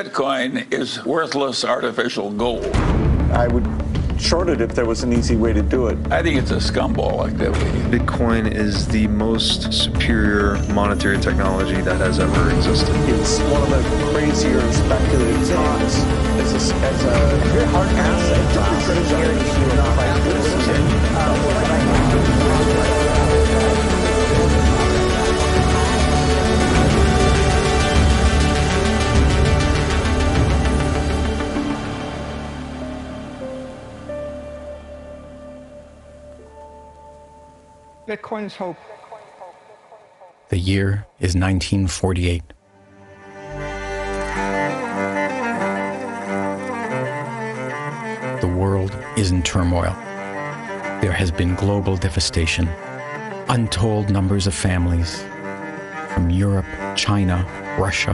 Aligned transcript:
Bitcoin 0.00 0.72
is 0.72 1.04
worthless 1.04 1.62
artificial 1.62 2.30
gold. 2.30 2.64
I 3.34 3.46
would 3.48 3.66
short 4.18 4.48
it 4.48 4.62
if 4.62 4.74
there 4.74 4.86
was 4.86 5.02
an 5.02 5.12
easy 5.12 5.36
way 5.36 5.52
to 5.52 5.60
do 5.60 5.88
it. 5.88 5.98
I 6.10 6.22
think 6.22 6.38
it's 6.38 6.52
a 6.52 6.56
scumball 6.56 7.28
activity. 7.28 7.66
Bitcoin 7.94 8.50
is 8.50 8.88
the 8.88 9.06
most 9.08 9.74
superior 9.74 10.56
monetary 10.72 11.18
technology 11.18 11.82
that 11.82 11.98
has 11.98 12.18
ever 12.18 12.50
existed. 12.50 12.96
It's 13.10 13.40
one 13.40 13.62
of 13.62 13.68
the 13.68 14.10
crazier 14.10 14.72
speculative 14.72 15.44
stocks 15.44 15.96
as 16.40 16.72
a, 16.72 16.74
as 16.76 17.04
a 17.04 17.36
very 17.50 17.66
hard 17.66 17.88
asset 17.88 18.50
Hope. 38.30 38.76
The 40.50 40.56
year 40.56 41.04
is 41.18 41.34
1948. 41.34 42.44
The 48.40 48.46
world 48.46 48.96
is 49.16 49.32
in 49.32 49.42
turmoil. 49.42 49.92
There 51.00 51.10
has 51.10 51.32
been 51.32 51.56
global 51.56 51.96
devastation. 51.96 52.68
Untold 53.48 54.10
numbers 54.10 54.46
of 54.46 54.54
families 54.54 55.24
from 56.14 56.30
Europe, 56.30 56.66
China, 56.94 57.44
Russia, 57.80 58.12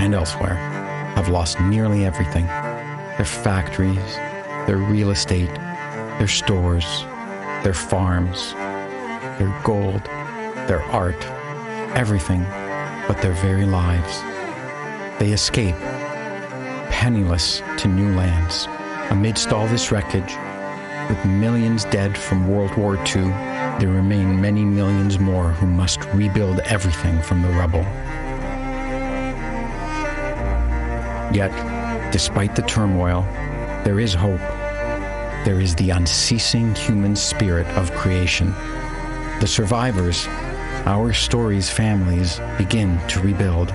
and 0.00 0.14
elsewhere 0.14 0.56
have 1.14 1.28
lost 1.28 1.60
nearly 1.60 2.04
everything 2.04 2.46
their 2.46 3.24
factories, 3.24 4.16
their 4.66 4.78
real 4.78 5.12
estate, 5.12 5.54
their 6.18 6.26
stores, 6.26 7.04
their 7.62 7.72
farms, 7.72 8.52
their 9.38 9.60
gold, 9.64 10.04
their 10.68 10.82
art, 10.84 11.22
everything 11.96 12.44
but 13.06 13.20
their 13.20 13.32
very 13.34 13.66
lives. 13.66 14.20
They 15.18 15.32
escape, 15.32 15.76
penniless 16.90 17.62
to 17.78 17.88
new 17.88 18.14
lands. 18.14 18.66
Amidst 19.10 19.52
all 19.52 19.66
this 19.66 19.92
wreckage, 19.92 20.36
with 21.08 21.24
millions 21.26 21.84
dead 21.84 22.16
from 22.16 22.48
World 22.48 22.74
War 22.76 22.96
II, 22.96 23.28
there 23.78 23.90
remain 23.90 24.40
many 24.40 24.64
millions 24.64 25.18
more 25.18 25.50
who 25.50 25.66
must 25.66 26.04
rebuild 26.14 26.60
everything 26.60 27.20
from 27.20 27.42
the 27.42 27.48
rubble. 27.50 27.84
Yet, 31.34 31.52
despite 32.10 32.56
the 32.56 32.62
turmoil, 32.62 33.22
there 33.84 34.00
is 34.00 34.14
hope. 34.14 34.40
There 35.44 35.60
is 35.60 35.74
the 35.74 35.90
unceasing 35.90 36.74
human 36.74 37.16
spirit 37.16 37.66
of 37.76 37.92
creation. 37.92 38.54
The 39.44 39.48
survivors, 39.48 40.26
our 40.86 41.12
story's 41.12 41.68
families, 41.68 42.40
begin 42.56 42.98
to 43.08 43.20
rebuild. 43.20 43.68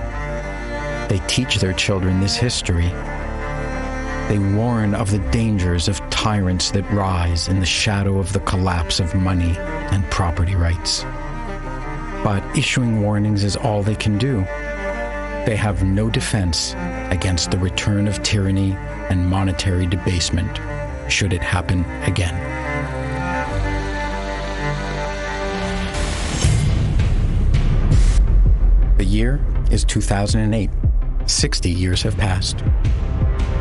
They 1.09 1.21
teach 1.27 1.57
their 1.59 1.73
children 1.73 2.19
this 2.19 2.35
history. 2.35 2.87
They 4.29 4.39
warn 4.55 4.95
of 4.95 5.11
the 5.11 5.19
dangers 5.29 5.87
of 5.87 5.99
tyrants 6.09 6.71
that 6.71 6.89
rise 6.89 7.49
in 7.49 7.59
the 7.59 7.67
shadow 7.67 8.17
of 8.17 8.33
the 8.33 8.39
collapse 8.39 8.99
of 8.99 9.13
money 9.13 9.55
and 9.59 10.03
property 10.09 10.55
rights. 10.55 11.03
But 12.23 12.43
issuing 12.57 13.03
warnings 13.03 13.43
is 13.43 13.55
all 13.55 13.83
they 13.83 13.93
can 13.93 14.17
do. 14.17 14.39
They 15.45 15.55
have 15.55 15.83
no 15.83 16.09
defense 16.09 16.73
against 17.11 17.51
the 17.51 17.59
return 17.59 18.07
of 18.07 18.23
tyranny 18.23 18.71
and 19.11 19.29
monetary 19.29 19.85
debasement, 19.85 20.59
should 21.11 21.31
it 21.31 21.43
happen 21.43 21.85
again. 22.05 22.48
Year 29.09 29.43
is 29.71 29.83
2008. 29.83 30.69
60 31.25 31.69
years 31.69 32.01
have 32.03 32.15
passed. 32.17 32.63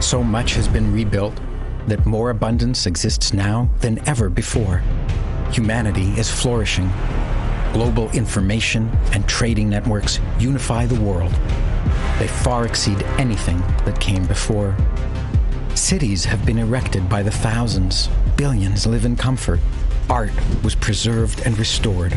So 0.01 0.23
much 0.23 0.55
has 0.55 0.69
been 0.69 0.93
rebuilt 0.93 1.39
that 1.87 2.05
more 2.07 2.31
abundance 2.31 2.87
exists 2.87 3.33
now 3.33 3.71
than 3.81 4.07
ever 4.07 4.29
before. 4.29 4.83
Humanity 5.51 6.11
is 6.19 6.31
flourishing. 6.31 6.91
Global 7.73 8.11
information 8.11 8.91
and 9.13 9.27
trading 9.27 9.69
networks 9.69 10.21
unify 10.39 10.87
the 10.87 11.01
world. 11.01 11.33
They 12.19 12.29
far 12.29 12.67
exceed 12.67 13.03
anything 13.19 13.59
that 13.85 14.01
came 14.01 14.27
before. 14.27 14.77
Cities 15.75 16.25
have 16.25 16.45
been 16.45 16.59
erected 16.59 17.09
by 17.09 17.23
the 17.23 17.31
thousands. 17.31 18.09
Billions 18.37 18.87
live 18.87 19.05
in 19.05 19.17
comfort. 19.17 19.61
Art 20.11 20.33
was 20.63 20.75
preserved 20.75 21.41
and 21.47 21.59
restored. 21.59 22.17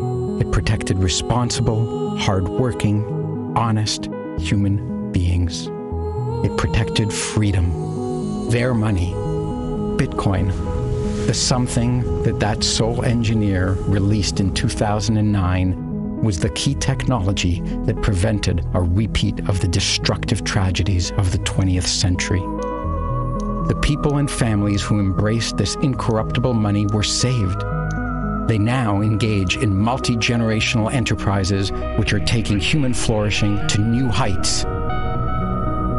It 0.41 0.51
protected 0.51 0.97
responsible, 0.97 2.17
hardworking, 2.17 3.05
honest 3.55 4.09
human 4.39 5.11
beings. 5.11 5.67
It 6.43 6.57
protected 6.57 7.13
freedom, 7.13 8.49
their 8.49 8.73
money, 8.73 9.11
Bitcoin, 9.97 10.47
the 11.27 11.33
something 11.35 12.23
that 12.23 12.39
that 12.39 12.63
sole 12.63 13.05
engineer 13.05 13.73
released 13.81 14.39
in 14.39 14.51
2009 14.51 16.23
was 16.23 16.39
the 16.39 16.49
key 16.49 16.73
technology 16.73 17.61
that 17.85 18.01
prevented 18.01 18.65
a 18.73 18.81
repeat 18.81 19.47
of 19.47 19.61
the 19.61 19.67
destructive 19.67 20.43
tragedies 20.43 21.11
of 21.19 21.31
the 21.31 21.37
20th 21.37 21.85
century. 21.85 22.41
The 23.67 23.79
people 23.83 24.17
and 24.17 24.29
families 24.29 24.81
who 24.81 24.99
embraced 24.99 25.57
this 25.57 25.75
incorruptible 25.83 26.55
money 26.55 26.87
were 26.87 27.03
saved. 27.03 27.63
They 28.51 28.57
now 28.57 28.99
engage 28.99 29.55
in 29.55 29.73
multi 29.73 30.17
generational 30.17 30.91
enterprises 30.91 31.71
which 31.95 32.11
are 32.11 32.19
taking 32.19 32.59
human 32.59 32.93
flourishing 32.93 33.65
to 33.67 33.79
new 33.79 34.09
heights. 34.09 34.65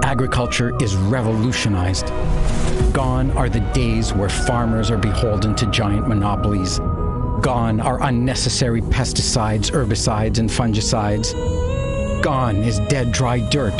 Agriculture 0.04 0.76
is 0.78 0.94
revolutionized. 0.94 2.08
Gone 2.92 3.30
are 3.38 3.48
the 3.48 3.60
days 3.72 4.12
where 4.12 4.28
farmers 4.28 4.90
are 4.90 4.98
beholden 4.98 5.54
to 5.54 5.66
giant 5.70 6.06
monopolies. 6.08 6.78
Gone 7.40 7.80
are 7.80 8.02
unnecessary 8.02 8.82
pesticides, 8.82 9.70
herbicides, 9.70 10.38
and 10.38 10.50
fungicides. 10.50 11.32
Gone 12.22 12.56
is 12.56 12.80
dead, 12.80 13.12
dry 13.12 13.40
dirt. 13.48 13.78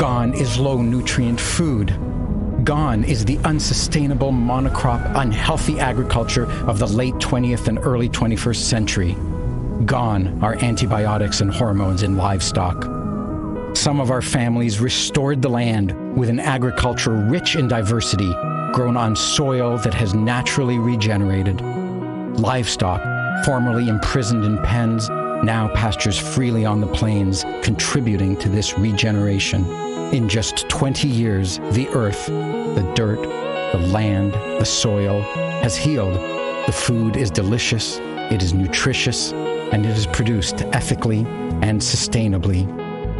Gone 0.00 0.34
is 0.34 0.58
low 0.58 0.82
nutrient 0.82 1.38
food. 1.38 1.96
Gone 2.64 3.04
is 3.04 3.26
the 3.26 3.36
unsustainable 3.44 4.32
monocrop, 4.32 5.12
unhealthy 5.16 5.78
agriculture 5.78 6.46
of 6.66 6.78
the 6.78 6.86
late 6.86 7.12
20th 7.16 7.68
and 7.68 7.78
early 7.78 8.08
21st 8.08 8.56
century. 8.56 9.16
Gone 9.84 10.42
are 10.42 10.56
antibiotics 10.64 11.42
and 11.42 11.52
hormones 11.52 12.02
in 12.02 12.16
livestock. 12.16 12.84
Some 13.76 14.00
of 14.00 14.10
our 14.10 14.22
families 14.22 14.80
restored 14.80 15.42
the 15.42 15.50
land 15.50 16.16
with 16.16 16.30
an 16.30 16.40
agriculture 16.40 17.12
rich 17.28 17.54
in 17.54 17.68
diversity, 17.68 18.32
grown 18.72 18.96
on 18.96 19.14
soil 19.14 19.76
that 19.78 19.92
has 19.92 20.14
naturally 20.14 20.78
regenerated. 20.78 21.60
Livestock, 21.60 23.44
formerly 23.44 23.90
imprisoned 23.90 24.42
in 24.42 24.56
pens, 24.62 25.10
now 25.10 25.70
pastures 25.74 26.18
freely 26.18 26.64
on 26.64 26.80
the 26.80 26.86
plains, 26.86 27.44
contributing 27.62 28.38
to 28.38 28.48
this 28.48 28.78
regeneration. 28.78 29.93
In 30.14 30.28
just 30.28 30.68
20 30.68 31.08
years, 31.08 31.58
the 31.72 31.88
earth, 31.88 32.26
the 32.26 32.92
dirt, 32.94 33.20
the 33.72 33.84
land, 33.88 34.32
the 34.32 34.64
soil 34.64 35.22
has 35.60 35.76
healed. 35.76 36.14
The 36.66 36.72
food 36.72 37.16
is 37.16 37.32
delicious, 37.32 37.98
it 38.30 38.40
is 38.40 38.54
nutritious, 38.54 39.32
and 39.32 39.84
it 39.84 39.98
is 39.98 40.06
produced 40.06 40.62
ethically 40.66 41.26
and 41.62 41.80
sustainably. 41.80 42.64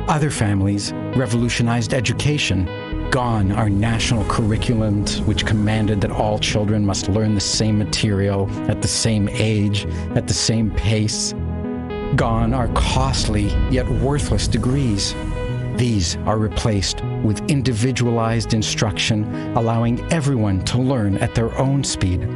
Other 0.08 0.30
families 0.30 0.92
revolutionized 1.16 1.94
education. 1.94 2.66
Gone 3.10 3.50
are 3.50 3.68
national 3.68 4.22
curriculums 4.26 5.18
which 5.26 5.44
commanded 5.44 6.00
that 6.02 6.12
all 6.12 6.38
children 6.38 6.86
must 6.86 7.08
learn 7.08 7.34
the 7.34 7.40
same 7.40 7.76
material 7.76 8.48
at 8.70 8.82
the 8.82 8.88
same 8.88 9.28
age, 9.32 9.84
at 10.14 10.28
the 10.28 10.34
same 10.34 10.70
pace. 10.70 11.34
Gone 12.14 12.54
are 12.54 12.68
costly 12.68 13.46
yet 13.68 13.88
worthless 13.88 14.46
degrees. 14.46 15.12
These 15.76 16.16
are 16.24 16.38
replaced 16.38 17.02
with 17.24 17.50
individualized 17.50 18.54
instruction, 18.54 19.24
allowing 19.56 20.00
everyone 20.12 20.64
to 20.66 20.78
learn 20.78 21.16
at 21.18 21.34
their 21.34 21.56
own 21.58 21.82
speed. 21.82 22.28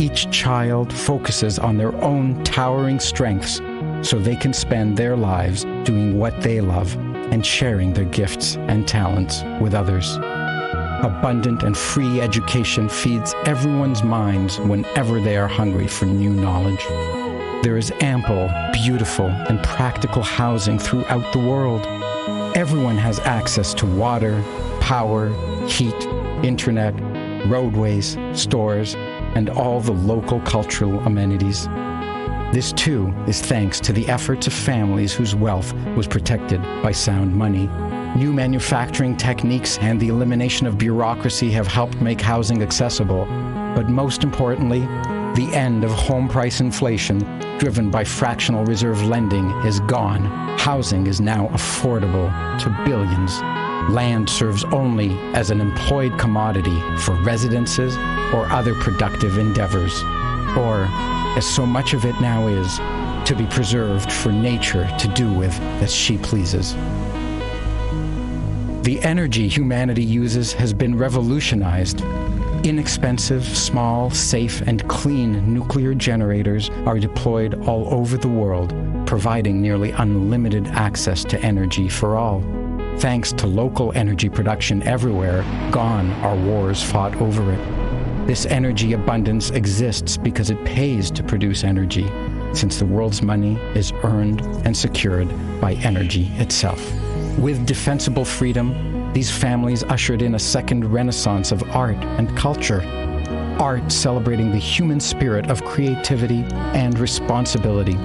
Each 0.00 0.30
child 0.30 0.92
focuses 0.92 1.58
on 1.58 1.76
their 1.76 1.92
own 2.04 2.44
towering 2.44 3.00
strengths 3.00 3.60
so 4.02 4.18
they 4.18 4.36
can 4.36 4.52
spend 4.52 4.96
their 4.96 5.16
lives 5.16 5.64
doing 5.82 6.16
what 6.16 6.40
they 6.40 6.60
love 6.60 6.94
and 7.32 7.44
sharing 7.44 7.92
their 7.92 8.04
gifts 8.04 8.56
and 8.68 8.86
talents 8.86 9.42
with 9.60 9.74
others. 9.74 10.16
Abundant 11.02 11.64
and 11.64 11.76
free 11.76 12.20
education 12.20 12.88
feeds 12.88 13.34
everyone's 13.44 14.04
minds 14.04 14.60
whenever 14.60 15.20
they 15.20 15.36
are 15.36 15.48
hungry 15.48 15.88
for 15.88 16.06
new 16.06 16.32
knowledge. 16.32 16.84
There 17.64 17.76
is 17.76 17.92
ample, 18.00 18.48
beautiful, 18.72 19.26
and 19.26 19.60
practical 19.64 20.22
housing 20.22 20.78
throughout 20.78 21.32
the 21.32 21.40
world. 21.40 21.84
Everyone 22.58 22.96
has 22.96 23.20
access 23.20 23.72
to 23.74 23.86
water, 23.86 24.42
power, 24.80 25.28
heat, 25.68 25.94
internet, 26.42 26.92
roadways, 27.46 28.18
stores, 28.32 28.96
and 29.36 29.48
all 29.48 29.80
the 29.80 29.92
local 29.92 30.40
cultural 30.40 30.98
amenities. 31.06 31.68
This, 32.52 32.72
too, 32.72 33.14
is 33.28 33.40
thanks 33.40 33.78
to 33.78 33.92
the 33.92 34.08
efforts 34.08 34.48
of 34.48 34.52
families 34.52 35.14
whose 35.14 35.36
wealth 35.36 35.72
was 35.94 36.08
protected 36.08 36.60
by 36.82 36.90
sound 36.90 37.32
money. 37.32 37.68
New 38.16 38.32
manufacturing 38.32 39.16
techniques 39.16 39.78
and 39.78 40.00
the 40.00 40.08
elimination 40.08 40.66
of 40.66 40.76
bureaucracy 40.76 41.52
have 41.52 41.68
helped 41.68 42.00
make 42.00 42.20
housing 42.20 42.60
accessible. 42.60 43.24
But 43.76 43.88
most 43.88 44.24
importantly, 44.24 44.80
the 45.38 45.54
end 45.54 45.84
of 45.84 45.92
home 45.92 46.26
price 46.26 46.58
inflation, 46.58 47.20
driven 47.58 47.92
by 47.92 48.02
fractional 48.02 48.64
reserve 48.64 49.00
lending, 49.04 49.48
is 49.64 49.78
gone. 49.80 50.24
Housing 50.58 51.06
is 51.06 51.20
now 51.20 51.46
affordable 51.50 52.28
to 52.58 52.68
billions. 52.84 53.40
Land 53.88 54.28
serves 54.28 54.64
only 54.72 55.10
as 55.34 55.52
an 55.52 55.60
employed 55.60 56.18
commodity 56.18 56.76
for 56.98 57.14
residences 57.22 57.96
or 58.34 58.46
other 58.46 58.74
productive 58.74 59.38
endeavors, 59.38 60.02
or, 60.56 60.88
as 61.36 61.46
so 61.46 61.64
much 61.64 61.94
of 61.94 62.04
it 62.04 62.20
now 62.20 62.48
is, 62.48 62.78
to 63.24 63.36
be 63.36 63.46
preserved 63.46 64.10
for 64.10 64.32
nature 64.32 64.90
to 64.98 65.06
do 65.06 65.32
with 65.32 65.56
as 65.80 65.94
she 65.94 66.18
pleases. 66.18 66.74
The 68.82 68.98
energy 69.02 69.46
humanity 69.46 70.02
uses 70.02 70.52
has 70.54 70.72
been 70.72 70.98
revolutionized. 70.98 72.02
Inexpensive, 72.68 73.46
small, 73.46 74.10
safe, 74.10 74.60
and 74.60 74.86
clean 74.90 75.54
nuclear 75.54 75.94
generators 75.94 76.68
are 76.84 76.98
deployed 76.98 77.66
all 77.66 77.88
over 77.94 78.18
the 78.18 78.28
world, 78.28 78.74
providing 79.06 79.62
nearly 79.62 79.92
unlimited 79.92 80.66
access 80.66 81.24
to 81.24 81.40
energy 81.40 81.88
for 81.88 82.18
all. 82.18 82.42
Thanks 82.98 83.32
to 83.32 83.46
local 83.46 83.90
energy 83.94 84.28
production 84.28 84.82
everywhere, 84.82 85.44
gone 85.70 86.10
are 86.22 86.36
wars 86.36 86.82
fought 86.82 87.16
over 87.22 87.50
it. 87.50 88.26
This 88.26 88.44
energy 88.44 88.92
abundance 88.92 89.48
exists 89.48 90.18
because 90.18 90.50
it 90.50 90.62
pays 90.66 91.10
to 91.12 91.22
produce 91.22 91.64
energy, 91.64 92.06
since 92.52 92.78
the 92.78 92.84
world's 92.84 93.22
money 93.22 93.54
is 93.74 93.94
earned 94.02 94.42
and 94.66 94.76
secured 94.76 95.30
by 95.58 95.72
energy 95.76 96.26
itself. 96.34 96.86
With 97.38 97.64
defensible 97.64 98.26
freedom, 98.26 98.97
these 99.12 99.30
families 99.30 99.82
ushered 99.84 100.22
in 100.22 100.34
a 100.34 100.38
second 100.38 100.84
renaissance 100.92 101.52
of 101.52 101.62
art 101.74 101.96
and 101.96 102.36
culture. 102.36 102.82
Art 103.60 103.90
celebrating 103.90 104.50
the 104.50 104.58
human 104.58 105.00
spirit 105.00 105.50
of 105.50 105.64
creativity 105.64 106.44
and 106.74 106.98
responsibility. 106.98 107.96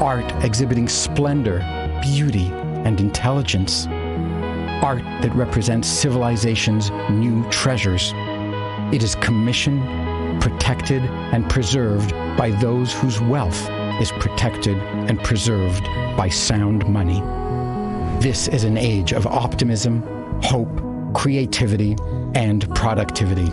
Art 0.00 0.30
exhibiting 0.44 0.88
splendor, 0.88 1.58
beauty, 2.02 2.46
and 2.84 3.00
intelligence 3.00 3.86
art 4.82 5.02
that 5.20 5.34
represents 5.34 5.88
civilization's 5.88 6.90
new 7.10 7.48
treasures. 7.50 8.12
It 8.92 9.02
is 9.02 9.14
commissioned, 9.16 10.40
protected, 10.40 11.02
and 11.04 11.48
preserved 11.50 12.12
by 12.36 12.50
those 12.50 12.92
whose 12.92 13.20
wealth 13.20 13.68
is 14.00 14.10
protected 14.12 14.78
and 14.78 15.22
preserved 15.22 15.84
by 16.16 16.28
sound 16.28 16.88
money. 16.88 17.20
This 18.20 18.48
is 18.48 18.64
an 18.64 18.76
age 18.76 19.12
of 19.12 19.26
optimism, 19.26 20.02
hope, 20.42 21.14
creativity, 21.14 21.96
and 22.34 22.68
productivity. 22.74 23.48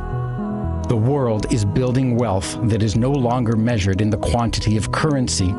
The 0.89 1.01
world 1.01 1.53
is 1.53 1.63
building 1.63 2.17
wealth 2.17 2.57
that 2.63 2.83
is 2.83 2.97
no 2.97 3.11
longer 3.11 3.55
measured 3.55 4.01
in 4.01 4.09
the 4.09 4.17
quantity 4.17 4.75
of 4.75 4.91
currency, 4.91 5.55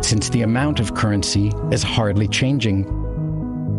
since 0.00 0.30
the 0.30 0.42
amount 0.42 0.80
of 0.80 0.94
currency 0.94 1.52
is 1.70 1.82
hardly 1.82 2.26
changing 2.26 2.84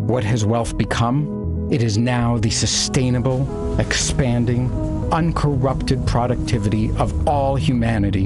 what 0.06 0.22
has 0.22 0.44
wealth 0.44 0.78
become? 0.78 1.68
It 1.72 1.82
is 1.82 1.98
now 1.98 2.38
the 2.38 2.50
sustainable, 2.50 3.80
expanding, 3.80 4.70
uncorrupted 5.12 6.06
productivity 6.06 6.90
of 6.92 7.28
all 7.28 7.54
humanity, 7.54 8.24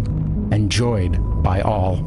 enjoyed 0.50 1.42
by 1.42 1.60
all. 1.60 2.04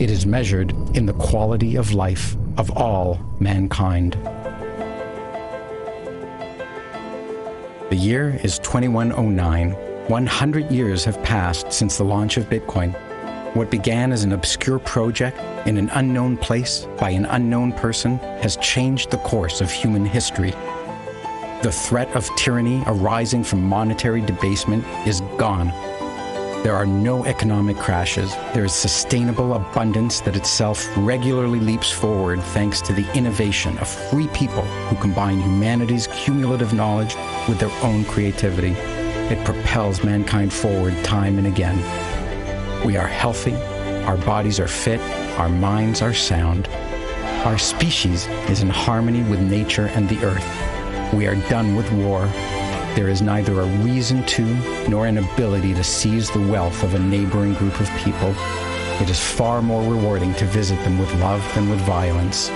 It 0.00 0.10
is 0.10 0.24
measured 0.24 0.72
in 0.96 1.06
the 1.06 1.12
quality 1.14 1.76
of 1.76 1.92
life 1.92 2.36
of 2.56 2.70
all 2.76 3.20
mankind. 3.38 4.14
The 7.90 7.96
year 7.96 8.40
is 8.42 8.58
2109. 8.58 9.72
100 9.72 10.70
years 10.70 11.04
have 11.04 11.22
passed 11.22 11.72
since 11.72 11.96
the 11.96 12.04
launch 12.04 12.36
of 12.36 12.48
Bitcoin. 12.50 12.94
What 13.54 13.70
began 13.70 14.12
as 14.12 14.24
an 14.24 14.32
obscure 14.32 14.78
project 14.78 15.38
in 15.66 15.78
an 15.78 15.88
unknown 15.90 16.36
place 16.36 16.86
by 16.98 17.10
an 17.10 17.26
unknown 17.26 17.72
person 17.72 18.18
has 18.40 18.56
changed 18.58 19.10
the 19.10 19.18
course 19.18 19.60
of 19.60 19.70
human 19.70 20.04
history. 20.04 20.50
The 21.62 21.72
threat 21.72 22.14
of 22.14 22.28
tyranny 22.36 22.82
arising 22.86 23.44
from 23.44 23.62
monetary 23.62 24.20
debasement 24.20 24.84
is 25.06 25.22
gone. 25.38 25.72
There 26.62 26.74
are 26.74 26.86
no 26.86 27.24
economic 27.24 27.76
crashes. 27.76 28.34
There 28.52 28.64
is 28.64 28.72
sustainable 28.72 29.54
abundance 29.54 30.20
that 30.22 30.36
itself 30.36 30.86
regularly 30.96 31.60
leaps 31.60 31.90
forward 31.90 32.42
thanks 32.42 32.80
to 32.82 32.92
the 32.92 33.10
innovation 33.16 33.78
of 33.78 33.88
free 33.88 34.26
people 34.28 34.62
who 34.62 34.96
combine 34.96 35.40
humanity's 35.40 36.08
cumulative 36.08 36.72
knowledge 36.72 37.14
with 37.48 37.58
their 37.58 37.70
own 37.82 38.04
creativity. 38.04 38.72
It 39.32 39.44
propels 39.44 40.02
mankind 40.02 40.52
forward 40.52 40.94
time 41.04 41.38
and 41.38 41.46
again. 41.46 41.78
We 42.84 42.96
are 42.96 43.06
healthy, 43.06 43.54
our 44.04 44.16
bodies 44.18 44.58
are 44.58 44.68
fit, 44.68 45.00
our 45.38 45.48
minds 45.48 46.02
are 46.02 46.14
sound. 46.14 46.68
Our 47.44 47.58
species 47.58 48.26
is 48.48 48.62
in 48.62 48.70
harmony 48.70 49.22
with 49.22 49.40
nature 49.40 49.86
and 49.94 50.08
the 50.08 50.24
earth. 50.24 51.12
We 51.12 51.26
are 51.28 51.36
done 51.48 51.76
with 51.76 51.90
war. 51.92 52.28
There 52.96 53.10
is 53.10 53.20
neither 53.20 53.60
a 53.60 53.66
reason 53.84 54.24
to 54.24 54.42
nor 54.88 55.06
an 55.06 55.18
ability 55.18 55.74
to 55.74 55.84
seize 55.84 56.30
the 56.30 56.40
wealth 56.40 56.82
of 56.82 56.94
a 56.94 56.98
neighboring 56.98 57.52
group 57.52 57.78
of 57.78 57.90
people. 57.98 58.34
It 59.02 59.10
is 59.10 59.20
far 59.20 59.60
more 59.60 59.82
rewarding 59.82 60.32
to 60.36 60.46
visit 60.46 60.82
them 60.82 60.98
with 60.98 61.14
love 61.20 61.44
than 61.54 61.68
with 61.68 61.78
violence. 61.80 62.48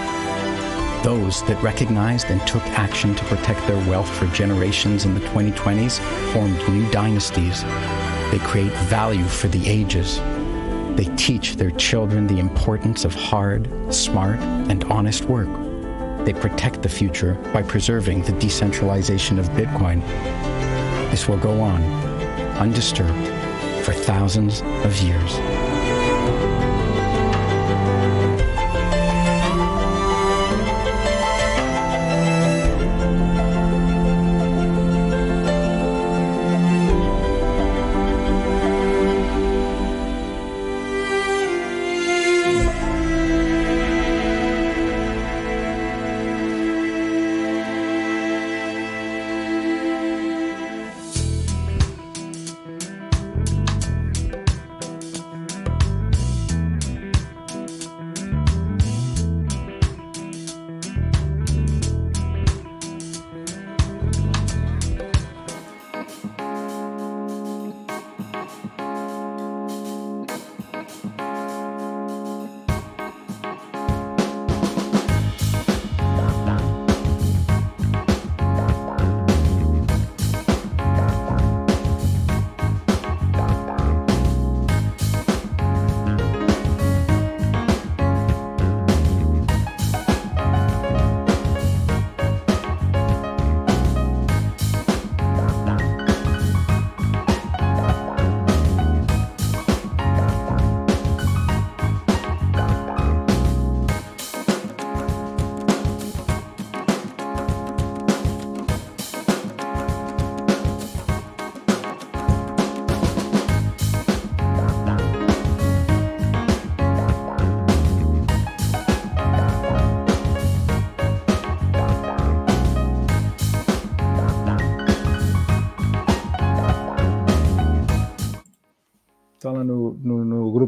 Those 1.05 1.43
that 1.43 1.63
recognized 1.63 2.31
and 2.31 2.41
took 2.47 2.63
action 2.69 3.15
to 3.17 3.25
protect 3.27 3.67
their 3.67 3.87
wealth 3.87 4.09
for 4.09 4.29
generations 4.29 5.05
in 5.05 5.13
the 5.13 5.21
2020s 5.21 5.99
formed 6.33 6.67
new 6.71 6.91
dynasties. 6.91 7.63
They 8.31 8.39
create 8.39 8.73
value 8.89 9.25
for 9.25 9.49
the 9.49 9.69
ages. 9.69 10.21
They 10.97 11.15
teach 11.17 11.57
their 11.57 11.73
children 11.73 12.27
the 12.27 12.39
importance 12.39 13.05
of 13.05 13.15
hard, 13.15 13.69
smart, 13.93 14.39
and 14.41 14.85
honest 14.85 15.25
work. 15.25 15.70
They 16.25 16.33
protect 16.33 16.83
the 16.83 16.89
future 16.89 17.35
by 17.53 17.63
preserving 17.63 18.23
the 18.23 18.33
decentralization 18.33 19.39
of 19.39 19.49
Bitcoin. 19.51 20.01
This 21.11 21.29
will 21.29 21.39
go 21.39 21.61
on, 21.61 21.83
undisturbed, 22.59 23.29
for 23.85 23.93
thousands 23.93 24.63
of 24.85 24.97
years. 24.99 25.60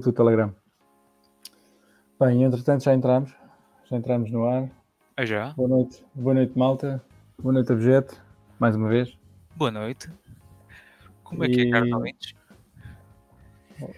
Grupo 0.03 0.11
do 0.11 0.13
Telegram. 0.13 0.55
Bem, 2.19 2.43
entretanto 2.43 2.83
já 2.85 2.93
entramos. 2.93 3.33
Já 3.89 3.97
entramos 3.97 4.31
no 4.31 4.45
ar. 4.45 4.69
Ah, 5.17 5.25
já? 5.25 5.51
Boa 5.51 5.69
noite. 5.69 6.05
Boa 6.15 6.35
noite, 6.35 6.59
malta. 6.59 7.05
Boa 7.39 7.53
noite, 7.53 7.73
objeto. 7.73 8.21
Mais 8.59 8.75
uma 8.75 8.89
vez. 8.89 9.17
Boa 9.55 9.71
noite. 9.71 10.11
Como 11.23 11.45
é 11.45 11.49
que 11.49 11.61
é, 11.63 11.71
Carlos 11.71 11.93
Ouvintes? 11.93 12.35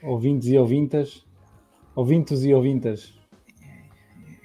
Ouvintes 0.03 0.49
e 0.49 0.59
ouvintas. 0.59 1.27
Ouvintos 1.95 2.45
e 2.45 2.55
ouvintas. 2.55 3.19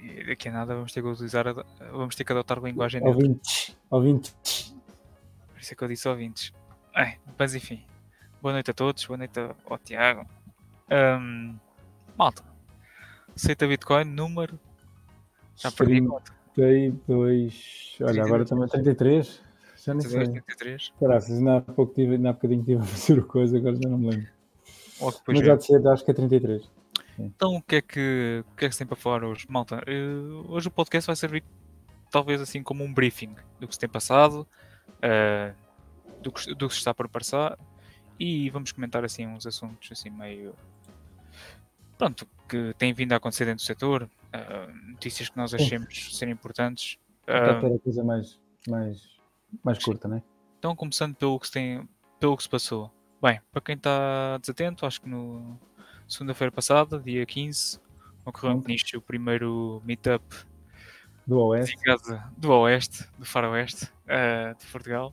E 0.00 0.24
Daqui 0.24 0.48
a 0.48 0.52
nada 0.52 0.74
vamos 0.74 0.92
ter 0.92 1.02
que 1.02 1.08
utilizar, 1.08 1.46
vamos 1.92 2.14
ter 2.14 2.24
que 2.24 2.32
adotar 2.32 2.58
a 2.58 2.62
linguagem. 2.62 3.02
Ouvintes. 3.02 3.76
Ouvintes. 3.90 4.74
Por 5.52 5.60
isso 5.60 5.72
é 5.72 5.76
que 5.76 5.84
eu 5.84 5.88
disse 5.88 6.08
ouvintes. 6.08 6.52
Ai, 6.94 7.18
mas 7.38 7.54
enfim. 7.54 7.84
Boa 8.40 8.52
noite 8.52 8.70
a 8.70 8.74
todos, 8.74 9.04
boa 9.04 9.18
noite 9.18 9.38
ao 9.38 9.78
Tiago. 9.78 10.26
Ahm, 10.90 11.56
malta. 12.18 12.42
Aceita 13.34 13.66
Bitcoin, 13.66 14.04
número. 14.04 14.58
Já 15.56 15.70
perdi 15.70 15.98
a 15.98 16.06
conta. 16.06 16.32
32. 16.54 17.96
Olha, 18.02 18.24
agora 18.24 18.44
também 18.44 18.68
33. 18.68 19.40
Já 19.84 19.94
nem 19.94 20.02
32, 20.02 20.28
sei. 20.28 20.42
33. 20.42 20.92
Caraças, 21.00 21.38
ainda 21.38 21.56
há 21.58 21.60
pouco 21.60 21.94
tive, 21.94 22.14
ainda 22.16 22.30
há 22.30 22.32
bocadinho 22.32 22.64
tive 22.64 22.82
a 22.82 22.84
fazer 22.84 23.18
o 23.18 23.24
coisa, 23.24 23.56
agora 23.56 23.76
já 23.76 23.88
não 23.88 23.98
me 23.98 24.10
lembro. 24.10 24.28
Mas 25.28 25.48
há 25.48 25.56
de 25.56 25.64
ser, 25.64 25.86
acho 25.88 26.04
que 26.04 26.10
é 26.10 26.14
33. 26.14 26.70
Então 27.18 27.56
o 27.56 27.62
que 27.62 27.76
é 27.76 27.82
que, 27.82 28.44
o 28.50 28.56
que 28.56 28.64
é 28.64 28.68
que 28.68 28.74
se 28.74 28.78
tem 28.78 28.86
para 28.86 28.96
falar 28.96 29.24
hoje? 29.24 29.46
Malta, 29.48 29.82
eh, 29.86 30.04
hoje 30.48 30.68
o 30.68 30.70
podcast 30.70 31.06
vai 31.06 31.16
servir 31.16 31.44
talvez 32.10 32.40
assim 32.40 32.62
como 32.62 32.82
um 32.82 32.92
briefing 32.92 33.34
do 33.58 33.68
que 33.68 33.74
se 33.74 33.80
tem 33.80 33.88
passado, 33.88 34.46
eh, 35.00 35.52
do, 36.22 36.32
que, 36.32 36.54
do 36.54 36.68
que 36.68 36.74
se 36.74 36.80
está 36.80 36.94
por 36.94 37.08
passar 37.08 37.58
e 38.18 38.50
vamos 38.50 38.72
comentar 38.72 39.04
assim 39.04 39.26
uns 39.26 39.46
assuntos 39.46 39.90
assim 39.92 40.10
meio 40.10 40.54
pronto, 42.00 42.26
que 42.48 42.74
têm 42.78 42.92
vindo 42.94 43.12
a 43.12 43.16
acontecer 43.16 43.44
dentro 43.44 43.62
do 43.62 43.66
setor, 43.66 44.08
eh, 44.32 44.66
notícias 44.88 45.28
que 45.28 45.36
nós 45.36 45.52
achemos 45.54 46.16
serem 46.18 46.32
importantes. 46.32 46.98
Para 47.26 47.58
Ah, 47.58 47.60
ter 47.60 47.74
a 47.74 47.78
coisa 47.78 48.02
mais, 48.02 48.40
mais, 48.66 49.02
mais 49.62 49.78
curta, 49.84 50.08
né? 50.08 50.22
Então, 50.58 50.74
começando 50.74 51.14
pelo 51.14 51.38
que 51.38 51.46
se 51.46 51.52
tem, 51.52 51.88
pelo 52.18 52.36
que 52.36 52.42
se 52.42 52.48
passou. 52.48 52.90
Bem, 53.22 53.38
para 53.52 53.60
quem 53.60 53.74
está 53.76 54.38
desatento, 54.38 54.86
acho 54.86 55.00
que 55.02 55.08
no 55.08 55.58
segunda-feira 56.08 56.50
passada, 56.50 56.98
dia 56.98 57.24
15, 57.26 57.78
ocorreu 58.24 58.56
Ontem. 58.56 58.64
Peniche 58.64 58.96
o 58.96 59.02
primeiro 59.02 59.82
meetup 59.84 60.24
Do 61.26 61.38
Oeste. 61.40 61.76
dedicado 61.76 62.22
do 62.36 62.50
Oeste, 62.52 63.04
do 63.18 63.24
Faroeste, 63.26 63.88
eh, 64.08 64.54
de 64.58 64.66
Portugal, 64.66 65.12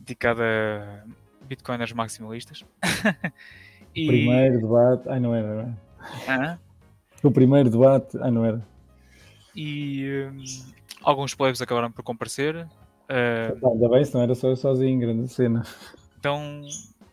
dedicado 0.00 0.40
a 0.42 1.04
bitcoiners 1.46 1.92
maximalistas. 1.92 2.64
e, 3.94 4.06
Primeiro 4.06 4.58
debate. 4.60 5.08
Ai, 5.08 5.20
não 5.20 5.34
era, 5.34 5.46
não 5.54 5.60
era. 5.60 5.87
Ah, 6.26 6.58
O 7.22 7.30
primeiro 7.30 7.70
debate. 7.70 8.16
Ai, 8.20 8.30
não 8.30 8.44
era. 8.44 8.66
e 9.54 10.28
hum, 10.32 10.44
alguns 11.02 11.34
plebes 11.34 11.60
acabaram 11.60 11.90
por 11.90 12.02
comparecer. 12.02 12.66
Pá, 13.06 13.68
Ainda 13.72 13.88
bem, 13.88 14.04
se 14.04 14.14
não 14.14 14.22
era 14.22 14.34
só 14.34 14.48
eu 14.48 14.56
sozinho, 14.56 15.00
grande 15.00 15.28
cena. 15.28 15.64
então, 16.18 16.60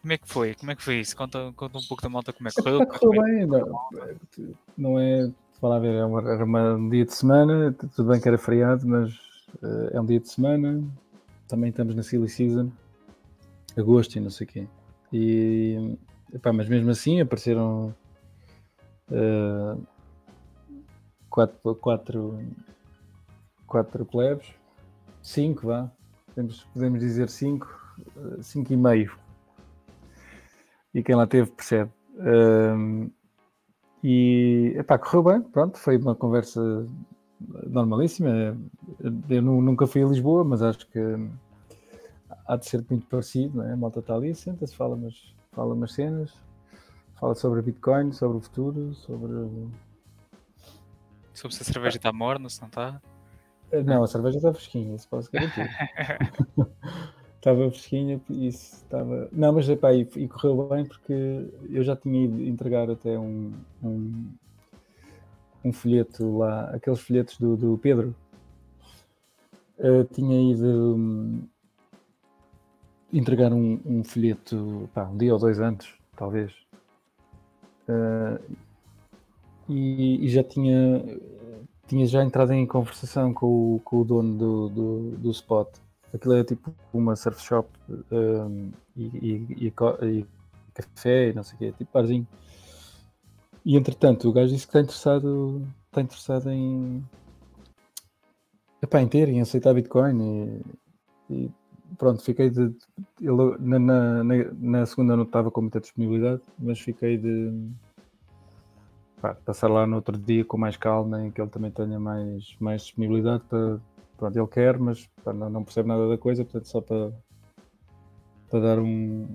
como 0.02 0.14
é 0.14 0.18
que 0.18 0.28
foi? 0.28 0.54
Como 0.56 0.72
é 0.72 0.76
que 0.76 0.84
foi 0.84 1.00
isso? 1.00 1.16
Conta, 1.16 1.52
conta 1.56 1.78
um 1.78 1.84
pouco 1.88 2.04
da 2.04 2.10
malta 2.10 2.32
como 2.34 2.48
é 2.48 2.52
que 2.52 2.62
correu. 2.62 2.82
Epá, 2.82 3.00
correu 3.00 3.24
bem. 3.24 3.46
Não, 3.48 3.80
não 4.78 5.00
é. 5.00 5.32
Falar 5.62 5.80
ver, 5.80 5.96
é 5.96 6.06
uma- 6.06 6.32
era 6.34 6.44
uma- 6.44 6.76
um 6.76 6.90
dia 6.90 7.06
de 7.06 7.14
semana. 7.14 7.74
Tudo 7.96 8.10
bem 8.12 8.20
que 8.20 8.28
era 8.28 8.38
feriado, 8.38 8.86
mas 8.86 9.14
eh, 9.64 9.92
é 9.94 10.02
um 10.02 10.06
dia 10.06 10.20
de 10.20 10.30
semana. 10.30 10.84
Também 11.48 11.70
estamos 11.70 11.96
na 11.96 12.04
Silly 12.04 12.28
Season. 12.30 12.70
Agosto 13.78 14.18
e 14.18 14.20
não 14.20 14.30
sei 14.30 14.46
o 14.46 14.50
quê. 14.50 14.68
E. 15.14 15.98
Epá, 16.34 16.52
mas 16.52 16.68
mesmo 16.68 16.90
assim 16.92 17.22
apareceram. 17.22 17.96
Eh, 19.12 19.76
quatro, 21.30 21.76
quatro, 21.76 22.40
quatro 23.68 24.06
plebes. 24.06 24.48
Cinco, 25.22 25.68
vá. 25.68 25.90
Podemos, 26.28 26.64
podemos 26.74 27.00
dizer 27.00 27.30
cinco. 27.30 27.68
eh, 28.18 28.42
Cinco 28.42 28.74
e 28.74 28.78
meio. 28.78 29.18
E 30.94 31.04
quem 31.04 31.16
lá 31.16 31.28
teve 31.28 31.52
percebe. 31.52 31.92
Ahm, 32.20 33.10
e 34.04 34.74
epá, 34.78 34.98
correu 34.98 35.24
bem, 35.24 35.42
pronto, 35.42 35.78
foi 35.78 35.98
uma 35.98 36.16
conversa 36.16 36.62
normalíssima. 37.68 38.58
Eu 39.30 39.42
nu- 39.42 39.62
nunca 39.62 39.88
fui 39.88 40.04
a 40.04 40.08
Lisboa, 40.08 40.44
mas 40.46 40.62
acho 40.62 40.88
que 40.88 41.00
há 42.48 42.56
de 42.56 42.66
ser 42.68 42.86
muito 42.90 43.08
parecido, 43.08 43.58
não 43.58 43.66
é? 43.68 43.74
A 43.74 43.78
malta 43.78 44.00
está 44.00 44.16
ali, 44.16 44.34
senta-se, 44.36 44.76
fala 44.76 44.96
umas, 44.96 45.36
fala 45.52 45.74
umas 45.74 45.92
cenas, 45.94 46.34
fala 47.20 47.36
sobre 47.36 47.62
Bitcoin, 47.62 48.12
sobre 48.12 48.38
o 48.38 48.42
futuro, 48.42 48.94
sobre. 48.94 49.34
Sobre 51.34 51.56
se 51.56 51.62
a 51.64 51.66
cerveja 51.66 51.98
está 51.98 52.14
morna, 52.14 52.50
se 52.50 52.62
não 52.62 52.68
está. 52.68 53.02
Eh, 53.72 53.84
Não, 53.84 54.04
a 54.04 54.08
cerveja 54.08 54.38
está 54.38 54.54
fresquinha, 54.54 54.96
isso 54.96 55.08
posso 55.10 55.30
garantir. 55.32 55.70
estava 57.36 57.70
fresquinha, 57.70 58.22
isso 58.30 58.76
estava. 58.76 59.30
Não, 59.32 59.54
mas 59.54 59.68
epá, 59.70 59.94
e, 59.94 60.08
e 60.16 60.28
correu 60.28 60.68
bem 60.70 60.86
porque 60.86 61.52
eu 61.70 61.84
já 61.84 61.96
tinha 61.96 62.26
ido 62.26 62.42
entregar 62.42 62.90
até 62.90 63.18
um, 63.20 63.54
um, 63.84 64.32
um 65.64 65.74
folheto 65.74 66.38
lá, 66.38 66.70
aqueles 66.72 67.00
folhetos 67.00 67.38
do, 67.38 67.58
do 67.58 67.78
Pedro. 67.78 68.16
Eh, 69.78 70.06
tinha 70.06 70.54
ido 70.54 70.96
hum, 70.96 71.48
entregar 73.12 73.52
um, 73.52 73.80
um 73.86 74.04
folheto 74.04 74.90
pá, 74.94 75.04
um 75.04 75.18
dia 75.18 75.34
ou 75.34 75.40
dois 75.40 75.60
antes, 75.60 75.94
talvez. 76.16 76.65
Eh, 77.88 78.40
e, 79.70 80.26
e 80.26 80.30
já 80.30 80.44
tinha, 80.44 81.04
tinha 81.88 82.06
já 82.06 82.24
entrado 82.24 82.54
em 82.54 82.66
conversação 82.66 83.34
com 83.34 83.76
o, 83.76 83.80
com 83.84 84.02
o 84.02 84.06
dono 84.06 84.38
do, 84.38 84.70
do, 84.70 85.12
do 85.18 85.32
spot. 85.32 85.70
Aquilo 86.14 86.36
é 86.36 86.44
tipo 86.44 86.74
uma 86.94 87.16
surf 87.16 87.42
shop 87.42 87.70
hum, 88.12 88.72
e, 88.96 89.04
e- 89.06 89.68
e 89.68 89.68
e 89.68 90.26
café 90.74 91.30
e 91.30 91.34
não 91.34 91.44
sei 91.44 91.56
o 91.56 91.58
quê, 91.60 91.72
tipo 91.78 91.92
barzinho. 91.94 92.28
E 93.66 93.76
entretanto 93.76 94.30
o 94.30 94.34
gajo 94.34 94.54
disse 94.54 94.66
que 94.68 94.70
está 94.70 94.82
interessado, 94.82 95.62
está 95.88 96.02
interessado 96.02 96.50
em, 96.52 97.04
epá, 98.82 99.02
em 99.02 99.08
ter, 99.08 99.28
em 99.30 99.42
aceitar 99.42 99.74
Bitcoin 99.74 100.62
e 101.30 101.52
pronto, 101.98 102.24
fiquei 102.24 102.50
de. 102.50 102.74
Ele, 103.22 103.58
na, 103.60 103.80
na, 103.80 104.24
na- 104.24 104.86
segunda 104.86 105.16
não 105.16 105.24
estava 105.24 105.52
com 105.52 105.62
muita 105.62 105.80
disponibilidade, 105.80 106.42
mas 106.60 106.80
fiquei 106.80 107.18
de 107.18 107.70
pá, 109.22 109.36
passar 109.36 109.70
lá 109.70 109.86
no 109.88 109.98
outro 109.98 110.18
dia 110.18 110.46
com 110.46 110.58
mais 110.58 110.78
calma, 110.78 111.26
em 111.26 111.32
que 111.32 111.42
ele 111.42 111.50
também 111.50 111.72
tenha 111.72 112.00
mais, 112.00 112.56
mais 112.60 112.84
disponibilidade 112.84 113.44
para. 113.50 113.80
Pronto, 114.18 114.38
ele 114.38 114.48
quer, 114.48 114.80
mas 114.80 115.08
pá, 115.24 115.34
não, 115.34 115.50
não 115.50 115.64
percebe 115.64 115.90
nada 115.90 116.08
da 116.08 116.18
coisa, 116.18 116.44
portanto, 116.46 116.68
só 116.68 116.80
para, 116.80 117.12
para 118.50 118.60
dar 118.62 118.80
um, 118.80 119.28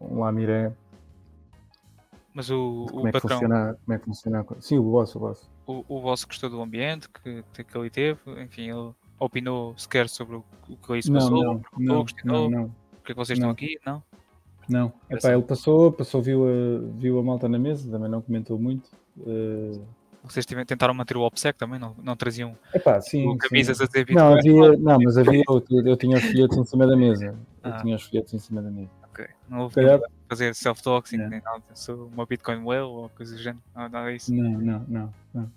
um 0.00 0.20
lamiré 0.20 0.72
Mas 2.32 2.50
o, 2.50 2.86
como 2.88 3.02
o 3.02 3.08
é 3.08 3.12
que 3.12 3.20
patrão, 3.20 3.38
funciona. 3.40 3.76
Como 3.84 3.94
é 3.94 3.98
que 3.98 4.04
funciona. 4.04 4.46
Sim, 4.60 4.78
o 4.78 4.84
boss, 4.84 5.14
o 5.16 5.18
boss. 5.18 5.50
o, 5.66 5.84
o 5.88 6.00
vosso 6.00 6.26
gostou 6.26 6.48
do 6.48 6.62
ambiente 6.62 7.08
que, 7.08 7.42
que, 7.64 7.78
ali 7.78 7.90
teve, 7.90 8.20
enfim, 8.42 8.70
ele 8.70 8.94
opinou 9.20 9.74
sequer 9.76 10.08
sobre 10.08 10.36
o, 10.36 10.44
o 10.68 10.76
que 10.76 11.02
se 11.02 11.10
Não, 11.10 11.20
passou, 11.20 11.44
não, 11.44 11.62
não, 11.78 12.04
não, 12.24 12.50
não, 12.50 12.74
porque 12.96 13.12
é 13.12 13.14
que 13.14 13.18
vocês 13.18 13.38
estão 13.38 13.50
aqui, 13.50 13.78
não? 13.86 14.02
não. 14.68 14.92
É 15.08 15.14
Epá, 15.14 15.28
assim. 15.28 15.28
ele 15.36 15.42
passou, 15.42 15.92
passou 15.92 16.22
viu, 16.22 16.44
a, 16.46 16.98
viu 16.98 17.18
a 17.18 17.22
malta 17.22 17.48
na 17.48 17.58
mesa, 17.58 17.90
também 17.90 18.10
não 18.10 18.20
comentou 18.22 18.58
muito. 18.58 18.88
Eh, 19.26 19.78
Vocês 20.24 20.46
tentaram 20.46 20.94
manter 20.94 21.16
o 21.16 21.22
OPSEC 21.22 21.58
também, 21.58 21.78
não, 21.78 21.94
não 22.02 22.16
traziam 22.16 22.56
epá, 22.74 23.00
sim, 23.00 23.26
o 23.28 23.32
sim. 23.32 23.38
camisas 23.38 23.80
a 23.80 23.86
dizer 23.86 24.06
Não, 24.10 24.34
havia, 24.34 24.76
não, 24.78 24.98
mas 25.02 25.16
havia, 25.18 25.42
eu, 25.48 25.64
eu 25.84 25.96
tinha 25.96 26.16
os 26.16 26.24
folhetos 26.24 26.56
em 26.56 26.64
cima 26.64 26.86
da 26.86 26.96
mesa. 26.96 27.26
Eu 27.62 27.72
Ah. 27.72 27.76
tinha 27.82 27.96
os 27.96 28.02
folhetos 28.04 28.32
em 28.34 28.38
cima 28.38 28.62
da 28.62 28.70
mesa. 28.70 28.90
Ok, 29.10 29.26
Não 29.48 29.60
houve 29.60 29.74
calhar- 29.74 29.98
nenhum 29.98 30.10
fazer 30.28 30.54
self-doxing, 30.54 31.16
Não. 31.16 31.28
nem 31.28 31.40
nada, 31.42 31.62
sou 31.74 32.06
uma 32.06 32.24
Bitcoin 32.24 32.62
whale 32.62 32.82
ou 32.82 33.08
coisa 33.10 33.34
do 33.34 33.42
género, 33.42 33.62
não, 33.74 33.88
nada 33.88 34.12
disso. 34.12 34.32
Não, 34.32 34.50
não, 34.60 34.84
não. 34.88 35.14
não. 35.34 35.50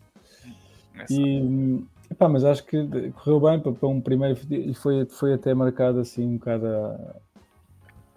É 0.96 1.08
só- 1.08 1.14
E, 1.14 1.86
epá, 2.14 2.30
mas 2.30 2.44
acho 2.46 2.64
que 2.66 3.12
correu 3.12 3.40
bem 3.40 3.60
para, 3.60 3.88
um 3.88 4.00
primeiro 4.02 4.40
e 4.50 4.74
foi, 4.74 5.06
foi 5.06 5.34
até 5.34 5.54
marcado 5.54 6.00
assim 6.00 6.26
um 6.26 6.38
bocado 6.38 6.66
à, 6.68 7.16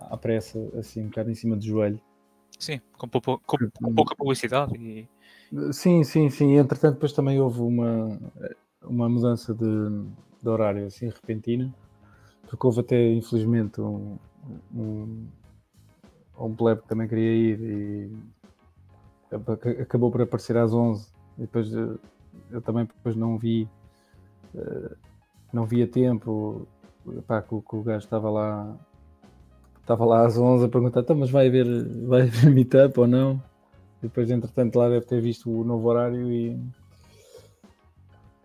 à 0.01 0.17
pressa, 0.17 0.59
assim 0.79 1.03
um 1.03 1.09
bocado 1.09 1.31
em 1.31 1.35
cima 1.35 1.57
do 1.57 1.65
joelho. 1.65 2.01
Sim, 2.59 2.81
com, 2.97 3.09
pouco- 3.09 3.41
com- 3.47 3.59
com 3.83 3.95
pouca 3.95 4.15
publicidade 4.17 4.75
e 4.77 5.09
Sim, 5.73 6.03
sim, 6.03 6.29
sim. 6.29 6.57
Entretanto, 6.57 6.95
depois 6.95 7.13
também 7.13 7.41
houve 7.41 7.61
uma, 7.61 8.19
uma 8.83 9.09
mudança 9.09 9.55
de, 9.55 9.65
de 10.43 10.49
horário 10.49 10.87
assim 10.87 11.07
repentina, 11.09 11.73
porque 12.49 12.67
houve 12.67 12.81
até 12.81 13.13
infelizmente 13.13 13.81
um, 13.81 14.19
um, 14.75 15.27
um 16.39 16.55
plebe 16.55 16.83
que 16.83 16.89
também 16.89 17.07
queria 17.07 17.33
ir 17.33 17.61
e 17.61 18.11
aca- 19.31 19.83
acabou 19.83 20.11
por 20.11 20.23
aparecer 20.23 20.57
às 20.57 20.73
11 20.73 21.09
e 21.39 21.43
depois 21.43 21.73
eh, 21.73 21.97
eu 22.51 22.61
também 22.61 22.85
depois 22.87 23.15
não 23.15 23.39
vi 23.39 23.69
não 25.53 25.65
vi 25.67 25.83
a 25.83 25.87
tempo 25.87 26.67
pá, 27.27 27.43
que, 27.43 27.49
que 27.49 27.77
o 27.77 27.83
gajo 27.83 28.05
estava 28.05 28.31
lá 28.31 28.77
estava 29.87 30.05
lá 30.05 30.27
às 30.27 30.37
11 30.37 30.65
a 30.65 30.69
perguntar, 30.69 31.01
então, 31.01 31.17
mas 31.17 31.31
vai 31.31 31.47
haver, 31.47 31.67
vai 32.07 32.23
haver 32.23 32.51
meetup 32.51 32.99
ou 33.01 33.07
não? 33.07 33.41
E 34.03 34.09
depois, 34.09 34.31
entretanto, 34.31 34.77
lá 34.77 34.89
deve 34.89 35.07
ter 35.07 35.21
visto 35.21 35.51
o 35.51 35.65
novo 35.65 35.89
horário 35.89 36.31
e. 36.31 36.59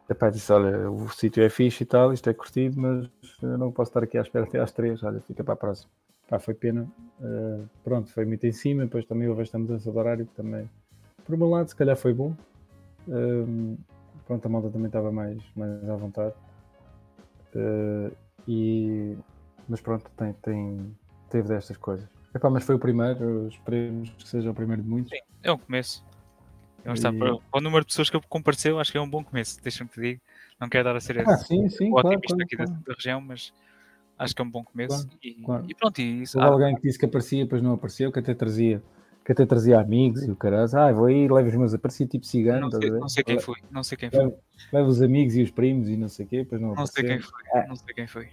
Epá, 0.09 0.29
disse: 0.29 0.51
Olha, 0.53 0.89
o 0.89 1.09
sítio 1.09 1.43
é 1.43 1.49
fixe 1.49 1.83
e 1.83 1.85
tal, 1.85 2.13
isto 2.13 2.29
é 2.29 2.33
curtido, 2.33 2.79
mas 2.79 3.09
não 3.41 3.71
posso 3.71 3.89
estar 3.89 4.03
aqui 4.03 4.17
à 4.17 4.21
espera 4.21 4.45
até 4.45 4.59
às 4.59 4.71
3. 4.71 5.03
Olha, 5.03 5.19
fica 5.21 5.43
para 5.43 5.53
a 5.53 5.57
próxima. 5.57 5.89
Pá, 6.29 6.39
foi 6.39 6.53
pena. 6.53 6.87
Uh, 7.19 7.67
pronto, 7.83 8.11
foi 8.13 8.25
muito 8.25 8.45
em 8.45 8.51
cima. 8.51 8.83
Depois 8.83 9.05
também 9.05 9.27
houve 9.27 9.41
esta 9.41 9.57
mudança 9.57 9.91
de 9.91 9.97
horário 9.97 10.25
que 10.25 10.33
também, 10.33 10.69
por 11.25 11.35
um 11.35 11.49
lado, 11.49 11.69
se 11.69 11.75
calhar 11.75 11.97
foi 11.97 12.13
bom. 12.13 12.35
Uh, 13.07 13.77
pronto, 14.25 14.45
a 14.45 14.49
malta 14.49 14.69
também 14.69 14.87
estava 14.87 15.11
mais, 15.11 15.37
mais 15.55 15.89
à 15.89 15.95
vontade. 15.95 16.33
Uh, 17.55 18.15
e, 18.47 19.17
mas 19.67 19.81
pronto, 19.81 20.09
tem, 20.17 20.33
tem, 20.33 20.97
teve 21.29 21.47
destas 21.47 21.77
coisas. 21.77 22.07
Epá, 22.33 22.49
mas 22.49 22.63
foi 22.63 22.75
o 22.75 22.79
primeiro, 22.79 23.47
esperemos 23.47 24.09
que 24.11 24.27
seja 24.27 24.49
o 24.51 24.53
primeiro 24.53 24.81
de 24.81 24.87
muitos. 24.87 25.11
Sim, 25.11 25.23
é 25.43 25.51
um 25.51 25.57
começo. 25.57 26.05
E... 26.85 26.91
Está, 26.91 27.11
para, 27.11 27.37
para, 27.37 27.59
o 27.59 27.61
número 27.61 27.81
de 27.81 27.87
pessoas 27.87 28.09
que 28.09 28.19
compareceu, 28.27 28.79
acho 28.79 28.91
que 28.91 28.97
é 28.97 29.01
um 29.01 29.09
bom 29.09 29.23
começo, 29.23 29.61
deixa-me 29.61 29.89
te 29.89 29.95
dizer. 29.95 30.21
Não 30.59 30.69
quero 30.69 30.83
dar 30.85 30.95
a 30.95 30.99
ser 30.99 31.19
ah, 31.27 31.37
sim, 31.37 31.67
sim, 31.69 31.89
o 31.89 31.93
claro, 31.93 32.07
otimista 32.09 32.35
claro, 32.35 32.43
aqui 32.43 32.55
claro. 32.55 32.71
Da, 32.71 32.77
da, 32.87 32.93
região, 32.93 33.21
mas 33.21 33.53
acho 34.17 34.35
que 34.35 34.41
é 34.41 34.45
um 34.45 34.49
bom 34.49 34.63
começo. 34.63 35.09
E, 35.21 35.43
e, 35.67 35.75
pronto, 35.75 35.99
e 35.99 36.21
isso, 36.21 36.39
Houve 36.39 36.51
alguém 36.51 36.75
que 36.75 36.83
disse 36.83 36.99
que 36.99 37.05
aparecia, 37.05 37.43
depois 37.43 37.61
não 37.61 37.73
apareceu, 37.73 38.11
que 38.11 38.19
até 38.19 38.33
trazia, 38.33 38.81
que 39.23 39.31
até 39.31 39.45
trazia 39.45 39.79
amigos 39.79 40.23
e 40.23 40.31
o 40.31 40.35
caralho. 40.35 40.69
Ah, 40.75 40.91
vou 40.91 41.05
aí, 41.05 41.27
levo 41.27 41.47
os 41.47 41.55
meus, 41.55 41.73
aparecia 41.73 42.07
tipo 42.07 42.25
cigano. 42.25 42.69
não, 42.69 42.79
sei, 42.79 42.89
não 42.89 43.09
sei 43.09 43.23
quem 43.23 43.39
foi, 43.39 43.55
não 43.69 43.83
sei 43.83 43.97
quem 43.97 44.09
foi. 44.09 44.19
Levo, 44.19 44.37
levo 44.73 44.89
os 44.89 45.01
amigos 45.01 45.35
e 45.35 45.43
os 45.43 45.51
primos 45.51 45.89
e 45.89 45.95
não 45.95 46.07
sei 46.07 46.25
o 46.25 46.29
quê, 46.29 46.37
depois 46.39 46.61
não 46.61 46.69
Não 46.69 46.73
apareceu. 46.73 46.95
sei 46.95 47.09
quem 47.09 47.21
foi, 47.21 47.41
ah. 47.53 47.65
não 47.67 47.75
sei 47.75 47.93
quem 47.93 48.07
foi. 48.07 48.29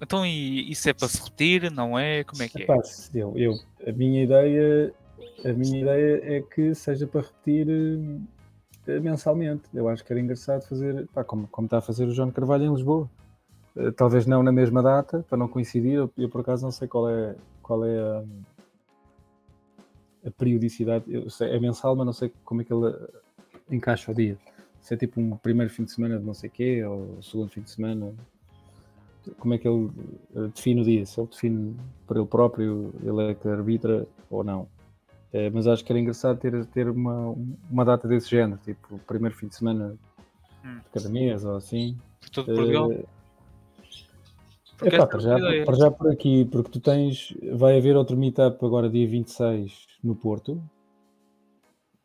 Então, 0.00 0.26
e 0.26 0.70
isso 0.70 0.88
é 0.88 0.92
para 0.92 1.08
se 1.08 1.22
repetir, 1.22 1.70
não 1.70 1.98
é? 1.98 2.22
Como 2.24 2.42
é 2.42 2.48
que 2.48 2.60
é? 2.60 2.64
Epá, 2.64 2.80
eu, 3.14 3.32
eu, 3.36 3.54
a 3.86 3.92
minha 3.92 4.24
ideia, 4.24 4.92
a 5.44 5.52
minha 5.52 5.80
ideia 5.80 6.36
é 6.36 6.42
que 6.42 6.74
seja 6.74 7.06
para 7.06 7.22
repetir 7.22 7.66
uh, 7.68 9.00
mensalmente. 9.00 9.64
Eu 9.72 9.88
acho 9.88 10.04
que 10.04 10.12
era 10.12 10.20
engraçado 10.20 10.66
fazer, 10.68 11.06
pá, 11.14 11.24
como, 11.24 11.48
como 11.48 11.66
está 11.66 11.78
a 11.78 11.82
fazer 11.82 12.04
o 12.04 12.12
João 12.12 12.30
Carvalho 12.30 12.64
em 12.64 12.74
Lisboa. 12.74 13.08
Uh, 13.74 13.90
talvez 13.92 14.26
não 14.26 14.42
na 14.42 14.52
mesma 14.52 14.82
data, 14.82 15.24
para 15.28 15.38
não 15.38 15.48
coincidir. 15.48 15.94
Eu, 15.94 16.12
eu, 16.18 16.28
por 16.28 16.42
acaso 16.42 16.62
não 16.64 16.70
sei 16.72 16.86
qual 16.86 17.08
é, 17.08 17.34
qual 17.62 17.82
é 17.84 17.98
a, 17.98 18.22
a 20.26 20.30
periodicidade. 20.30 21.04
Eu 21.08 21.30
sei, 21.30 21.50
é 21.50 21.60
mensal, 21.60 21.94
mas 21.94 22.06
não 22.06 22.12
sei 22.12 22.32
como 22.44 22.60
é 22.60 22.64
que 22.64 22.72
ele 22.72 22.94
encaixa 23.70 24.10
o 24.10 24.14
dia. 24.14 24.36
Se 24.80 24.94
é 24.94 24.96
tipo 24.96 25.20
um 25.20 25.36
primeiro 25.36 25.72
fim 25.72 25.84
de 25.84 25.92
semana 25.92 26.18
de 26.18 26.24
não 26.24 26.34
sei 26.34 26.50
quê, 26.50 26.84
ou 26.84 27.22
segundo 27.22 27.50
fim 27.50 27.60
de 27.60 27.70
semana 27.70 28.12
como 29.38 29.54
é 29.54 29.58
que 29.58 29.66
ele 29.66 29.90
uh, 30.34 30.48
define 30.54 30.80
o 30.80 30.84
dia, 30.84 31.04
se 31.04 31.20
ele 31.20 31.28
define 31.28 31.76
por 32.06 32.16
ele 32.16 32.26
próprio, 32.26 32.94
ele 33.02 33.30
é 33.30 33.34
que 33.34 33.48
arbitra 33.48 34.06
ou 34.30 34.44
não. 34.44 34.68
É, 35.32 35.50
mas 35.50 35.66
acho 35.66 35.84
que 35.84 35.92
era 35.92 35.98
engraçado 35.98 36.38
ter, 36.38 36.64
ter 36.66 36.88
uma, 36.88 37.34
uma 37.70 37.84
data 37.84 38.06
desse 38.06 38.30
género, 38.30 38.60
tipo 38.64 38.98
primeiro 39.00 39.34
fim 39.34 39.48
de 39.48 39.56
semana 39.56 39.96
hum. 40.64 40.78
de 40.78 40.90
cada 40.92 41.08
mês 41.08 41.44
ou 41.44 41.56
assim. 41.56 41.96
Por 42.20 42.30
todo 42.30 42.46
Portugal? 42.46 42.88
Uh, 42.90 43.04
epá, 44.84 45.06
para, 45.06 45.18
já, 45.18 45.36
para 45.64 45.76
já 45.76 45.90
por 45.90 46.10
aqui, 46.12 46.44
porque 46.44 46.70
tu 46.70 46.80
tens, 46.80 47.34
vai 47.54 47.76
haver 47.76 47.96
outro 47.96 48.16
meetup 48.16 48.64
agora 48.64 48.88
dia 48.88 49.08
26 49.08 49.86
no 50.06 50.14
Porto. 50.14 50.62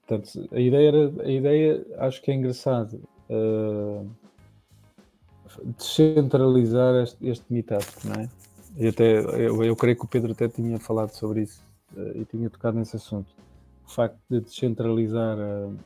Portanto, 0.05 0.49
a 0.51 0.59
ideia, 0.59 0.87
era, 0.87 1.23
a 1.23 1.31
ideia 1.31 1.85
acho 1.99 2.21
que 2.21 2.31
é 2.31 2.33
engraçado. 2.33 3.01
Uh, 3.29 4.09
descentralizar 5.77 6.95
este, 7.03 7.27
este 7.27 7.45
meetup, 7.53 7.85
não 8.05 8.21
é? 8.21 8.29
E 8.77 8.87
até, 8.87 9.19
eu, 9.19 9.63
eu 9.63 9.75
creio 9.75 9.97
que 9.97 10.05
o 10.05 10.07
Pedro 10.07 10.31
até 10.31 10.47
tinha 10.47 10.79
falado 10.79 11.11
sobre 11.11 11.41
isso 11.43 11.61
uh, 11.95 12.17
e 12.17 12.25
tinha 12.25 12.49
tocado 12.49 12.77
nesse 12.77 12.95
assunto. 12.95 13.29
O 13.85 13.89
facto 13.89 14.19
de 14.29 14.41
descentralizar 14.41 15.37
uh, 15.37 15.77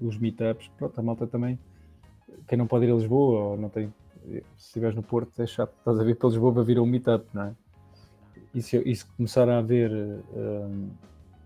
os 0.00 0.18
meetups, 0.18 0.70
pronto, 0.78 0.98
a 0.98 1.02
malta 1.02 1.26
também, 1.26 1.58
quem 2.46 2.56
não 2.56 2.66
pode 2.66 2.84
ir 2.86 2.92
a 2.92 2.94
Lisboa 2.94 3.40
ou 3.40 3.56
não 3.56 3.68
tem, 3.68 3.92
se 4.56 4.66
estiveres 4.66 4.94
no 4.94 5.02
Porto, 5.02 5.40
é 5.40 5.46
chato, 5.46 5.72
estás 5.78 5.98
a 5.98 6.04
vir 6.04 6.16
para 6.16 6.28
Lisboa 6.28 6.52
para 6.52 6.62
vir 6.62 6.78
a 6.78 6.82
um 6.82 6.86
meetup, 6.86 7.26
não 7.34 7.42
é? 7.44 7.54
E 8.54 8.62
se, 8.62 8.78
e 8.78 8.96
se 8.96 9.04
começar 9.04 9.48
a 9.48 9.58
haver 9.58 9.90
uh, 9.90 10.90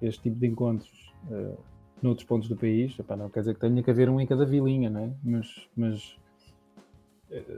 este 0.03 0.23
tipo 0.23 0.37
de 0.37 0.47
encontros 0.47 1.13
uh, 1.31 1.59
noutros 2.03 2.27
pontos 2.27 2.49
do 2.49 2.57
país, 2.57 2.99
epá, 2.99 3.17
não 3.17 3.29
quer 3.29 3.41
dizer 3.41 3.55
que 3.55 3.61
tenha 3.61 3.83
que 3.83 3.91
haver 3.91 4.09
um 4.09 4.21
em 4.21 4.27
cada 4.27 4.45
vilinha, 4.45 4.89
não 4.89 5.01
é? 5.01 5.11
Mas, 5.23 5.69
mas 5.77 6.17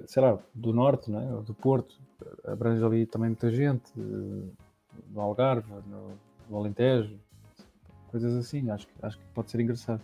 sei 0.07 0.23
lá, 0.23 0.39
do 0.55 0.73
norte, 0.73 1.11
não 1.11 1.21
é? 1.21 1.43
do 1.43 1.55
Porto, 1.55 1.99
abrange 2.45 2.85
ali 2.85 3.07
também 3.07 3.31
muita 3.31 3.51
gente, 3.51 3.91
no 3.97 5.21
Algarve, 5.21 5.73
no, 5.87 6.19
no 6.49 6.57
Alentejo, 6.57 7.19
coisas 8.11 8.37
assim, 8.37 8.71
acho, 8.71 8.87
acho 9.01 9.19
que 9.19 9.25
pode 9.35 9.51
ser 9.51 9.61
engraçado. 9.61 10.03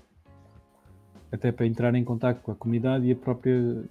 Até 1.31 1.53
para 1.53 1.67
entrar 1.67 1.95
em 1.95 2.05
contato 2.05 2.41
com 2.41 2.53
a 2.53 2.55
comunidade 2.55 3.07
e 3.07 3.13
a 3.13 3.17
própria 3.17 3.85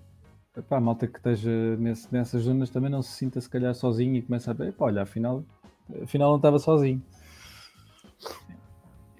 epá, 0.57 0.77
a 0.77 0.81
malta 0.81 1.05
que 1.05 1.17
esteja 1.17 1.77
nesse, 1.77 2.11
nessas 2.11 2.43
zonas 2.43 2.71
também 2.71 2.89
não 2.89 3.03
se 3.03 3.11
sinta 3.11 3.39
se 3.39 3.49
calhar 3.49 3.73
sozinho 3.75 4.15
e 4.15 4.21
começa 4.23 4.49
a 4.49 4.53
ver, 4.55 4.73
olha, 4.79 5.03
afinal, 5.03 5.43
afinal 6.01 6.29
não 6.29 6.37
estava 6.37 6.57
sozinho. 6.57 7.01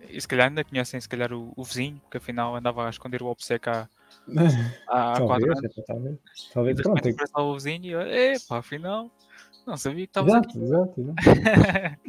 E 0.10 0.22
se 0.22 0.28
calhar 0.28 0.48
ainda 0.48 0.64
conhecem 0.64 1.00
se 1.02 1.10
calhar 1.10 1.34
o, 1.34 1.52
o 1.56 1.64
vizinho, 1.64 2.02
que 2.10 2.18
afinal 2.18 2.56
andava 2.56 2.88
a 2.88 2.90
esconder 2.90 3.22
o 3.22 3.28
obseco 3.28 3.70
há, 3.70 3.90
há 4.88 5.14
talvez, 5.18 5.28
quatro 5.28 5.52
anos. 5.58 5.78
é, 5.78 5.82
talvez, 5.82 6.18
talvez, 6.54 6.74
E 6.74 6.76
de 6.78 6.84
pronto, 6.84 6.96
repente 6.98 7.08
é 7.10 7.24
aparece 7.26 7.34
o 7.40 7.54
vizinho 7.54 7.86
e 7.86 7.90
eu, 7.92 8.02
epá, 8.02 8.58
afinal, 8.60 9.12
não 9.66 9.76
sabia 9.78 10.06
que 10.06 10.10
estavas 10.12 10.32
Exato, 10.34 10.50
aqui. 10.50 10.64
exato, 10.64 11.02
exato. 11.02 11.98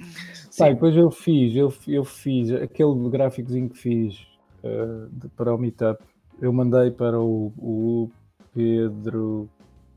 E 0.60 0.74
depois 0.74 0.96
eu 0.96 1.10
fiz, 1.10 1.54
eu, 1.54 1.72
eu 1.86 2.04
fiz 2.04 2.50
aquele 2.52 3.08
gráficozinho 3.10 3.68
que 3.68 3.78
fiz 3.78 4.26
eh, 4.62 5.06
de- 5.12 5.28
para 5.28 5.54
o 5.54 5.58
Meetup, 5.58 6.02
eu 6.40 6.52
mandei 6.52 6.90
para 6.90 7.20
o, 7.20 7.52
o 7.58 8.10
Pedro, 8.54 9.48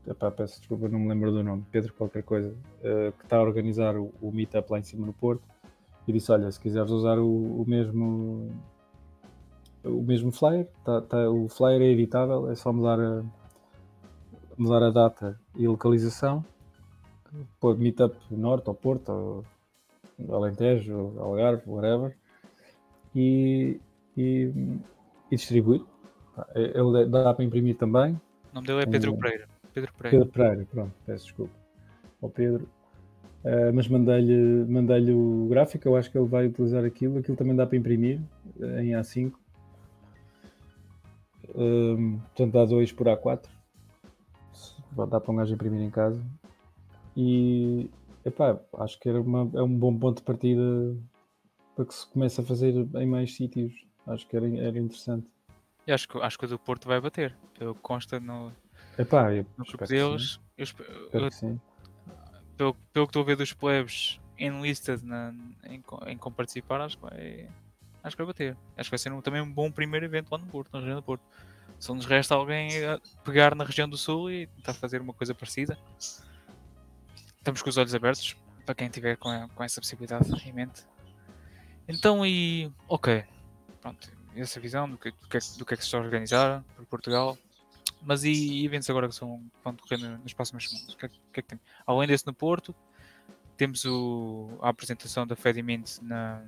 epá, 0.06 0.30
peço 0.30 0.58
desculpa, 0.60 0.88
não 0.88 1.00
me 1.00 1.08
lembro 1.08 1.32
do 1.32 1.42
nome, 1.42 1.64
Pedro 1.72 1.92
qualquer 1.94 2.22
coisa, 2.22 2.54
eh, 2.82 3.12
que 3.18 3.24
está 3.24 3.38
a 3.38 3.42
organizar 3.42 3.96
o, 3.96 4.12
o 4.20 4.30
Meetup 4.30 4.70
lá 4.70 4.78
em 4.78 4.84
cima 4.84 5.04
no 5.06 5.12
Porto, 5.12 5.42
e 6.06 6.12
disse, 6.12 6.30
olha, 6.32 6.50
se 6.50 6.58
quiseres 6.60 6.90
usar 6.90 7.18
o, 7.18 7.62
o 7.62 7.64
mesmo 7.66 8.50
o 9.84 10.02
mesmo 10.02 10.30
flyer, 10.30 10.68
tá, 10.84 11.00
tá- 11.02 11.28
o 11.28 11.48
flyer 11.48 11.80
é 11.82 11.86
editável, 11.86 12.50
é 12.50 12.54
só 12.54 12.72
mudar 12.72 13.00
a, 13.00 13.24
mudar 14.56 14.82
a 14.82 14.90
data 14.90 15.38
e 15.56 15.66
localização, 15.66 16.44
pôr 17.58 17.76
Meetup 17.76 18.16
Norte 18.30 18.68
ou 18.68 18.74
Porto 18.74 19.10
ou 19.10 20.34
Alentejo, 20.36 21.14
Algarve, 21.18 21.62
whatever, 21.66 22.16
e, 23.14 23.80
e, 24.16 24.52
e 25.30 25.36
distribuir. 25.36 25.82
Pá, 26.36 26.46
é- 26.54 26.78
Ele 26.78 27.06
dá 27.06 27.34
para 27.34 27.44
imprimir 27.44 27.76
também. 27.76 28.14
o 28.52 28.54
nome 28.54 28.66
dele 28.66 28.82
é 28.82 28.86
Pedro 28.86 29.12
Hum. 29.14 29.18
Pereira. 29.18 29.48
Pedro 29.74 29.92
Pereira. 29.94 30.18
Pedro 30.26 30.32
Pereira, 30.32 30.66
pronto, 30.70 30.92
peço 31.06 31.24
desculpa. 31.24 31.52
Ao 32.22 32.28
Pedro. 32.28 32.68
Eh, 33.44 33.72
mas 33.72 33.88
mandei-lhe 33.88 34.64
mandei 34.66 35.12
o 35.12 35.48
gráfico, 35.48 35.88
eu 35.88 35.96
acho 35.96 36.10
que 36.10 36.16
ele 36.18 36.28
vai 36.28 36.46
utilizar 36.46 36.84
aquilo. 36.84 37.18
Aquilo 37.18 37.36
também 37.36 37.56
dá 37.56 37.66
para 37.66 37.76
imprimir 37.76 38.20
eh, 38.60 38.82
em 38.84 38.90
A5. 38.92 39.32
Hum, 41.54 42.18
portanto, 42.20 42.52
dá 42.52 42.64
2 42.64 42.92
por 42.92 43.06
A4. 43.08 43.48
Dá 45.08 45.20
para 45.20 45.32
um 45.32 45.36
gajo 45.36 45.54
imprimir 45.54 45.80
em 45.80 45.90
casa. 45.90 46.22
E 47.16 47.90
epá, 48.24 48.58
acho 48.78 48.98
que 49.00 49.08
era 49.08 49.20
uma, 49.20 49.50
é 49.58 49.62
um 49.62 49.76
bom 49.76 49.98
ponto 49.98 50.18
de 50.18 50.22
partida 50.22 50.62
para 51.74 51.84
que 51.84 51.94
se 51.94 52.06
comece 52.08 52.40
a 52.40 52.44
fazer 52.44 52.74
em 52.96 53.06
mais 53.06 53.34
sítios. 53.34 53.72
Acho 54.06 54.26
que 54.28 54.36
era, 54.36 54.46
era 54.58 54.78
interessante. 54.78 55.26
E 55.86 55.92
acho 55.92 56.08
que, 56.08 56.16
acho 56.18 56.38
que 56.38 56.44
o 56.44 56.48
do 56.48 56.58
Porto 56.58 56.86
vai 56.86 57.00
bater. 57.00 57.36
Eu 57.58 57.74
consta 57.74 58.20
no, 58.20 58.52
Epá, 58.96 59.32
eu 59.32 59.44
no 59.56 59.64
espero 59.64 59.86
que 59.88 59.94
deles. 59.94 60.40
Eu 60.56 60.64
espe- 60.64 60.82
espero 60.82 61.24
eu- 61.24 61.28
que 61.30 61.34
sim. 61.36 61.60
Pelo, 62.62 62.74
pelo 62.92 63.06
que 63.06 63.10
estou 63.10 63.22
a 63.22 63.26
ver 63.26 63.36
dos 63.36 63.52
plebes 63.52 64.20
enlisted 64.38 65.04
na, 65.04 65.34
em, 65.64 65.82
em 66.06 66.16
como 66.16 66.34
participar, 66.36 66.80
acho 66.80 66.96
que 66.96 67.02
vai, 67.02 67.48
acho 68.04 68.16
que 68.16 68.22
vai 68.22 68.26
bater. 68.26 68.56
Acho 68.76 68.88
que 68.88 68.92
vai 68.92 68.98
ser 68.98 69.12
um- 69.12 69.20
também 69.20 69.40
um 69.40 69.50
bom 69.52 69.70
primeiro 69.70 70.06
evento 70.06 70.30
lá 70.30 70.38
no 70.38 70.46
Porto, 70.46 70.70
na 70.72 70.78
região 70.80 70.96
do 70.96 71.02
Porto. 71.02 71.22
Só 71.78 71.92
nos 71.94 72.06
resta 72.06 72.34
alguém 72.36 72.70
pegar 73.24 73.54
na 73.56 73.64
região 73.64 73.88
do 73.88 73.98
Sul 73.98 74.30
e 74.30 74.46
tentar 74.46 74.74
fazer 74.74 75.00
uma 75.00 75.12
coisa 75.12 75.34
parecida. 75.34 75.76
Estamos 77.38 77.60
com 77.62 77.68
os 77.68 77.76
olhos 77.76 77.94
abertos 77.94 78.36
para 78.64 78.74
quem 78.76 78.88
tiver 78.88 79.16
com, 79.16 79.48
com 79.48 79.64
essa 79.64 79.80
possibilidade 79.80 80.28
em 80.48 80.52
mente. 80.52 80.84
Então, 81.88 82.24
e 82.24 82.70
ok, 82.88 83.24
pronto, 83.80 84.08
essa 84.36 84.60
visão 84.60 84.88
do 84.88 84.96
que, 84.96 85.10
do 85.10 85.16
é 85.36 85.40
que- 85.40 85.58
do 85.58 85.66
que 85.66 85.74
é 85.74 85.76
que 85.76 85.82
se 85.82 85.88
está 85.88 85.98
a 85.98 86.00
organizar 86.02 86.64
por 86.76 86.86
Portugal. 86.86 87.36
Mas 88.04 88.24
e 88.24 88.64
eventos 88.64 88.88
agora 88.90 89.08
que 89.08 89.14
são, 89.14 89.38
que 89.38 89.64
vão 89.64 89.74
decorrer 89.74 90.18
nas 90.18 90.32
próximas 90.32 90.68
semanas? 90.68 90.92
O 90.94 90.96
que, 90.96 91.06
é, 91.06 91.08
que- 91.08 91.20
é 91.34 91.42
que 91.42 91.48
tem? 91.48 91.60
Além 91.86 92.08
desse 92.08 92.26
no 92.26 92.34
Porto, 92.34 92.74
temos 93.56 93.84
o, 93.84 94.58
a 94.60 94.68
apresentação 94.68 95.26
da 95.26 95.36
Fedimint 95.36 95.98
na. 96.02 96.42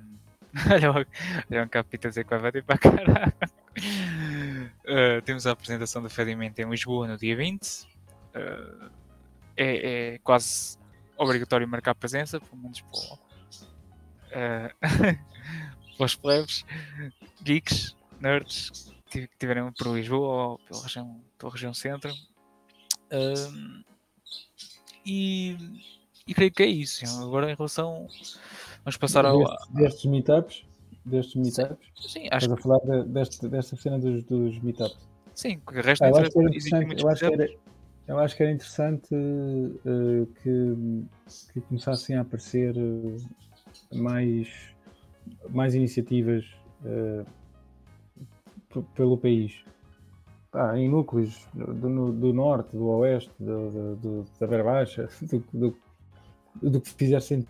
Olha, 0.71 0.91
o- 0.91 1.05
olha 1.51 1.63
um 1.63 1.67
capita 1.67 2.07
a 2.07 2.09
dizer 2.09 2.23
que 2.23 2.29
vai 2.29 2.39
bater 2.39 2.63
para 2.63 2.77
caralho. 2.77 3.33
Uh, 4.85 5.21
temos 5.25 5.45
a 5.45 5.51
apresentação 5.51 6.01
da 6.01 6.07
Fedimint 6.09 6.57
em 6.59 6.69
Lisboa 6.69 7.07
no 7.07 7.17
dia 7.17 7.35
20. 7.35 7.83
Uh, 8.33 8.89
é, 9.57 10.13
é 10.13 10.17
quase 10.19 10.77
obrigatório 11.17 11.67
marcar 11.67 11.93
presença, 11.95 12.39
pelo 12.39 12.55
menos 12.61 12.81
para, 12.81 13.19
eh, 14.31 14.73
para 15.97 16.05
os 16.05 16.15
plebes, 16.15 16.65
geeks, 17.41 17.95
nerds 18.19 18.93
que 19.21 19.37
tiverem 19.39 19.71
por 19.71 19.87
Lisboa 19.95 20.51
ou 20.51 20.59
pela 20.59 20.81
região, 20.83 21.21
pela 21.37 21.51
região 21.51 21.73
centro. 21.73 22.13
Ahm, 23.11 23.83
e, 25.05 25.57
e 26.27 26.33
creio 26.33 26.51
que 26.51 26.63
é 26.63 26.67
isso. 26.67 27.05
Agora 27.05 27.51
em 27.51 27.55
relação. 27.55 28.07
Vamos 28.83 28.97
passar 28.97 29.25
ao. 29.25 29.39
Destes, 29.39 29.67
destes 29.73 30.05
meetups, 30.05 30.65
destes 31.05 31.35
meetups, 31.35 31.87
Sim, 32.07 32.27
acho 32.31 32.45
estás 32.45 32.51
a 32.51 32.55
que 32.55 32.61
falar 32.61 32.79
de- 32.79 33.09
deste, 33.09 33.47
desta 33.47 33.75
cena 33.75 33.99
dos, 33.99 34.23
dos 34.25 34.59
meetups. 34.59 35.07
sim, 35.33 35.61
o 35.67 35.71
resto 35.71 36.03
Ah, 36.03 36.09
eu, 36.09 36.15
acho 36.17 36.31
eu, 36.35 37.07
acho 37.09 37.19
que 37.19 37.25
era, 37.33 37.49
eu 38.07 38.19
acho 38.19 38.35
que 38.35 38.43
era 38.43 38.51
interessante 38.51 39.13
eh, 39.13 40.25
que, 40.41 41.53
que 41.53 41.61
começassem 41.61 42.15
a 42.15 42.21
aparecer 42.21 42.75
eh, 42.77 43.95
mais, 43.95 44.49
mais 45.49 45.73
iniciativas 45.75 46.45
p- 46.81 47.25
pelo 48.83 49.17
país. 49.17 49.63
Pá, 50.51 50.77
em 50.77 50.89
núcleos 50.89 51.47
do, 51.53 52.11
do- 52.13 52.33
norte, 52.33 52.75
do 52.75 52.85
oeste, 52.87 53.31
do, 53.39 53.95
do- 53.97 54.25
da 54.39 54.47
Beira 54.47 54.63
Baixa, 54.63 55.09
do, 55.53 55.75
do, 56.61 56.81
que 56.81 56.89
fizer 56.91 57.19
sentido, 57.21 57.49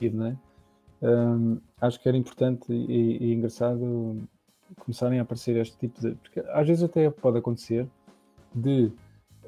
não 0.00 0.26
é? 0.26 0.36
Hum, 1.02 1.60
acho 1.80 2.00
que 2.00 2.08
era 2.08 2.16
importante 2.16 2.72
e, 2.72 3.18
e 3.18 3.34
engraçado 3.34 4.22
começarem 4.80 5.18
a 5.18 5.22
aparecer 5.22 5.56
este 5.56 5.76
tipo 5.78 6.00
de. 6.00 6.14
Porque 6.16 6.40
às 6.40 6.66
vezes 6.66 6.82
até 6.82 7.10
pode 7.10 7.38
acontecer 7.38 7.86
de 8.54 8.90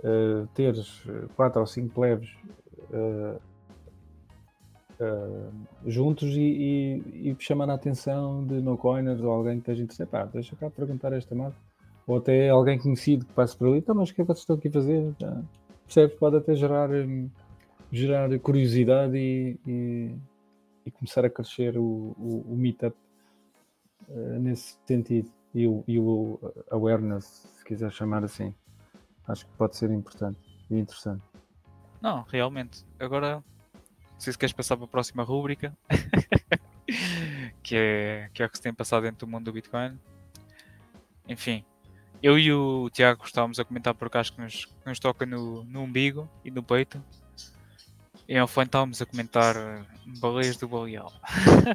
eh, 0.02 0.46
teres 0.54 1.02
quatro 1.36 1.60
ou 1.60 1.66
cinco 1.66 1.94
plebes 1.94 2.36
eh, 2.92 3.38
eh, 5.00 5.50
juntos 5.86 6.30
e, 6.36 6.40
e, 6.40 7.30
e 7.30 7.36
chamar 7.38 7.70
a 7.70 7.74
atenção 7.74 8.44
de 8.44 8.60
no-coiners 8.60 9.20
ou 9.20 9.30
alguém 9.30 9.54
que 9.54 9.60
esteja 9.60 9.82
interessado. 9.82 10.08
Pá, 10.08 10.24
deixa 10.24 10.56
cá 10.56 10.68
perguntar 10.70 11.12
a 11.12 11.16
esta 11.16 11.34
marca. 11.34 11.56
Ou 12.06 12.16
até 12.16 12.48
alguém 12.48 12.78
conhecido 12.78 13.24
que 13.24 13.32
passe 13.32 13.56
por 13.56 13.68
ali. 13.68 13.78
Então, 13.78 13.94
mas 13.94 14.10
o 14.10 14.14
que 14.14 14.22
é 14.22 14.24
que 14.24 14.28
vocês 14.28 14.40
estão 14.40 14.56
aqui 14.56 14.68
a 14.68 14.72
fazer? 14.72 15.14
Já, 15.20 15.42
percebes? 15.84 16.18
Pode 16.18 16.36
até 16.36 16.54
gerar, 16.54 16.90
hum, 16.90 17.30
gerar 17.92 18.38
curiosidade 18.40 19.16
e, 19.16 19.58
e, 19.66 20.14
e 20.86 20.90
começar 20.90 21.24
a 21.24 21.30
crescer 21.30 21.78
o, 21.78 22.14
o, 22.18 22.44
o 22.48 22.56
meetup 22.56 22.96
eh, 24.08 24.38
nesse 24.40 24.78
sentido. 24.84 25.30
E 25.54 25.66
o, 25.66 25.84
e 25.86 25.98
o 25.98 26.38
awareness, 26.70 27.48
se 27.56 27.64
quiser 27.64 27.90
chamar 27.90 28.24
assim. 28.24 28.54
Acho 29.26 29.46
que 29.46 29.52
pode 29.52 29.76
ser 29.76 29.90
importante 29.90 30.38
e 30.70 30.78
interessante. 30.78 31.22
Não, 32.00 32.22
realmente. 32.22 32.84
Agora, 32.98 33.42
não 34.18 34.20
sei 34.20 34.32
se 34.32 34.38
queres 34.38 34.52
passar 34.52 34.76
para 34.76 34.84
a 34.84 34.88
próxima 34.88 35.22
rúbrica, 35.22 35.78
que, 37.62 37.76
é, 37.76 38.28
que 38.34 38.42
é 38.42 38.46
o 38.46 38.50
que 38.50 38.56
se 38.56 38.62
tem 38.62 38.74
passado 38.74 39.04
dentro 39.04 39.24
do 39.24 39.30
mundo 39.30 39.44
do 39.44 39.52
Bitcoin. 39.52 39.96
Enfim, 41.28 41.64
eu 42.20 42.36
e 42.36 42.52
o 42.52 42.90
Tiago 42.90 43.24
estávamos 43.24 43.60
a 43.60 43.64
comentar 43.64 43.94
por 43.94 44.08
acaso 44.08 44.32
que 44.32 44.40
nos, 44.40 44.64
que 44.64 44.86
nos 44.86 44.98
toca 44.98 45.24
no, 45.24 45.62
no 45.62 45.82
umbigo 45.82 46.28
e 46.44 46.50
no 46.50 46.64
peito. 46.64 47.00
E 48.26 48.36
ao 48.36 48.48
fim 48.48 48.62
estávamos 48.62 49.00
a 49.00 49.06
comentar 49.06 49.56
eh, 49.56 49.84
baleias 50.20 50.56
do 50.56 50.66
Baleal. 50.66 51.12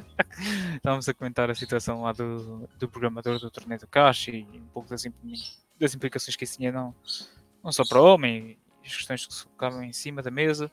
estávamos 0.76 1.08
a 1.08 1.14
comentar 1.14 1.50
a 1.50 1.54
situação 1.54 2.02
lá 2.02 2.12
do, 2.12 2.68
do 2.78 2.86
programador 2.86 3.40
do 3.40 3.50
torneio 3.50 3.80
do 3.80 3.86
Cash 3.86 4.28
e 4.28 4.46
um 4.52 4.66
pouco 4.66 4.90
das, 4.90 5.02
das 5.80 5.94
implicações 5.94 6.36
que 6.36 6.44
isso 6.44 6.58
tinha 6.58 6.70
não, 6.70 6.94
não 7.62 7.72
só 7.72 7.84
para 7.84 8.00
o 8.00 8.04
homem 8.04 8.58
as 8.84 8.94
questões 8.94 9.26
que 9.26 9.34
se 9.34 9.44
colocavam 9.46 9.82
em 9.82 9.92
cima 9.92 10.22
da 10.22 10.30
mesa. 10.30 10.70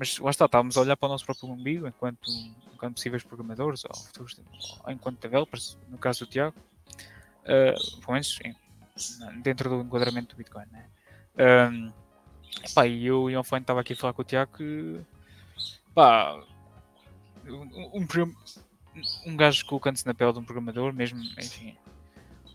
Mas 0.00 0.16
lá 0.18 0.30
está, 0.30 0.46
estávamos 0.46 0.78
a 0.78 0.80
olhar 0.80 0.96
para 0.96 1.08
o 1.08 1.12
nosso 1.12 1.26
próprio 1.26 1.50
umbigo 1.50 1.86
enquanto, 1.86 2.30
enquanto 2.72 2.94
possíveis 2.94 3.22
programadores 3.22 3.84
ou, 3.84 3.94
futuros, 3.94 4.40
enquanto 4.88 5.20
developers, 5.20 5.76
no 5.90 5.98
caso 5.98 6.24
do 6.24 6.30
Tiago, 6.30 6.56
uh, 7.44 8.00
pelo 8.00 8.14
menos 8.14 8.38
dentro 9.42 9.68
do 9.68 9.82
enquadramento 9.82 10.34
do 10.34 10.38
Bitcoin. 10.38 10.64
Né? 10.72 10.88
Um, 11.70 11.92
epá, 12.64 12.86
e 12.86 13.04
eu 13.04 13.28
e 13.28 13.36
o 13.36 13.44
Fone 13.44 13.60
estava 13.60 13.82
aqui 13.82 13.92
a 13.92 13.96
falar 13.96 14.14
com 14.14 14.22
o 14.22 14.24
Tiago 14.24 14.56
que 14.56 15.02
pá, 15.94 16.42
um, 17.46 18.00
um, 18.00 18.34
um 19.26 19.36
gajo 19.36 19.66
colocando-se 19.66 20.06
na 20.06 20.14
pele 20.14 20.32
de 20.32 20.38
um 20.38 20.44
programador, 20.44 20.94
mesmo, 20.94 21.20
enfim, 21.38 21.76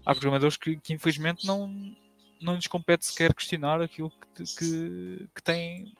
há 0.03 0.15
programadores 0.15 0.57
que, 0.57 0.77
que 0.77 0.93
infelizmente 0.93 1.45
não, 1.45 1.95
não 2.41 2.55
lhes 2.55 2.65
compete 2.65 3.05
sequer 3.05 3.35
questionar 3.35 3.83
aquilo 3.83 4.11
que, 4.33 4.43
que, 4.45 5.29
que 5.35 5.43
têm 5.43 5.93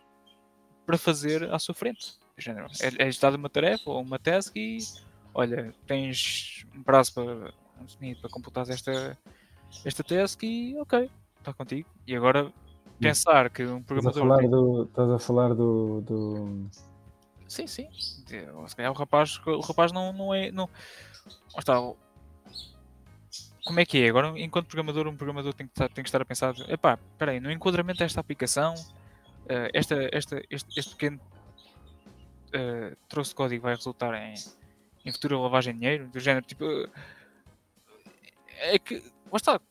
para 0.86 0.98
fazer 0.98 1.52
à 1.54 1.60
sua 1.60 1.74
frente. 1.74 2.18
Género, 2.38 2.68
É, 2.82 3.08
é 3.08 3.10
dada 3.20 3.38
uma 3.38 3.50
tarefa 3.50 3.90
ou 3.90 4.02
uma 4.02 4.20
task 4.20 4.56
e 4.56 4.80
olha, 5.34 5.74
tens 5.88 6.66
um 6.76 6.84
prazo 6.84 7.14
para, 7.14 7.54
um 7.80 8.16
para 8.16 8.30
completar 8.30 8.70
esta, 8.70 9.18
esta 9.86 10.04
task 10.04 10.44
e 10.44 10.78
ok, 10.80 11.10
está 11.40 11.54
contigo. 11.54 11.90
E 12.06 12.16
agora 12.16 12.52
pensar 13.00 13.50
que 13.50 13.64
um 13.66 13.78
Estás 13.80 14.06
a 14.06 14.12
programador. 14.12 14.28
falar 14.28 14.50
do. 14.50 14.84
Estás 14.84 15.10
a 15.10 15.20
falar 15.20 15.54
do. 15.54 16.02
do... 16.02 16.70
Sim, 17.48 17.68
sim. 17.68 17.88
Se 17.94 18.76
calhar 18.76 18.92
o 18.92 18.96
rapaz, 18.96 19.40
o 19.46 19.60
rapaz 19.62 19.92
não, 19.92 20.12
não 20.12 20.34
é. 20.34 20.52
Não... 20.52 20.70
Está. 21.58 21.76
Como 23.66 23.80
é 23.80 23.86
que 23.86 24.04
é? 24.04 24.10
Agora, 24.10 24.40
enquanto 24.40 24.68
programador, 24.68 25.08
um 25.08 25.16
programador 25.16 25.54
tem 25.54 25.66
que 25.66 25.74
estar, 25.74 25.88
tem 25.90 26.04
que 26.04 26.08
estar 26.08 26.22
a 26.22 26.26
pensar: 26.26 26.54
epá, 26.70 27.00
espera 27.12 27.32
aí, 27.32 27.40
no 27.40 27.52
enquadramento 27.52 28.00
desta 28.00 28.20
aplicação, 28.20 28.76
eh, 29.50 29.70
esta, 29.74 29.96
esta, 30.12 30.42
este, 30.50 30.80
este 30.80 30.96
pequeno 30.96 31.20
eh, 32.54 32.96
troço 33.08 33.32
de 33.32 33.36
código 33.36 33.64
vai 33.64 33.76
resultar 33.76 34.14
em, 34.14 34.34
em 35.06 35.12
futura 35.12 35.38
lavagem 35.38 35.74
de 35.74 35.80
dinheiro, 35.80 36.08
do 36.08 36.20
género, 36.20 36.46
tipo. 36.46 36.66
eh, 36.66 36.90
É 38.76 38.80
que. 38.80 38.96
Lá 39.32 39.38
está. 39.38 39.62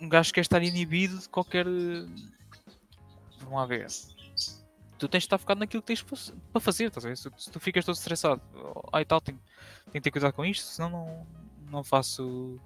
Um 0.00 0.08
gajo 0.08 0.32
quer 0.32 0.42
estar 0.42 0.62
inibido 0.62 1.18
de 1.18 1.28
qualquer. 1.28 1.66
Vamos 3.38 3.54
lá 3.54 3.66
ver 3.66 3.86
tu 4.98 5.08
tens 5.08 5.22
de 5.22 5.26
estar 5.26 5.38
focado 5.38 5.60
naquilo 5.60 5.82
que 5.82 5.86
tens 5.86 6.04
para 6.52 6.60
fazer, 6.60 6.86
estás 6.86 7.04
a 7.04 7.08
ver? 7.08 7.16
Se, 7.16 7.30
se 7.36 7.50
tu 7.50 7.60
ficas 7.60 7.84
todo 7.84 7.94
estressado, 7.94 8.40
oh, 8.54 8.82
ai 8.92 9.04
tal, 9.04 9.20
tenho, 9.20 9.38
tenho 9.84 9.92
que 9.92 10.00
ter 10.00 10.10
cuidado 10.10 10.32
com 10.32 10.44
isto, 10.44 10.64
senão 10.64 10.90
não, 10.90 11.26
não 11.70 11.84
faço. 11.84 12.60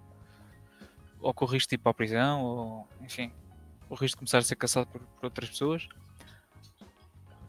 Ou 1.20 1.34
de 1.34 1.74
ir 1.74 1.78
para 1.78 1.90
a 1.90 1.94
prisão, 1.94 2.42
ou 2.42 2.88
enfim, 3.00 3.32
o 3.88 3.94
risco 3.94 4.16
de 4.16 4.20
começar 4.20 4.38
a 4.38 4.42
ser 4.42 4.56
caçado 4.56 4.86
por, 4.86 5.00
por 5.00 5.26
outras 5.26 5.50
pessoas. 5.50 5.86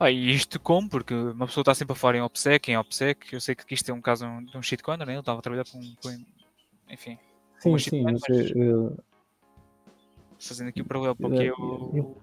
Ah, 0.03 0.09
e 0.09 0.31
isto 0.31 0.59
como? 0.59 0.89
Porque 0.89 1.13
uma 1.13 1.45
pessoa 1.45 1.61
está 1.61 1.75
sempre 1.75 1.93
a 1.93 1.95
falar 1.95 2.15
em 2.15 2.21
OPSEC, 2.21 2.71
em 2.71 2.77
OPSEC. 2.77 3.31
Eu 3.33 3.39
sei 3.39 3.53
que 3.53 3.71
isto 3.71 3.87
é 3.91 3.93
um 3.93 4.01
caso 4.01 4.25
de 4.49 4.57
um 4.57 4.61
shitcoiner, 4.63 5.05
né? 5.05 5.13
ele 5.13 5.19
estava 5.19 5.37
a 5.37 5.41
trabalhar 5.43 5.63
com, 5.71 5.79
com 6.01 6.09
enfim, 6.89 7.19
Sim, 7.59 7.77
sim, 7.77 8.01
mas, 8.01 8.19
mas- 8.27 8.51
eh, 8.51 8.93
fazendo 10.39 10.69
aqui 10.69 10.81
o 10.81 10.85
paralelo 10.85 11.15
para 11.15 11.27
o 11.27 11.29
que 11.31 11.37
é. 11.43 11.49
Eu- 11.49 12.17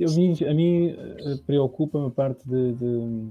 eu 0.00 0.08
vi- 0.08 0.44
a 0.44 0.52
mim 0.52 0.88
eh, 0.88 1.38
preocupa-me 1.46 2.08
a 2.08 2.10
parte 2.10 2.42
de, 2.48 2.72
de- 2.72 3.30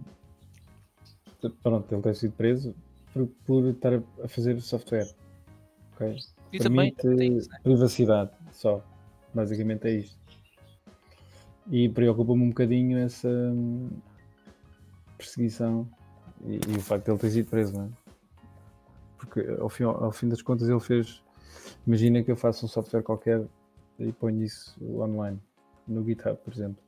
de- 1.44 1.50
Pronto, 1.62 1.94
ele 1.94 2.02
ter 2.04 2.16
sido 2.16 2.32
preso 2.34 2.74
por, 3.14 3.28
por 3.46 3.66
estar 3.68 3.96
a- 3.96 4.28
fazer 4.30 4.62
software. 4.62 5.14
ok? 5.96 6.16
E 6.54 6.58
também 6.60 6.94
Permite 6.94 7.38
isso, 7.38 7.50
né? 7.50 7.60
privacidade 7.64 8.32
só. 8.54 8.82
Basicamente 9.34 9.88
é 9.90 9.92
isto. 9.98 10.21
E 11.72 11.88
preocupa-me 11.88 12.44
um 12.44 12.50
bocadinho 12.50 12.98
essa 12.98 13.30
hum, 13.30 13.90
perseguição 15.18 15.90
e, 16.46 16.60
e 16.68 16.78
o 16.78 16.82
facto 16.82 17.06
de 17.06 17.12
ele 17.12 17.20
ter 17.20 17.30
sido 17.30 17.50
preso, 17.50 17.74
não 17.74 17.86
é? 17.86 17.90
Porque 19.18 19.40
ao 19.60 19.70
fim, 19.70 19.84
ao 19.86 20.12
fim 20.12 20.28
das 20.28 20.42
contas 20.42 20.68
ele 20.68 20.80
fez. 20.82 21.24
Imagina 21.88 22.22
que 22.22 22.32
eu 22.32 22.36
faço 22.36 22.66
um 22.66 22.70
software 22.70 23.02
qualquer 23.02 23.42
e 23.98 24.12
ponho 24.12 24.44
isso 24.44 24.78
online, 24.84 25.40
no 25.88 26.04
GitHub, 26.04 26.38
por 26.44 26.54
exemplo. 26.54 26.84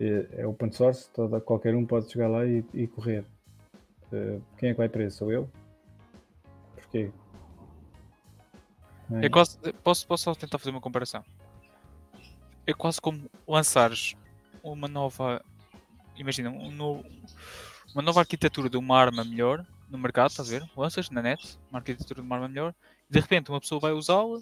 É, 0.00 0.28
é 0.38 0.46
open 0.46 0.72
source, 0.72 1.08
toda, 1.12 1.40
qualquer 1.40 1.74
um 1.76 1.86
pode 1.86 2.10
chegar 2.10 2.28
lá 2.28 2.44
e, 2.44 2.64
e 2.74 2.86
correr. 2.86 3.24
Eh, 4.12 4.40
quem 4.56 4.70
é 4.70 4.72
que 4.72 4.78
vai 4.78 4.88
preso? 4.88 5.18
Sou 5.18 5.32
eu? 5.32 5.48
Porquê? 6.74 7.10
É? 9.12 9.26
É 9.26 9.28
quase, 9.28 9.58
posso, 9.84 10.06
posso 10.06 10.24
só 10.24 10.34
tentar 10.34 10.58
fazer 10.58 10.70
uma 10.70 10.80
comparação? 10.80 11.22
É 12.68 12.74
quase 12.74 13.00
como 13.00 13.30
lançares 13.46 14.14
uma 14.62 14.86
nova. 14.86 15.42
Imagina, 16.14 16.50
um 16.50 16.70
novo- 16.70 17.02
uma 17.94 18.02
nova 18.02 18.20
arquitetura 18.20 18.68
de 18.68 18.76
uma 18.76 18.94
arma 18.94 19.24
melhor 19.24 19.66
no 19.88 19.96
mercado, 19.96 20.28
estás 20.28 20.52
a 20.52 20.58
ver? 20.58 20.70
Lanças 20.76 21.08
na 21.08 21.22
net 21.22 21.58
uma 21.70 21.78
arquitetura 21.78 22.20
de 22.20 22.26
uma 22.26 22.36
arma 22.36 22.46
melhor 22.46 22.74
e 23.08 23.12
de 23.14 23.20
repente 23.20 23.48
uma 23.48 23.58
pessoa 23.58 23.80
vai 23.80 23.92
usá-la 23.92 24.38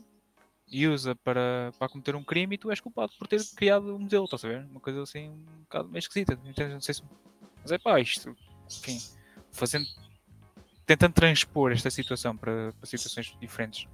e 0.66 0.88
usa 0.88 1.14
para, 1.14 1.70
para 1.78 1.88
cometer 1.88 2.16
um 2.16 2.24
crime 2.24 2.56
e 2.56 2.58
tu 2.58 2.68
és 2.68 2.80
culpado 2.80 3.12
por 3.16 3.28
ter 3.28 3.40
criado 3.54 3.94
o 3.94 3.98
modelo, 4.00 4.24
estás 4.24 4.44
a 4.44 4.48
ver? 4.48 4.66
Uma 4.66 4.80
coisa 4.80 5.00
assim 5.04 5.28
um 5.28 5.60
bocado 5.60 5.88
meio 5.88 6.00
esquisita. 6.00 6.36
Não 6.68 6.80
sei 6.80 6.94
se. 6.94 7.04
Mas 7.62 7.70
é 7.70 7.78
pá, 7.78 8.00
isto. 8.00 8.36
Enfim, 8.68 9.00
fazendo. 9.52 9.86
Tentando 10.84 11.12
transpor 11.12 11.70
esta 11.70 11.90
situação 11.90 12.36
para, 12.36 12.72
para 12.72 12.86
situações 12.86 13.36
diferentes 13.40 13.86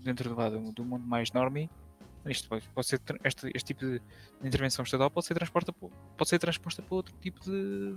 dentro 0.00 0.28
do, 0.28 0.34
lado 0.34 0.72
do 0.72 0.84
mundo 0.84 1.06
mais 1.06 1.30
normie, 1.30 1.70
isto 2.26 2.48
pode, 2.48 2.86
ser 2.86 3.00
este, 3.24 3.50
este 3.54 3.66
tipo 3.74 3.80
de 3.86 4.00
intervenção 4.42 4.82
estatal 4.84 5.10
pode 5.10 5.26
ser 5.26 5.34
transposta 5.34 5.72
por- 5.72 5.90
pode 6.16 6.28
ser 6.28 6.38
transposta 6.38 6.82
para 6.82 6.94
outro 6.94 7.14
tipo 7.20 7.40
de, 7.44 7.96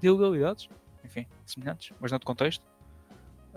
de 0.00 0.06
ilegalidades, 0.06 0.68
enfim, 1.04 1.26
semelhantes, 1.46 1.92
mas 2.00 2.10
noutro 2.10 2.26
contexto. 2.26 2.64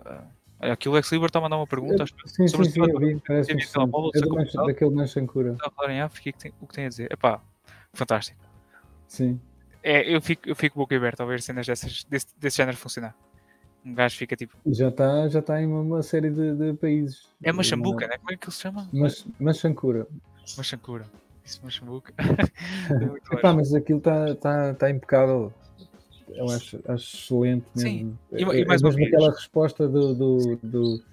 Ah, 0.06 0.24
olha, 0.60 0.74
aqui 0.74 0.88
o 0.88 0.92
Lex 0.92 1.12
Liber 1.12 1.28
está 1.28 1.40
a 1.40 1.42
mandar 1.42 1.58
uma 1.58 1.68
pergunta, 1.68 2.06
que 2.06 2.30
Sim, 2.30 2.48
sobre 2.48 2.70
sim, 2.70 2.82
o 2.82 2.86
sim, 2.86 2.92
eu 2.92 3.00
vi, 3.00 3.68
telemóvel, 3.72 4.12
É 4.16 4.20
do 4.22 4.30
Mancha- 4.36 4.64
daquele 4.66 4.92
Manchancura. 4.92 5.52
está 5.54 5.68
a 5.68 5.72
falar 5.72 5.92
em 5.92 6.02
África 6.02 6.30
o 6.30 6.34
que 6.34 6.40
tem- 6.40 6.54
o 6.62 6.68
que 6.68 6.74
tem 6.74 6.86
a 6.86 6.90
dizer. 6.90 7.12
Epá, 7.12 7.42
fantástico. 7.94 8.40
Sim. 9.08 9.40
É, 9.82 10.16
eu 10.16 10.22
fico, 10.22 10.48
eu 10.48 10.56
fico 10.56 10.80
boca 10.80 10.96
aberta 10.96 11.24
a 11.24 11.26
ver 11.26 11.42
cenas 11.42 11.66
dessas, 11.68 12.04
desse, 12.06 12.28
desse 12.40 12.58
género 12.58 12.78
funcionar. 12.78 13.14
Um 13.86 13.94
gajo 13.94 14.18
fica 14.18 14.36
tipo. 14.36 14.54
Já 14.66 14.88
está 14.90 15.28
já 15.28 15.42
tá 15.42 15.62
em 15.62 15.66
uma, 15.66 15.82
uma 15.82 16.04
série 16.04 16.30
de, 16.30 16.56
de 16.56 16.74
países. 16.78 17.28
É 17.44 17.52
uma 17.52 17.64
chambuca, 17.64 18.08
né? 18.08 18.18
Como 18.18 18.32
é 18.32 18.38
que 18.38 18.46
ele 18.46 18.52
se 18.54 18.62
chama? 18.62 18.88
Mas, 18.94 19.26
Manchancura. 19.40 20.08
Uma 20.56 20.64
chancura. 20.64 21.06
Isso, 21.44 21.60
uma 21.62 21.72
chambuca. 21.72 22.14
É 23.32 23.36
Epá, 23.36 23.54
mas 23.54 23.74
aquilo 23.74 24.00
está 24.00 24.36
tá, 24.36 24.74
tá 24.74 24.90
impecável. 24.90 25.54
Eu 26.30 26.50
acho, 26.50 26.80
acho 26.88 27.16
excelente 27.18 27.66
Sim. 27.76 28.18
mesmo. 28.32 28.54
E- 28.54 28.58
e 28.58 28.62
É- 28.62 28.66
mais 28.66 28.82
é 28.82 28.86
uma 28.86 28.94
vez- 28.94 29.08
aquela 29.08 29.32
resposta 29.32 29.88
do, 29.88 30.14
do, 30.16 30.60
do- 30.64 31.04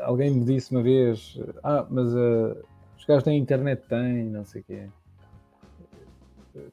Alguém 0.00 0.30
me 0.30 0.44
disse 0.44 0.70
uma 0.72 0.82
vez: 0.82 1.38
Ah, 1.62 1.86
mas 1.90 2.14
ah, 2.14 2.56
os 2.96 3.04
gajos 3.04 3.24
têm 3.24 3.38
internet, 3.38 3.82
têm, 3.88 4.24
não 4.26 4.44
sei 4.44 4.60
o 4.60 4.64
quê. 4.64 4.88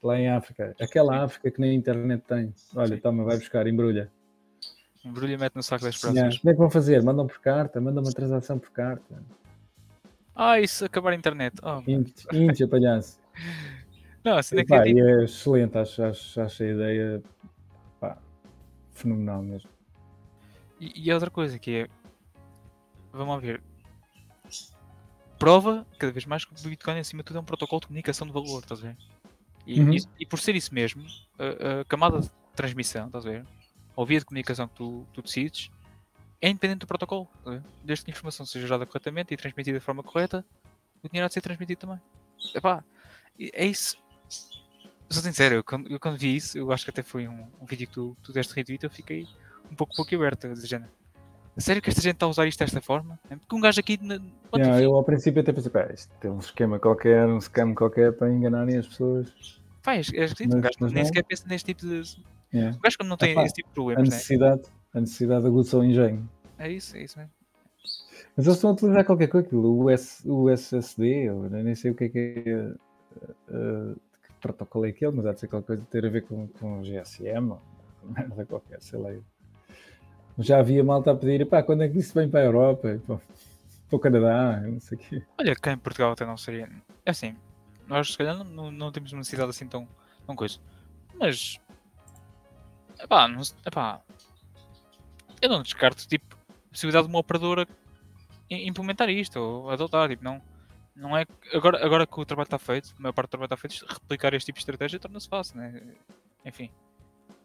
Lá 0.03 0.19
em 0.19 0.29
África. 0.29 0.75
Aquela 0.79 1.23
África 1.23 1.49
que 1.51 1.59
nem 1.61 1.75
internet 1.75 2.23
tem. 2.27 2.53
Olha, 2.75 2.95
Sim. 2.95 3.01
toma, 3.01 3.23
vai 3.23 3.37
buscar, 3.37 3.65
embrulha. 3.67 4.11
Embrulha 5.03 5.33
e 5.33 5.37
mete 5.37 5.55
no 5.55 5.63
saco 5.63 5.85
das 5.85 5.97
próximas. 5.97 6.37
Como 6.39 6.49
é 6.51 6.53
que 6.53 6.59
vão 6.59 6.69
fazer? 6.69 7.01
Mandam 7.01 7.25
por 7.25 7.39
carta, 7.39 7.79
mandam 7.79 8.03
uma 8.03 8.11
transação 8.11 8.59
por 8.59 8.69
carta. 8.71 9.23
Ah, 10.35 10.59
isso 10.59 10.85
acabar 10.85 11.11
a 11.11 11.15
internet. 11.15 11.55
Oh, 11.63 11.81
Índia, 11.89 12.67
palhaço. 12.67 13.19
não, 14.23 14.37
a 14.37 14.43
cena 14.43 14.61
é 14.61 14.65
que 14.65 14.69
Pá, 14.69 14.85
é 14.85 14.91
e 14.91 14.99
é 14.99 15.23
excelente, 15.23 15.77
acho, 15.77 16.03
acho, 16.03 16.41
acho 16.41 16.63
a 16.63 16.67
ideia 16.67 17.23
pá, 17.99 18.17
fenomenal 18.93 19.41
mesmo. 19.41 19.69
E, 20.79 21.07
e 21.07 21.13
outra 21.13 21.29
coisa 21.29 21.57
que 21.59 21.71
é. 21.71 21.89
Vamos 23.11 23.41
ver. 23.41 23.61
Prova 25.37 25.85
cada 25.97 26.11
vez 26.11 26.25
mais 26.25 26.43
que 26.43 26.51
o 26.53 26.69
Bitcoin, 26.69 26.99
acima 26.99 27.21
de 27.23 27.27
tudo, 27.27 27.37
é 27.37 27.41
um 27.41 27.45
protocolo 27.45 27.79
de 27.79 27.87
comunicação 27.87 28.27
de 28.27 28.33
valor, 28.33 28.59
estás 28.61 28.81
a 28.81 28.87
ver? 28.87 28.97
E, 29.65 29.79
Uhum. 29.79 29.93
isso- 29.93 30.09
e 30.19 30.25
por 30.25 30.39
ser 30.39 30.55
isso 30.55 30.73
mesmo, 30.73 31.03
a, 31.37 31.81
a 31.81 31.85
camada 31.85 32.19
de 32.19 32.29
transmissão, 32.55 33.07
estás 33.07 33.25
a 33.25 33.29
ver? 33.29 33.45
Ou 33.99 34.05
via 34.05 34.17
de 34.17 34.23
comunicação 34.23 34.65
que 34.65 34.75
tu, 34.75 35.05
tu 35.11 35.21
decides, 35.21 35.69
é 36.41 36.47
independente 36.47 36.79
do 36.79 36.87
protocolo, 36.87 37.27
ver? 37.45 37.61
Desde 37.83 38.05
que 38.05 38.11
a 38.11 38.13
informação 38.13 38.45
seja 38.45 38.65
gerada 38.65 38.85
corretamente 38.85 39.33
e 39.33 39.35
transmitida 39.35 39.77
de 39.77 39.83
forma 39.83 40.01
correta, 40.01 40.45
o 41.03 41.09
dinheiro 41.09 41.25
há 41.25 41.27
de 41.27 41.33
ser 41.33 41.41
transmitido 41.41 41.81
também. 41.81 41.99
Epá, 42.55 42.81
é 43.37 43.65
isso. 43.65 43.97
Sou 45.09 45.21
sincero, 45.21 45.55
eu 45.55 45.63
quando, 45.65 45.91
eu 45.91 45.99
quando 45.99 46.17
vi 46.17 46.33
isso, 46.33 46.57
eu 46.57 46.71
acho 46.71 46.85
que 46.85 46.91
até 46.91 47.03
foi 47.03 47.27
um, 47.27 47.45
um 47.59 47.65
vídeo 47.65 47.87
que 47.87 47.93
tu, 47.93 48.15
tu 48.23 48.31
deste 48.31 48.53
retweet, 48.53 48.85
eu 48.85 48.89
fiquei 48.89 49.27
um 49.69 49.75
pouco 49.75 49.93
pouco 49.93 50.15
aberta, 50.15 50.53
de 50.53 50.65
género. 50.65 50.93
A 51.57 51.59
sério 51.59 51.81
que 51.81 51.89
esta 51.89 52.01
gente 52.01 52.13
está 52.13 52.25
a 52.25 52.29
usar 52.29 52.47
isto 52.47 52.59
desta 52.59 52.79
forma? 52.79 53.19
É 53.29 53.35
Porque 53.35 53.53
um 53.53 53.59
gajo 53.59 53.81
aqui. 53.81 53.99
Na, 54.01 54.17
Yeah, 54.55 54.81
eu 54.81 54.95
ao 54.95 55.03
princípio 55.03 55.41
até 55.41 55.51
pensei, 55.51 55.69
pá, 55.69 55.91
isto 55.93 56.09
tem 56.21 56.31
um 56.31 56.39
esquema 56.39 56.79
qualquer, 56.79 57.27
um 57.27 57.41
scam 57.41 57.75
qualquer 57.75 58.13
para 58.13 58.31
enganarem 58.31 58.77
as 58.77 58.87
pessoas. 58.87 59.59
Pá, 59.83 59.95
é, 59.95 59.99
esquisito, 59.99 60.55
um 60.55 60.61
gajo 60.61 60.77
nem 60.89 61.03
sequer 61.03 61.25
pensa 61.25 61.45
neste 61.49 61.65
tipo 61.65 61.85
de. 61.85 62.01
Yeah. 62.53 62.77
Um 62.77 62.81
gajo 62.81 62.97
quando 62.97 63.09
não 63.09 63.17
tem 63.17 63.31
Epá, 63.31 63.43
esse 63.43 63.53
tipo 63.53 63.67
de 63.69 63.71
A 63.71 63.75
problemas, 63.75 64.09
né? 64.09 64.15
necessidade, 64.15 64.61
a 64.93 65.01
necessidade 65.01 65.45
aguça 65.45 65.77
o 65.77 65.83
engenho. 65.83 66.29
É 66.57 66.71
isso, 66.71 66.97
é 66.97 67.03
isso 67.03 67.17
mesmo. 67.17 67.31
Mas 68.35 68.45
eles 68.45 68.57
estão 68.57 68.69
a 68.69 68.73
utilizar 68.73 69.05
qualquer 69.05 69.27
coisa, 69.27 69.47
aquilo, 69.47 69.67
o, 69.67 69.91
US, 69.93 70.23
o 70.25 70.49
SSD, 70.49 71.25
eu 71.25 71.49
nem 71.49 71.75
sei 71.75 71.91
o 71.91 71.95
que 71.95 72.05
é 72.05 72.09
que 72.09 72.19
é, 72.19 72.73
eh, 73.49 73.95
que 74.23 74.33
protocolo 74.39 74.85
é 74.85 74.89
aquele, 74.89 75.11
mas 75.11 75.25
há 75.25 75.33
de 75.33 75.39
ser 75.41 75.47
qualquer 75.47 75.67
coisa 75.67 75.83
a 75.83 75.85
ter 75.85 76.05
a 76.05 76.09
ver 76.09 76.21
com, 76.23 76.47
com 76.47 76.81
GSM, 76.81 77.51
ou 77.51 77.61
merda 78.03 78.45
qualquer, 78.45 78.81
sei 78.81 78.99
lá. 78.99 79.11
Já 80.37 80.59
havia 80.59 80.83
malta 80.83 81.11
a 81.11 81.15
pedir, 81.15 81.45
pá, 81.47 81.61
quando 81.61 81.83
é 81.83 81.89
que 81.89 81.99
isso 81.99 82.13
vem 82.13 82.29
para 82.29 82.39
a 82.39 82.45
Europa? 82.45 82.91
E, 82.91 82.99
pá, 82.99 83.19
para 83.89 83.97
o 83.97 83.99
Canadá, 83.99 84.61
não 84.61 84.79
sei 84.79 84.97
o 84.97 85.01
quê. 85.01 85.23
Olha, 85.37 85.55
cá 85.55 85.73
em 85.73 85.77
Portugal 85.77 86.11
até 86.11 86.25
não 86.25 86.37
seria. 86.37 86.69
É 87.05 87.11
assim, 87.11 87.35
nós 87.87 88.11
se 88.11 88.17
calhar 88.17 88.41
não, 88.43 88.71
não, 88.71 88.91
temos 88.91 89.11
uma 89.11 89.19
necessidade 89.19 89.49
assim 89.49 89.67
tão, 89.67 89.87
tão 90.25 90.35
coisa. 90.35 90.59
Mas. 91.19 91.59
Epá, 92.99 93.27
não, 93.27 93.41
epá, 93.65 94.01
eu 95.41 95.49
não 95.49 95.61
descarto 95.61 96.07
tipo, 96.07 96.35
a 96.49 96.69
possibilidade 96.71 97.07
de 97.07 97.13
uma 97.13 97.19
operadora 97.19 97.67
implementar 98.49 99.09
isto 99.09 99.39
ou 99.39 99.69
adotar. 99.69 100.09
Tipo, 100.09 100.23
não, 100.23 100.41
não 100.95 101.17
é. 101.17 101.25
Agora, 101.53 101.83
agora 101.85 102.07
que 102.07 102.19
o 102.19 102.25
trabalho 102.25 102.47
está 102.47 102.59
feito, 102.59 102.93
a 102.97 103.01
maior 103.01 103.13
parte 103.13 103.27
do 103.27 103.31
trabalho 103.31 103.53
está 103.53 103.57
feito, 103.57 103.85
replicar 103.87 104.33
este 104.33 104.47
tipo 104.47 104.57
de 104.57 104.61
estratégia 104.61 104.99
torna-se 104.99 105.29
fácil, 105.29 105.57
né? 105.57 105.81
Enfim. 106.45 106.71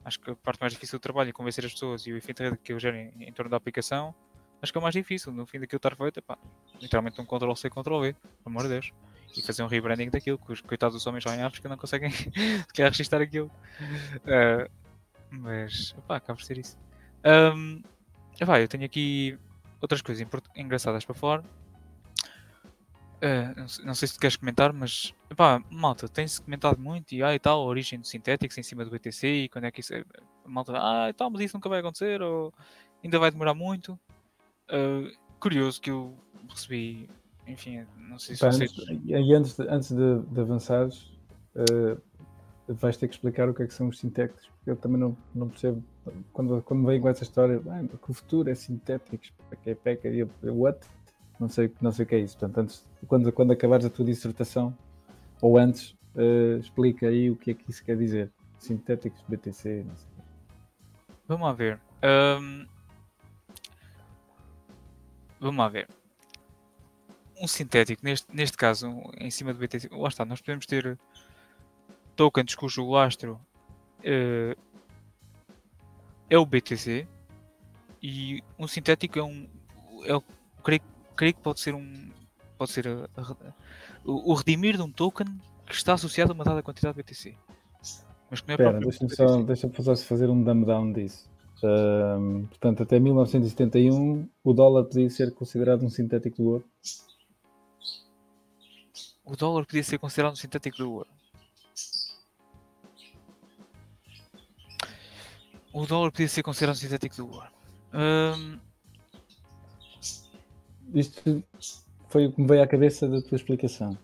Acho 0.05 0.21
que 0.21 0.31
a 0.31 0.37
parte 0.37 0.61
mais 0.61 0.73
difícil 0.73 0.99
do 0.99 1.03
trabalho 1.03 1.31
é 1.31 1.33
convencer 1.33 1.65
as 1.65 1.73
pessoas 1.73 2.07
e 2.07 2.13
o 2.13 2.17
efeito 2.17 2.57
que 2.59 2.73
eu 2.75 2.79
gero 2.79 2.97
em, 2.97 3.13
em 3.21 3.33
torno 3.33 3.51
da 3.51 3.57
aplicação. 3.57 4.15
Acho 4.61 4.73
que 4.73 4.79
é 4.79 4.81
o 4.81 4.83
mais 4.83 4.95
difícil. 4.95 5.33
No 5.33 5.47
fim 5.47 5.59
daquilo 5.59 5.79
estar 5.79 5.97
feito, 5.97 6.19
epá, 6.19 6.39
literalmente 6.81 7.21
um 7.21 7.25
Ctrl-C, 7.25 7.71
Ctrl-V, 7.71 8.13
pelo 8.13 8.23
amor 8.45 8.63
de 8.65 8.69
Deus. 8.69 8.93
E 9.37 9.43
fazer 9.43 9.63
um 9.63 9.67
rebranding 9.67 10.11
daquilo, 10.11 10.39
que 10.39 10.53
os 10.53 10.61
coitados 10.61 10.95
dos 10.95 11.07
homens 11.07 11.25
lá 11.25 11.35
em 11.35 11.43
África 11.43 11.69
não 11.69 11.77
conseguem 11.77 12.11
sequer 12.69 12.91
registrar 12.91 13.21
aquilo. 13.21 13.51
Ah, 14.27 14.69
mas, 15.41 15.95
pá, 16.07 16.17
acaba 16.17 16.37
por 16.37 16.45
ser 16.45 16.59
isso. 16.59 16.77
Um, 17.25 17.83
epá, 18.41 18.61
eu 18.61 18.69
tenho 18.69 18.85
aqui 18.85 19.39
outras 19.81 20.03
coisas 20.03 20.27
engraçadas 20.57 21.05
para 21.05 21.15
falar. 21.15 21.45
Ah, 23.23 23.55
não, 23.57 23.69
sei, 23.69 23.85
não 23.85 23.95
sei 23.95 24.09
se 24.09 24.19
queres 24.19 24.37
comentar, 24.37 24.73
mas 24.73 25.15
epá, 25.31 25.63
malta, 25.71 26.07
tem-se 26.09 26.43
comentado 26.43 26.79
muito 26.79 27.13
e, 27.13 27.23
ah, 27.23 27.35
e 27.35 27.39
tal, 27.39 27.63
a 27.63 27.65
origem 27.65 27.99
do 27.99 28.07
Synthetics 28.07 28.59
em 28.59 28.63
cima 28.63 28.85
do 28.85 28.91
BTC 28.91 29.27
e 29.27 29.49
quando 29.49 29.65
é 29.65 29.71
que 29.71 29.81
isso 29.81 29.95
é. 29.95 30.05
Malta, 30.47 30.75
ah, 30.77 31.09
e 31.09 31.13
tal, 31.15 31.31
mas 31.31 31.41
isso 31.41 31.57
nunca 31.57 31.71
vai 31.71 31.81
acontecer 31.81 32.21
ou 32.21 32.53
ainda 33.03 33.19
vai 33.19 33.31
demorar 33.31 33.55
muito. 33.55 33.99
Ah, 34.69 35.11
curioso 35.41 35.81
que 35.81 35.91
eu 35.91 36.15
recebi, 36.49 37.09
enfim, 37.47 37.87
não 37.97 38.19
sei 38.19 38.35
se 38.35 38.43
Pá, 38.43 38.53
vocês. 38.53 38.71
antes, 38.79 39.01
e 39.07 39.35
antes, 39.35 39.57
de, 39.57 39.69
antes 39.69 39.93
de, 39.93 40.21
de 40.21 40.41
avançares, 40.41 41.13
eh, 41.55 41.97
vais 42.69 42.97
ter 42.97 43.09
que 43.09 43.15
explicar 43.15 43.49
o 43.49 43.55
que 43.55 43.63
é 43.63 43.67
que 43.67 43.75
são 43.75 43.89
os 43.89 43.99
sintéticos, 43.99 44.49
porque 44.57 44.71
eu 44.71 44.77
também 44.77 44.99
não, 44.99 45.17
não 45.35 45.49
percebo. 45.49 45.83
Quando, 46.33 46.63
quando 46.63 46.87
vem 46.87 47.01
com 47.01 47.09
essa 47.09 47.23
história, 47.23 47.61
ah, 47.69 47.99
que 47.99 48.11
o 48.11 48.15
futuro 48.15 48.51
é 48.51 48.55
sintéticos, 48.55 49.33
para 49.49 49.57
que 49.57 49.71
é 49.71 49.75
peca, 49.75 50.09
e 50.09 50.21
eu, 50.21 50.31
what? 50.43 50.79
Não 51.39 51.49
sei, 51.49 51.71
não 51.81 51.93
sei 51.93 52.05
o 52.05 52.09
que 52.09 52.15
é 52.15 52.19
isso. 52.21 52.39
Portanto, 52.39 52.59
antes, 52.59 52.85
quando, 53.07 53.33
quando 53.33 53.53
acabares 53.53 53.85
a 53.85 53.91
tua 53.91 54.05
dissertação, 54.05 54.77
ou 55.41 55.59
antes, 55.59 55.97
eh, 56.17 56.59
explica 56.61 57.09
aí 57.09 57.31
o 57.31 57.37
que 57.37 57.51
é 57.51 57.55
que 57.55 57.71
isso 57.71 57.85
quer 57.85 57.97
dizer. 57.97 58.31
Sintéticos, 58.59 59.23
BTC, 59.29 59.85
não 59.87 59.97
sei. 59.97 60.09
Vamos 61.27 61.47
lá 61.47 61.53
ver. 61.53 61.81
Ahm, 62.03 62.67
Vamos 65.45 65.59
lá 65.59 65.69
ver. 65.69 65.87
Um 67.39 67.47
sintético, 67.47 68.03
neste, 68.03 68.35
neste 68.35 68.57
caso, 68.57 68.89
em 69.19 69.31
cima 69.31 69.53
do 69.53 69.59
BTC, 69.59 69.91
lá 69.93 70.09
está, 70.09 70.25
nós 70.25 70.41
podemos 70.41 70.65
ter 70.65 70.99
tokens 72.15 72.55
cujo 72.55 72.89
lastro 72.91 73.41
eh, 74.03 74.57
é 76.31 76.39
o 76.39 76.47
BTC 76.47 77.07
e 78.03 78.43
um 78.59 78.67
sintético 78.67 79.19
é 79.19 79.23
um. 79.23 79.49
É, 80.05 80.21
creio, 80.63 80.83
creio 81.17 81.35
que 81.35 81.41
pode 81.41 81.61
ser 81.61 81.75
um. 81.75 82.11
Pode 82.59 82.71
ser 82.73 82.87
a- 82.89 83.09
a- 83.17 83.37
o, 84.05 84.33
o 84.33 84.35
redimir 84.35 84.77
de 84.77 84.83
um 84.83 84.91
token 84.91 85.27
que 85.67 85.75
está 85.75 85.95
associado 85.95 86.33
a 86.33 86.35
uma 86.35 86.45
dada 86.45 86.63
quantidade 86.63 86.97
de 86.97 87.03
BTC. 87.03 87.35
Mas 88.31 88.41
que 88.41 88.49
não 88.49 88.55
é 88.55 88.57
próprio 88.57 88.81
deixa-me 88.89 89.15
só, 89.15 89.43
deixa 89.43 89.83
só 89.83 89.97
fazer 89.97 90.29
um 90.31 90.43
dumb 90.43 90.65
down 90.67 90.93
disso. 90.93 91.29
Portanto, 92.51 92.83
até 92.83 92.99
1971 93.01 94.29
o 94.43 94.53
dólar 94.53 94.85
podia 94.85 95.09
ser 95.09 95.33
considerado 95.33 95.83
um 95.85 95.89
sintético 95.91 96.37
do 96.37 96.49
ouro. 96.51 96.65
O 99.25 99.35
dólar 99.37 99.65
podia 99.65 99.83
ser 99.83 99.99
considerado 99.99 100.33
um 100.33 100.37
sintético 100.37 100.77
do 100.79 100.93
ouro. 100.93 101.09
O 105.75 105.85
dólar 105.87 106.13
podia 106.13 106.29
ser 106.29 106.45
considerado 106.45 106.77
um 106.77 106.79
sintético 106.79 107.17
do 107.17 107.29
ouro. 107.29 107.51
Hum, 107.93 108.61
Isto 110.95 111.43
foi 112.09 112.27
o 112.27 112.33
que 112.33 112.41
me 112.41 112.47
veio 112.47 112.63
à 112.63 112.67
cabeça 112.67 113.09
da 113.09 113.21
tua 113.21 113.35
explicação. 113.35 113.99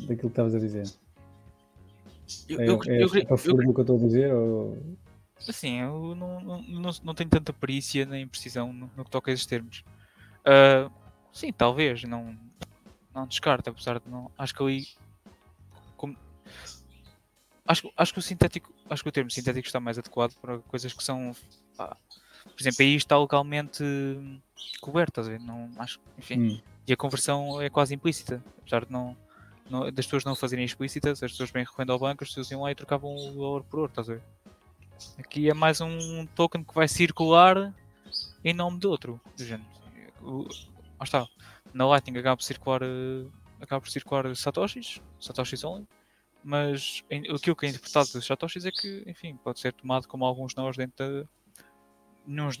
Daquilo 0.00 0.18
que 0.18 0.26
estavas 0.26 0.54
a 0.56 0.58
dizer. 0.58 0.92
eu, 2.48 2.60
É, 2.60 2.68
eu, 2.68 2.82
é 2.86 3.02
eu, 3.04 3.08
para 3.08 3.20
eu, 3.20 3.72
que 3.72 3.80
eu 3.80 3.80
estou 3.82 3.96
a 3.96 4.00
dizer? 4.00 4.34
Ou... 4.34 4.76
assim, 5.48 5.80
eu 5.80 6.16
não, 6.16 6.40
não, 6.40 6.90
não, 7.04 7.14
tenho 7.14 7.30
tanta 7.30 7.52
perícia 7.52 8.04
nem 8.04 8.26
precisão 8.26 8.72
no, 8.72 8.90
no 8.96 9.04
que 9.04 9.10
toca 9.10 9.30
a 9.30 9.34
esses 9.34 9.46
termos. 9.46 9.84
Ah, 10.44 10.90
sim, 11.32 11.52
talvez, 11.52 12.02
não, 12.02 12.36
não 13.14 13.28
descarto, 13.28 13.70
apesar 13.70 14.00
de 14.00 14.10
não. 14.10 14.28
Acho 14.36 14.52
que 14.52 14.62
ali. 14.62 14.88
como- 15.96 16.16
acho, 17.66 17.92
acho 17.96 18.12
que 18.12 18.18
o 18.18 18.22
sintético. 18.22 18.72
Acho 18.88 19.02
que 19.02 19.08
o 19.08 19.12
termo 19.12 19.30
sintético 19.30 19.66
está 19.66 19.80
mais 19.80 19.98
adequado 19.98 20.34
para 20.40 20.58
coisas 20.60 20.92
que 20.92 21.02
são. 21.02 21.34
pá, 21.76 21.96
por 22.44 22.60
exemplo, 22.60 22.76
aí 22.82 22.94
está 22.94 23.16
localmente 23.18 23.82
coberto, 24.80 25.10
estás 25.20 25.26
a 25.28 25.30
ver? 25.32 25.40
Não, 25.40 25.70
acho, 25.78 25.98
enfim. 26.18 26.40
Hum. 26.40 26.60
E 26.86 26.92
a 26.92 26.96
conversão 26.96 27.60
é 27.60 27.68
quase 27.68 27.94
implícita, 27.94 28.42
apesar 28.60 28.84
de 28.84 28.92
não, 28.92 29.16
não- 29.68 29.90
das 29.92 30.06
pessoas 30.06 30.24
não 30.24 30.36
fazerem 30.36 30.64
explícitas, 30.64 31.20
as 31.22 31.32
pessoas 31.32 31.50
bem 31.50 31.64
recorrendo 31.64 31.92
ao 31.92 31.98
banco, 31.98 32.22
as 32.22 32.28
pessoas 32.30 32.50
iam 32.52 32.62
lá 32.62 32.70
e 32.70 32.74
trocavam 32.76 33.14
o 33.14 33.32
dólar 33.32 33.62
por 33.64 33.80
ouro, 33.80 33.90
estás 33.90 34.08
a 34.08 34.14
ver? 34.14 34.22
Aqui 35.18 35.50
é 35.50 35.54
mais 35.54 35.80
um 35.80 36.24
token 36.34 36.62
que 36.62 36.74
vai 36.74 36.86
circular 36.88 37.74
em 38.44 38.54
nome 38.54 38.78
de 38.78 38.86
outro. 38.86 39.20
do 39.36 39.44
género. 39.44 39.68
O- 40.22 40.44
Lá 40.98 41.04
está. 41.04 41.26
Na 41.74 41.86
Lightning 41.86 42.16
acaba 42.18 42.36
por 42.36 42.42
circular, 42.44 42.80
eh, 42.82 43.26
acaba 43.60 43.80
por 43.82 43.90
circular 43.90 44.34
Satoshis, 44.36 45.00
Satoshis 45.20 45.62
only, 45.64 45.86
mas 46.46 47.02
aquilo 47.10 47.56
que 47.56 47.66
é 47.66 47.68
interpretado 47.70 48.08
dos 48.12 48.24
Satoshis 48.24 48.64
é 48.64 48.70
que, 48.70 49.02
enfim, 49.06 49.36
pode 49.42 49.58
ser 49.60 49.72
tomado 49.72 50.06
como 50.06 50.24
alguns 50.24 50.54
nós 50.54 50.76
dentro 50.76 50.94
da. 50.96 51.28
nos- 52.26 52.60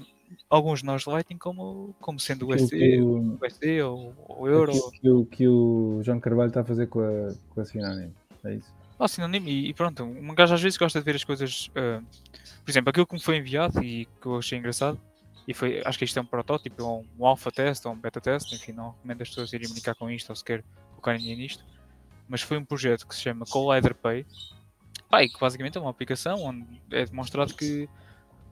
alguns 0.50 0.82
nós 0.82 1.04
Lightning 1.06 1.38
como, 1.38 1.94
como 2.00 2.18
sendo 2.18 2.46
o 2.46 2.48
USD, 2.54 3.00
o- 3.00 3.38
USD 3.40 3.82
ou 3.82 4.14
o 4.28 4.48
Euro. 4.48 4.72
que, 5.00 5.08
o, 5.10 5.24
que 5.26 5.48
o 5.48 6.00
João 6.02 6.18
Carvalho 6.20 6.48
está 6.48 6.60
a 6.62 6.64
fazer 6.64 6.88
com 6.88 7.00
a, 7.00 7.34
com 7.50 7.60
a 7.60 7.64
Sinónimo. 7.64 8.14
É 8.44 8.54
isso. 8.54 8.74
Ah, 8.98 9.06
sinónimo, 9.08 9.48
e, 9.48 9.68
e 9.68 9.74
pronto, 9.74 10.02
um 10.04 10.34
gajo 10.34 10.54
às 10.54 10.62
vezes 10.62 10.78
gosta 10.78 10.98
de 10.98 11.04
ver 11.04 11.16
as 11.16 11.24
coisas. 11.24 11.70
ah, 11.76 12.00
por 12.64 12.70
exemplo, 12.70 12.90
aquilo 12.90 13.06
que 13.06 13.14
me 13.14 13.20
foi 13.20 13.36
enviado 13.36 13.80
e 13.82 14.06
que 14.20 14.26
eu 14.26 14.36
achei 14.38 14.58
engraçado, 14.58 14.98
e 15.46 15.54
foi, 15.54 15.80
acho 15.84 15.96
que 15.98 16.04
isto 16.04 16.18
é 16.18 16.22
um 16.22 16.26
protótipo, 16.26 16.82
ou 16.82 17.04
um 17.18 17.26
alpha 17.26 17.52
test, 17.52 17.84
ou 17.86 17.92
um 17.92 17.96
beta 17.96 18.20
test, 18.20 18.52
enfim, 18.52 18.72
não 18.72 18.90
recomendo 18.90 19.22
as 19.22 19.28
pessoas 19.28 19.52
irem 19.52 19.68
brincar 19.68 19.94
com 19.94 20.10
isto 20.10 20.30
ou 20.30 20.34
sequer 20.36 20.64
colocarem 20.90 21.20
dinheiro 21.20 21.40
nisto, 21.40 21.64
mas 22.28 22.42
foi 22.42 22.58
um 22.58 22.64
projeto 22.64 23.06
que 23.06 23.14
se 23.14 23.22
chama 23.22 23.44
Collider 23.46 23.94
Pay, 23.94 24.26
pá, 25.08 25.20
que 25.26 25.38
basicamente 25.40 25.78
é 25.78 25.80
uma 25.80 25.90
aplicação 25.90 26.36
onde 26.42 26.66
é 26.90 27.04
demonstrado 27.06 27.54
que 27.54 27.88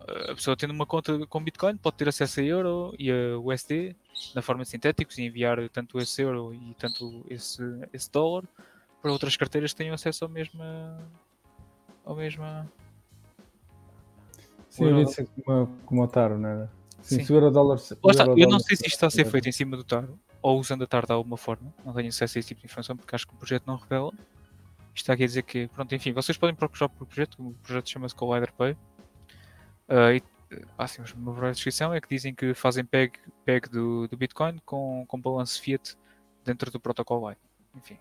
ah, 0.01 0.33
a 0.33 0.35
pessoa 0.35 0.57
tendo 0.57 0.73
uma 0.73 0.87
conta 0.87 1.27
com 1.27 1.43
Bitcoin 1.43 1.77
pode 1.77 1.97
ter 1.97 2.09
acesso 2.09 2.41
a 2.41 2.43
euro 2.45 2.95
e 2.99 3.11
a 3.11 3.39
USD 3.39 3.95
na 4.35 4.43
forma 4.43 4.63
de 4.63 4.69
sintéticos 4.71 5.19
e 5.19 5.23
enviar 5.25 5.69
tanto 5.71 5.99
esse 5.99 6.23
euro 6.23 6.55
e 6.55 6.75
tanto 6.75 7.25
esse, 7.29 7.63
esse 7.93 8.11
dólar 8.11 8.45
para 9.03 9.13
outras 9.13 9.37
carteiras 9.37 9.73
que 9.73 9.77
tenham 9.79 9.95
acesso 9.95 10.25
ao 10.25 10.31
mesmo 10.31 10.63
ao 12.05 12.15
mesmo 12.17 12.45
Sim, 14.71 14.85
eu 14.87 15.05
disse 15.05 15.25
como, 15.45 15.67
como 15.87 16.03
o 16.03 16.09
Taro, 16.09 16.37
não 16.39 16.49
era? 16.49 16.73
Sim, 17.01 17.17
Sim. 17.19 17.25
se 17.27 17.33
o 17.33 17.37
euro 17.37 17.51
dólar. 17.51 17.79
se- 17.79 17.95
Lá 17.95 18.01
o 18.03 18.11
está, 18.11 18.25
eu 18.25 18.49
não 18.49 18.59
sei 18.59 18.77
se 18.77 18.87
isto 18.87 18.95
está 18.97 19.07
a 19.07 19.11
ser 19.11 19.25
se- 19.25 19.31
feito 19.31 19.49
em 19.49 19.53
cima 19.53 19.77
do 19.77 19.85
Taro 19.85 20.19
ou 20.45 20.61
usando 20.61 20.85
a 20.85 20.87
Taro 20.87 21.07
de 21.07 21.13
alguma 21.15 21.39
forma, 21.39 21.73
não 21.83 21.95
tenho 21.95 22.09
acesso 22.09 22.37
a 22.37 22.39
esse 22.39 22.49
tipo 22.49 22.61
de 22.61 22.67
informação 22.67 22.95
porque 22.95 23.15
acho 23.15 23.27
que 23.27 23.33
o 23.33 23.37
projeto 23.39 23.65
não 23.67 23.77
revela. 23.77 24.13
Isto 24.95 24.97
está 25.05 25.15
aqui 25.15 25.23
a 25.25 25.27
dizer 25.27 25.43
que, 25.43 25.69
pronto, 25.69 25.95
enfim, 25.95 26.13
vocês 26.13 26.37
podem 26.37 26.55
procurar 26.55 26.91
por 26.91 27.07
projeto, 27.07 27.37
o 27.41 27.55
projeto 27.63 27.89
chama-se 27.89 28.15
Collider 28.15 28.53
Pay. 28.53 28.77
Ah, 29.89 30.13
e, 30.13 30.23
ah, 30.77 30.85
assim, 30.85 31.03
uma 31.17 31.33
breve 31.33 31.55
descrição 31.55 31.95
é 31.95 32.01
que 32.01 32.09
dizem 32.11 32.35
que 32.35 32.53
fazem 32.53 32.85
peg, 32.85 33.13
peg 33.43 33.71
do, 33.71 34.07
do 34.07 34.19
Bitcoin 34.19 34.59
com, 34.67 35.07
com 35.09 35.19
balanço 35.19 35.63
Fiat 35.63 35.97
dentro 36.45 36.71
do 36.71 36.79
protocolo 36.79 37.23
Lightning. 37.23 37.49
Enfim. 37.75 37.99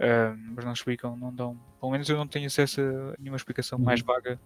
Ah, 0.00 0.34
mas 0.56 0.64
não 0.64 0.72
explicam, 0.72 1.14
não 1.18 1.34
dão. 1.34 1.54
Pelo 1.78 1.92
menos 1.92 2.08
eu 2.08 2.16
não 2.16 2.26
tenho 2.26 2.46
acesso 2.46 2.80
a 2.80 3.14
nenhuma 3.18 3.36
explicação 3.36 3.78
Uhum. 3.78 3.84
mais 3.84 4.00
vaga 4.00 4.40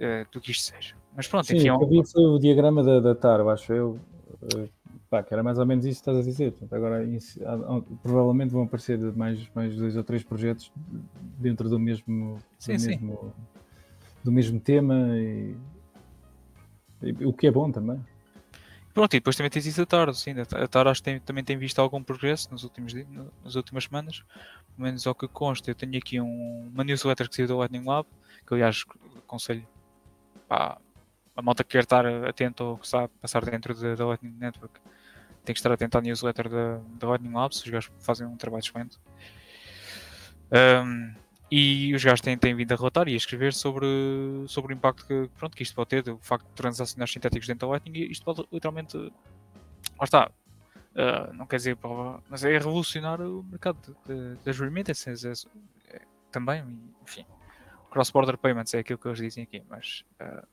ah, 0.00 0.26
do 0.32 0.40
que 0.40 0.50
isto 0.50 0.64
seja. 0.74 0.96
Mas 1.14 1.28
pronto, 1.28 1.46
Sim, 1.46 1.56
enfim, 1.58 1.68
é 1.68 1.72
o 1.74 1.76
um- 1.76 1.82
eu 1.82 1.88
vi 1.88 2.10
foi 2.10 2.24
o 2.24 2.38
diagrama 2.38 2.82
da, 2.82 3.00
da 3.00 3.14
Taro, 3.14 3.50
acho 3.50 3.70
eu. 3.74 4.00
Pá, 5.08 5.22
que 5.22 5.32
era 5.32 5.42
mais 5.42 5.58
ou 5.58 5.64
menos 5.64 5.84
isso 5.84 6.02
que 6.02 6.10
estás 6.10 6.18
a 6.18 6.28
dizer. 6.28 6.50
Portanto, 6.52 6.74
agora 6.74 7.04
isso- 7.04 7.38
provavelmente 8.02 8.50
vão 8.50 8.64
aparecer 8.64 8.98
mais, 9.14 9.48
mais 9.54 9.76
dois 9.76 9.96
ou 9.96 10.02
três 10.02 10.24
projetos 10.24 10.72
dentro 11.38 11.68
do 11.68 11.78
mesmo, 11.78 12.38
Sim, 12.58 12.74
do 12.74 12.80
sim. 12.80 12.88
mesmo, 12.90 13.32
do 14.24 14.32
mesmo 14.32 14.58
tema 14.60 14.94
e, 15.16 15.54
e 17.02 17.24
o 17.24 17.32
que 17.32 17.46
é 17.46 17.50
bom 17.52 17.70
também. 17.70 18.04
Pronto, 18.92 19.12
e 19.14 19.18
depois 19.20 19.36
também 19.36 19.50
tens 19.50 19.66
isso 19.66 19.78
da 19.78 19.86
Taro, 19.86 20.14
sim. 20.14 20.32
A 20.40 20.66
Taro 20.66 20.88
acho 20.88 21.00
que 21.02 21.04
tem- 21.04 21.20
também 21.20 21.44
tem 21.44 21.56
visto 21.56 21.78
algum 21.78 22.02
progresso 22.02 22.50
nos 22.50 22.64
últimos 22.64 22.92
dias, 22.92 23.06
nas 23.44 23.54
últimas 23.54 23.84
semanas. 23.84 24.24
Pelo 24.74 24.86
menos 24.86 25.06
ao 25.06 25.14
que 25.14 25.28
consta, 25.28 25.70
eu 25.70 25.74
tenho 25.74 25.96
aqui 25.98 26.20
um, 26.20 26.70
uma 26.72 26.82
newsletter 26.82 27.28
que 27.28 27.36
saiu 27.36 27.46
do 27.46 27.58
Lightning 27.58 27.84
Lab, 27.84 28.08
que 28.46 28.54
aliás 28.54 28.84
aconselho 29.18 29.66
pá, 30.48 30.78
a 31.36 31.42
malta 31.42 31.62
que 31.62 31.70
quer 31.72 31.82
estar 31.82 32.06
atento 32.06 32.64
ou 32.64 32.78
que 32.78 32.88
sabe 32.88 33.12
passar 33.20 33.44
dentro 33.44 33.74
da, 33.78 33.94
da 33.94 34.06
Lightning 34.06 34.34
Network. 34.38 34.80
Tem 35.46 35.54
que 35.54 35.60
estar 35.60 35.70
atento 35.72 35.96
à 35.96 36.00
newsletter 36.00 36.48
da, 36.48 36.80
da 36.98 37.08
Lightning 37.08 37.32
Labs, 37.32 37.62
os 37.62 37.68
gajos 37.70 37.92
fazem 38.00 38.26
um 38.26 38.36
trabalho 38.36 38.62
excelente. 38.62 38.98
Um, 40.50 41.14
e 41.50 41.94
os 41.94 42.02
gajos 42.02 42.20
têm, 42.20 42.36
têm 42.36 42.54
vindo 42.54 42.72
a 42.72 42.76
relatar 42.76 43.06
e 43.06 43.14
a 43.14 43.16
escrever 43.16 43.54
sobre, 43.54 43.86
sobre 44.48 44.74
o 44.74 44.76
impacto 44.76 45.06
que, 45.06 45.30
pronto, 45.38 45.56
que 45.56 45.62
isto 45.62 45.76
pode 45.76 45.90
ter, 45.90 46.10
o 46.10 46.18
facto 46.18 46.44
de 46.46 46.52
transacionar 46.54 47.08
sintéticos 47.08 47.46
dentro 47.46 47.68
da 47.68 47.72
Lightning, 47.72 48.10
isto 48.10 48.24
pode 48.24 48.44
literalmente. 48.52 48.96
Lá 48.96 50.04
está. 50.04 50.30
Uh, 50.96 51.32
não 51.34 51.46
quer 51.46 51.56
dizer, 51.56 51.78
mas 52.28 52.42
é 52.42 52.52
revolucionar 52.52 53.20
o 53.20 53.44
mercado 53.44 53.96
das 54.44 54.58
remittances 54.58 55.24
é- 55.24 55.94
é- 55.96 56.02
também, 56.32 56.64
enfim. 57.02 57.24
Cross-border 57.90 58.36
payments 58.36 58.74
é 58.74 58.78
aquilo 58.80 58.98
que 58.98 59.06
eles 59.06 59.18
dizem 59.18 59.44
aqui, 59.44 59.62
mas 59.68 60.04
uh, 60.20 60.44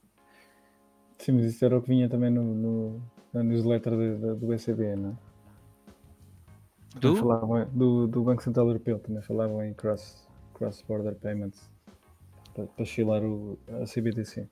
Sim, 1.17 1.33
mas 1.33 1.45
isso 1.45 1.63
era 1.63 1.77
o 1.77 1.81
que 1.81 1.87
vinha 1.87 2.09
também 2.09 2.29
no, 2.29 2.43
no- 2.43 3.01
na 3.34 3.43
newsletter 3.43 3.93
de- 3.97 4.17
de- 4.17 4.36
do 4.36 4.53
ECB, 4.53 4.95
não 4.95 5.09
é? 5.11 6.99
Do, 6.99 7.15
falavam- 7.15 7.65
do, 7.71 8.07
do 8.07 8.23
Banco 8.23 8.43
Central 8.43 8.67
Europeu 8.67 8.99
também 8.99 9.21
falavam 9.23 9.63
em 9.63 9.73
cross, 9.73 10.27
cross-border 10.53 11.15
payments 11.15 11.69
para, 12.53 12.65
para 12.67 12.86
chilar 12.86 13.23
o, 13.23 13.57
a 13.81 13.86
CBDC. 13.88 14.47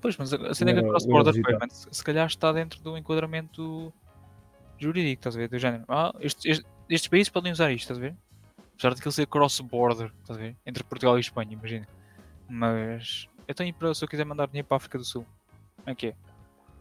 Pois, 0.00 0.16
mas 0.18 0.32
a 0.34 0.54
cena 0.54 0.72
é 0.72 0.74
que 0.74 0.80
a 0.80 0.82
cross-border 0.88 1.32
digital. 1.32 1.52
payments 1.58 1.88
se 1.90 2.04
calhar 2.04 2.26
está 2.26 2.52
dentro 2.52 2.82
do 2.82 2.98
enquadramento 2.98 3.92
jurídico, 4.78 5.20
estás 5.20 5.34
a 5.36 5.38
ver? 5.38 5.48
Do 5.48 5.58
género. 5.58 5.84
Ah, 5.88 6.12
estes, 6.20 6.44
estes- 6.44 6.70
estes 6.90 7.08
países 7.08 7.30
podem 7.30 7.50
usar 7.52 7.70
isto, 7.72 7.84
estás 7.84 7.98
a 7.98 8.02
ver? 8.02 8.14
Apesar 8.74 8.92
de 8.92 9.00
aquilo 9.00 9.12
ser 9.12 9.26
cross-border, 9.26 10.12
estás 10.20 10.38
a 10.38 10.42
ver? 10.42 10.56
Entre 10.66 10.84
Portugal 10.84 11.16
e 11.16 11.20
Espanha, 11.20 11.54
imagina. 11.54 11.88
Mas 12.46 13.26
eu 13.48 13.54
tenho 13.54 13.72
para 13.72 13.94
se 13.94 14.04
eu 14.04 14.08
quiser 14.08 14.26
mandar 14.26 14.46
dinheiro 14.48 14.68
para 14.68 14.74
a 14.76 14.78
África 14.78 14.98
do 14.98 15.04
Sul. 15.04 15.24
É 15.86 15.94
que 15.94 16.08
é? 16.08 16.14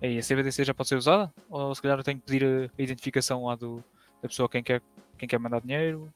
Aí 0.04 0.20
a 0.20 0.22
CBDC 0.22 0.66
já 0.66 0.74
pode 0.74 0.90
ser 0.90 0.98
usada? 0.98 1.34
Ou 1.50 1.74
se 1.74 1.82
calhar 1.82 1.98
eu 1.98 2.04
tenho 2.04 2.20
que 2.20 2.26
pedir 2.26 2.70
a, 2.78 2.82
identificação 2.82 3.46
lá 3.46 3.56
do, 3.56 3.82
da 4.22 4.28
pessoa 4.28 4.50
quem 4.50 4.62
quer, 4.62 4.82
quem 5.18 5.30
quer 5.30 5.40
mandar 5.40 5.62
dinheiro? 5.62 6.14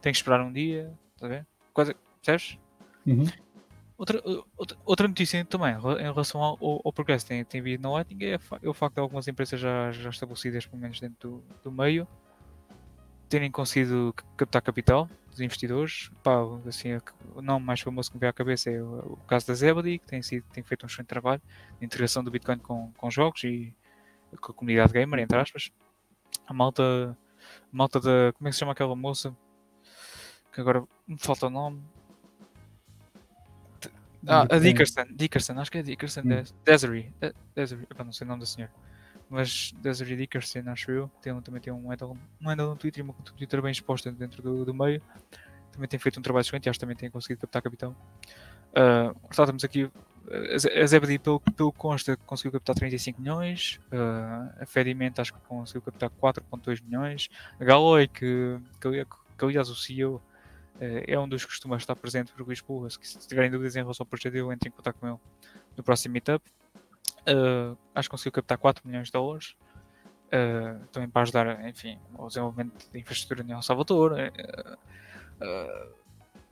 Tenho 0.00 0.14
que 0.14 0.16
esperar 0.16 0.40
um 0.40 0.50
dia, 0.50 0.90
estás 1.14 1.30
a 1.30 1.34
ver? 1.36 1.46
Coisa, 1.74 1.94
percebes? 2.24 2.58
Uhum. 3.06 3.26
Outra, 3.98 4.22
outra, 4.56 4.78
outra 4.86 5.08
notícia 5.08 5.44
também 5.44 5.74
em 5.74 6.02
relação 6.02 6.42
ao, 6.42 6.58
ao, 6.62 6.80
ao 6.82 6.92
progresso 6.92 7.26
que 7.26 7.28
tem, 7.28 7.44
tem 7.44 7.60
havido 7.60 7.82
na 7.82 7.90
Lightning 7.90 8.24
é, 8.24 8.38
é 8.62 8.68
o 8.68 8.74
facto 8.74 8.94
de 8.94 9.00
algumas 9.00 9.28
empresas 9.28 9.60
já, 9.60 9.92
já 9.92 10.08
estabelecidas, 10.08 10.64
pelo 10.64 10.80
menos 10.80 10.98
dentro 10.98 11.28
do, 11.28 11.44
do 11.64 11.72
meio, 11.72 12.08
terem 13.28 13.50
conseguido 13.50 14.14
captar 14.34 14.62
capital 14.62 15.10
dos 15.36 15.40
investidores. 15.42 16.10
Pá, 16.22 16.36
assim, 16.66 16.88
o 17.34 17.42
nome 17.42 17.64
mais 17.64 17.80
famoso 17.80 18.10
que 18.10 18.16
me 18.16 18.20
veio 18.20 18.30
à 18.30 18.32
cabeça 18.32 18.70
é 18.70 18.82
o, 18.82 19.12
o 19.12 19.16
caso 19.28 19.46
da 19.46 19.54
Zebedee, 19.54 19.98
que 19.98 20.06
tem, 20.06 20.22
sido, 20.22 20.44
tem 20.52 20.62
feito 20.64 20.84
um 20.84 20.86
excelente 20.86 21.08
trabalho 21.08 21.40
de 21.78 21.84
integração 21.86 22.24
do 22.24 22.30
Bitcoin 22.30 22.58
com, 22.58 22.90
com 22.96 23.10
jogos 23.10 23.44
e 23.44 23.74
com 24.40 24.52
a 24.52 24.54
comunidade 24.54 24.92
gamer, 24.92 25.20
entre 25.20 25.38
aspas. 25.38 25.70
A 26.46 26.52
malta, 26.54 27.16
a 27.72 27.76
malta 27.76 28.00
da. 28.00 28.32
Como 28.34 28.48
é 28.48 28.50
que 28.50 28.54
se 28.54 28.60
chama 28.60 28.72
aquela 28.72 28.96
moça? 28.96 29.36
Que 30.52 30.60
agora 30.60 30.82
me 31.06 31.18
falta 31.18 31.46
o 31.46 31.50
nome. 31.50 31.82
Ah, 34.26 34.46
a. 34.50 34.58
Dickerson, 34.58 35.04
Dickerson, 35.14 35.58
acho 35.60 35.70
que 35.70 35.78
é 35.78 35.82
Dickerson, 35.82 36.20
Hum. 36.22 36.28
Des- 36.28 36.54
Desiree, 36.64 37.12
De- 37.20 37.34
Desiree, 37.54 37.86
não 38.04 38.12
sei 38.12 38.24
o 38.24 38.28
nome 38.28 38.40
da 38.40 38.46
senhora, 38.46 38.72
mas 39.28 39.72
Desiree 39.78 40.16
Dickerson, 40.16 40.62
acho 40.66 40.90
eu, 40.90 41.10
tem, 41.20 41.38
também 41.40 41.60
tem 41.60 41.72
um 41.72 41.88
handle, 41.88 42.16
um 42.40 42.48
handle 42.48 42.70
no 42.70 42.76
Twitter 42.76 43.00
e 43.00 43.02
uma 43.02 43.14
Twitter 43.14 43.60
bem 43.62 43.72
exposta 43.72 44.10
dentro 44.12 44.42
do, 44.42 44.64
do 44.64 44.74
meio, 44.74 45.02
também 45.72 45.88
tem 45.88 45.98
feito 45.98 46.18
um 46.18 46.22
trabalho 46.22 46.42
excelente 46.42 46.66
e 46.66 46.70
acho 46.70 46.78
que 46.78 46.80
também 46.80 46.96
tem 46.96 47.10
conseguido 47.10 47.40
captar 47.40 47.62
capital. 47.62 47.94
Uh, 48.72 49.16
estamos 49.30 49.64
aqui, 49.64 49.90
a 50.54 50.58
Ze- 50.58 50.72
a 50.78 50.86
Zebedee, 50.86 51.18
pelo, 51.18 51.40
pelo 51.40 51.72
consta, 51.72 52.16
conseguiu 52.18 52.52
captar 52.52 52.74
35 52.74 53.20
milhões, 53.20 53.80
uh, 53.92 54.62
a 54.62 54.66
Fediment 54.66 55.12
acho 55.18 55.32
que 55.32 55.40
conseguiu 55.40 55.82
captar 55.82 56.10
4.2 56.10 56.82
milhões, 56.84 57.28
a 57.58 57.64
Galoy, 57.64 58.06
que, 58.08 58.58
que, 58.80 59.04
que 59.38 59.44
aliás 59.44 59.68
o 59.68 59.74
CEO 59.74 60.22
eh, 60.80 61.04
é 61.08 61.18
um 61.18 61.28
dos 61.28 61.44
que 61.44 61.50
costuma 61.50 61.76
estar 61.76 61.96
presente 61.96 62.32
por 62.32 62.46
Lisboa. 62.48 62.88
Se, 62.90 63.18
tiverem 63.26 63.50
dúvidas 63.50 63.76
em 63.76 63.80
relação 63.80 64.04
ao 64.04 64.08
projeto 64.08 64.32
dele, 64.32 64.52
entrem 64.54 64.70
em 64.72 64.76
contato 64.76 64.96
com 64.98 65.08
ele 65.08 65.18
no 65.76 65.82
próximo 65.82 66.12
meetup. 66.12 66.44
Eh, 67.26 67.76
acho 67.94 68.08
que 68.08 68.10
conseguiu 68.10 68.32
captar 68.32 68.58
4 68.58 68.86
milhões 68.86 69.06
de 69.08 69.12
dólares. 69.12 69.56
eh, 70.32 70.76
também 70.90 71.08
para 71.08 71.22
ajudar, 71.22 71.68
enfim, 71.68 71.98
ao 72.18 72.26
desenvolvimento 72.26 72.90
de 72.90 72.98
infraestrutura 72.98 73.46
em 73.48 73.52
El 73.52 73.62
Salvador, 73.62 74.14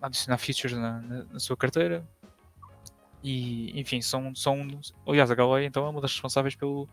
a 0.00 0.06
adicionar 0.06 0.38
features 0.38 0.76
na, 0.76 1.00
na- 1.00 1.24
na 1.24 1.38
sua 1.40 1.56
carteira. 1.56 2.06
E, 3.22 3.78
enfim, 3.80 4.00
são, 4.02 4.34
são 4.34 4.68
aliás, 5.06 5.30
a 5.30 5.34
Galway 5.34 5.64
então 5.64 5.86
é 5.86 5.88
uma 5.90 6.00
das 6.00 6.12
responsáveis 6.12 6.54
pelo, 6.54 6.86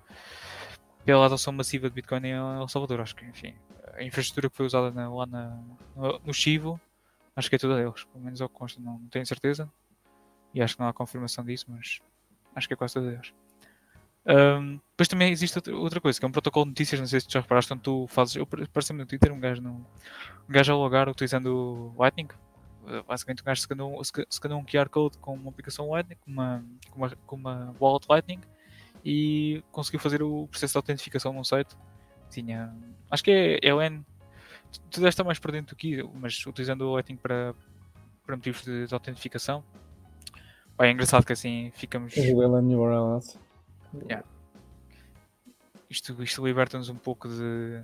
pela 1.03 1.25
adoção 1.25 1.51
massiva 1.53 1.89
de 1.89 1.93
Bitcoin 1.95 2.21
em 2.25 2.32
El 2.32 2.67
Salvador. 2.67 3.01
Acho 3.01 3.15
que, 3.15 3.25
enfim, 3.25 3.53
a 3.93 4.03
infraestrutura 4.03 4.49
que 4.49 4.55
foi 4.55 4.65
usada 4.65 4.91
na- 4.91 5.09
lá 5.13 5.25
no, 5.25 6.19
no 6.25 6.34
Chivo 6.34 6.79
Acho 7.36 7.49
que 7.49 7.55
é 7.55 7.59
tudo 7.59 7.75
deles, 7.75 8.03
pelo 8.05 8.23
menos 8.25 8.41
ao 8.41 8.49
que 8.49 8.55
consta, 8.55 8.82
não, 8.82 8.99
não 8.99 9.07
tenho 9.07 9.25
certeza. 9.25 9.71
E 10.53 10.61
acho 10.61 10.75
que 10.75 10.82
não 10.82 10.89
há 10.89 10.93
confirmação 10.93 11.45
disso, 11.45 11.65
mas 11.69 11.99
acho 12.55 12.67
que 12.67 12.73
é 12.73 12.77
quase 12.77 12.95
tudo 12.95 13.09
deles. 13.09 13.34
Ahm, 14.26 14.80
depois 14.91 15.07
também 15.07 15.32
existe 15.32 15.57
outra- 15.72 15.99
coisa, 15.99 16.19
que 16.19 16.26
é 16.26 16.28
um 16.28 16.32
protocolo 16.32 16.65
de 16.65 16.72
notícias, 16.72 16.99
não 16.99 17.07
sei 17.07 17.19
se 17.22 17.28
já 17.30 17.39
reparaste, 17.41 17.72
quando 17.72 17.82
tu 17.82 18.05
fazes, 18.07 18.36
eu 18.36 18.43
apareceu 18.43 18.95
no 18.95 19.05
Twitter 19.05 19.32
um 19.34 19.39
gajo, 19.39 19.61
no, 19.61 19.72
um 19.72 19.86
gajo 20.51 20.72
a 20.72 20.76
logar 20.76 21.09
utilizando 21.09 21.93
o 21.95 21.99
Lightning, 21.99 22.28
Uh, 22.84 23.03
basicamente 23.07 23.43
um 23.43 23.45
gajo 23.45 23.61
scanou, 23.61 24.03
sca- 24.03 24.26
scanou 24.28 24.59
um 24.59 24.65
QR 24.65 24.89
Code 24.89 25.15
com 25.19 25.36
uma 25.36 25.51
aplicação 25.51 25.91
Lightning, 25.91 26.15
com 26.15 26.32
uma, 26.32 26.65
com 26.89 26.97
uma, 26.97 27.09
com 27.28 27.36
uma 27.36 27.76
wallet 27.80 28.07
Lightning, 28.09 28.41
e 29.05 29.63
conseguiu 29.72 29.99
fazer 29.99 30.24
o 30.24 30.47
processo 30.47 30.74
de 30.74 30.78
autentificação 30.80 31.32
num 31.32 31.43
site. 31.43 31.78
Tinha, 32.32 32.74
acho 33.11 33.24
que 33.24 33.59
é 33.61 33.67
LN, 33.69 34.03
tu, 34.89 34.99
deves 34.99 35.13
estar 35.13 35.24
mais 35.24 35.38
por 35.38 35.51
dentro 35.51 35.76
do 35.76 35.78
que 35.78 36.01
mas 36.15 36.43
utilizando 36.43 36.82
o 36.89 36.93
Lightning 36.93 37.17
para, 37.17 37.53
para 38.26 38.36
motivos 38.36 38.63
de, 38.63 38.88
de 38.88 38.93
autentificação, 38.95 39.63
é 40.80 40.89
engraçado 40.89 41.24
que 41.24 41.34
assim 41.34 41.72
ficamos... 41.76 42.15
URL. 43.94 44.24
isto, 45.89 46.24
isto 46.24 46.46
liberta-nos 46.46 46.89
um 46.89 46.96
pouco 46.96 47.28
de 47.28 47.84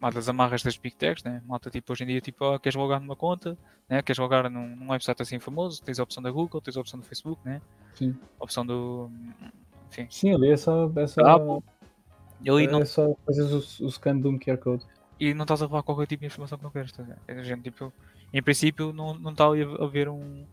lá, 0.00 0.10
das 0.10 0.28
amarras 0.28 0.62
das 0.62 0.76
big 0.76 0.96
techs, 0.96 1.24
né? 1.24 1.42
Malta, 1.46 1.70
tipo, 1.70 1.92
hoje 1.92 2.04
em 2.04 2.06
dia, 2.06 2.20
tipo, 2.20 2.44
ah, 2.44 2.58
queres 2.58 2.76
logar 2.76 3.00
numa 3.00 3.16
conta, 3.16 3.58
né? 3.88 4.00
Queres 4.02 4.18
logar 4.18 4.48
num, 4.48 4.76
num 4.76 4.90
website 4.90 5.20
assim 5.20 5.38
famoso, 5.38 5.82
tens 5.82 5.98
a 5.98 6.02
opção 6.02 6.22
da 6.22 6.30
Google, 6.30 6.60
tens 6.60 6.76
a 6.76 6.80
opção 6.80 7.00
do 7.00 7.06
Facebook, 7.06 7.40
né? 7.44 7.60
Sim. 7.94 8.16
A 8.38 8.44
opção 8.44 8.64
do... 8.64 9.10
Enfim, 9.90 10.06
Sim, 10.10 10.34
ali 10.34 10.50
é 10.50 10.56
só. 10.56 10.90
É 10.96 11.06
só, 11.06 11.20
Apple. 11.22 11.64
e 12.42 12.50
ali 12.50 12.66
não, 12.66 12.82
é 12.82 12.84
só 12.84 13.16
fazeres 13.24 13.80
o, 13.80 13.86
o 13.86 13.90
scan 13.90 14.20
de 14.20 14.28
um 14.28 14.38
QR 14.38 14.58
Code. 14.58 14.84
e 15.18 15.32
não 15.32 15.44
estás 15.44 15.62
a 15.62 15.64
levar 15.64 15.82
qualquer 15.82 16.06
tipo 16.06 16.20
de 16.20 16.26
informação 16.26 16.58
que 16.58 16.64
não 16.64 16.70
queres, 16.70 16.92
tá? 16.92 17.02
a? 17.02 17.16
É, 17.26 17.42
gente, 17.42 17.62
tipo, 17.62 17.92
em 18.32 18.42
princípio, 18.42 18.92
não, 18.92 19.14
não 19.14 19.32
está 19.32 19.46
ali 19.46 19.62
a 19.62 19.84
haver 19.84 20.08
um... 20.08 20.46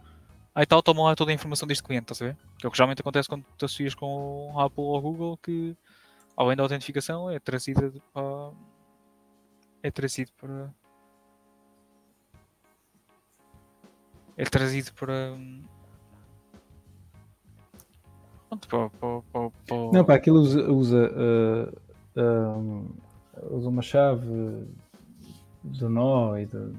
Aí 0.56 0.66
tal, 0.66 0.82
toma 0.82 1.04
lá 1.04 1.16
toda 1.16 1.32
a 1.32 1.34
informação 1.34 1.68
deste 1.68 1.84
cliente, 1.84 2.14
estás 2.14 2.22
a 2.22 2.26
ver? 2.28 2.38
Que 2.58 2.66
é 2.66 2.70
o 2.70 2.72
que 2.72 2.78
geralmente 2.78 3.02
acontece 3.02 3.28
quando 3.28 3.44
te 3.58 3.66
associas 3.66 3.94
com 3.94 4.54
o 4.54 4.60
Apple 4.60 4.82
ou 4.82 5.02
Google, 5.02 5.38
que 5.38 5.76
além 6.38 6.56
da 6.56 6.64
autentificação 6.64 7.30
é 7.30 7.40
trazida 7.40 7.92
para... 8.14 8.52
É 9.84 9.92
trazido 9.92 10.32
para... 10.40 10.74
É 14.38 14.46
trazido 14.46 14.94
para... 14.94 15.38
Pronto, 18.48 18.68
para, 18.70 18.90
para, 18.92 19.22
para, 19.22 19.50
para- 19.68 19.92
Não, 19.92 20.06
pá, 20.06 20.16
aquilo 20.16 20.40
usa, 20.40 20.72
usa, 20.72 21.12
uh, 22.16 22.58
um, 22.58 22.90
usa 23.52 23.68
uma 23.68 23.82
chave 23.82 24.66
do 25.62 25.90
nó 25.90 26.38
e 26.38 26.46
do, 26.46 26.74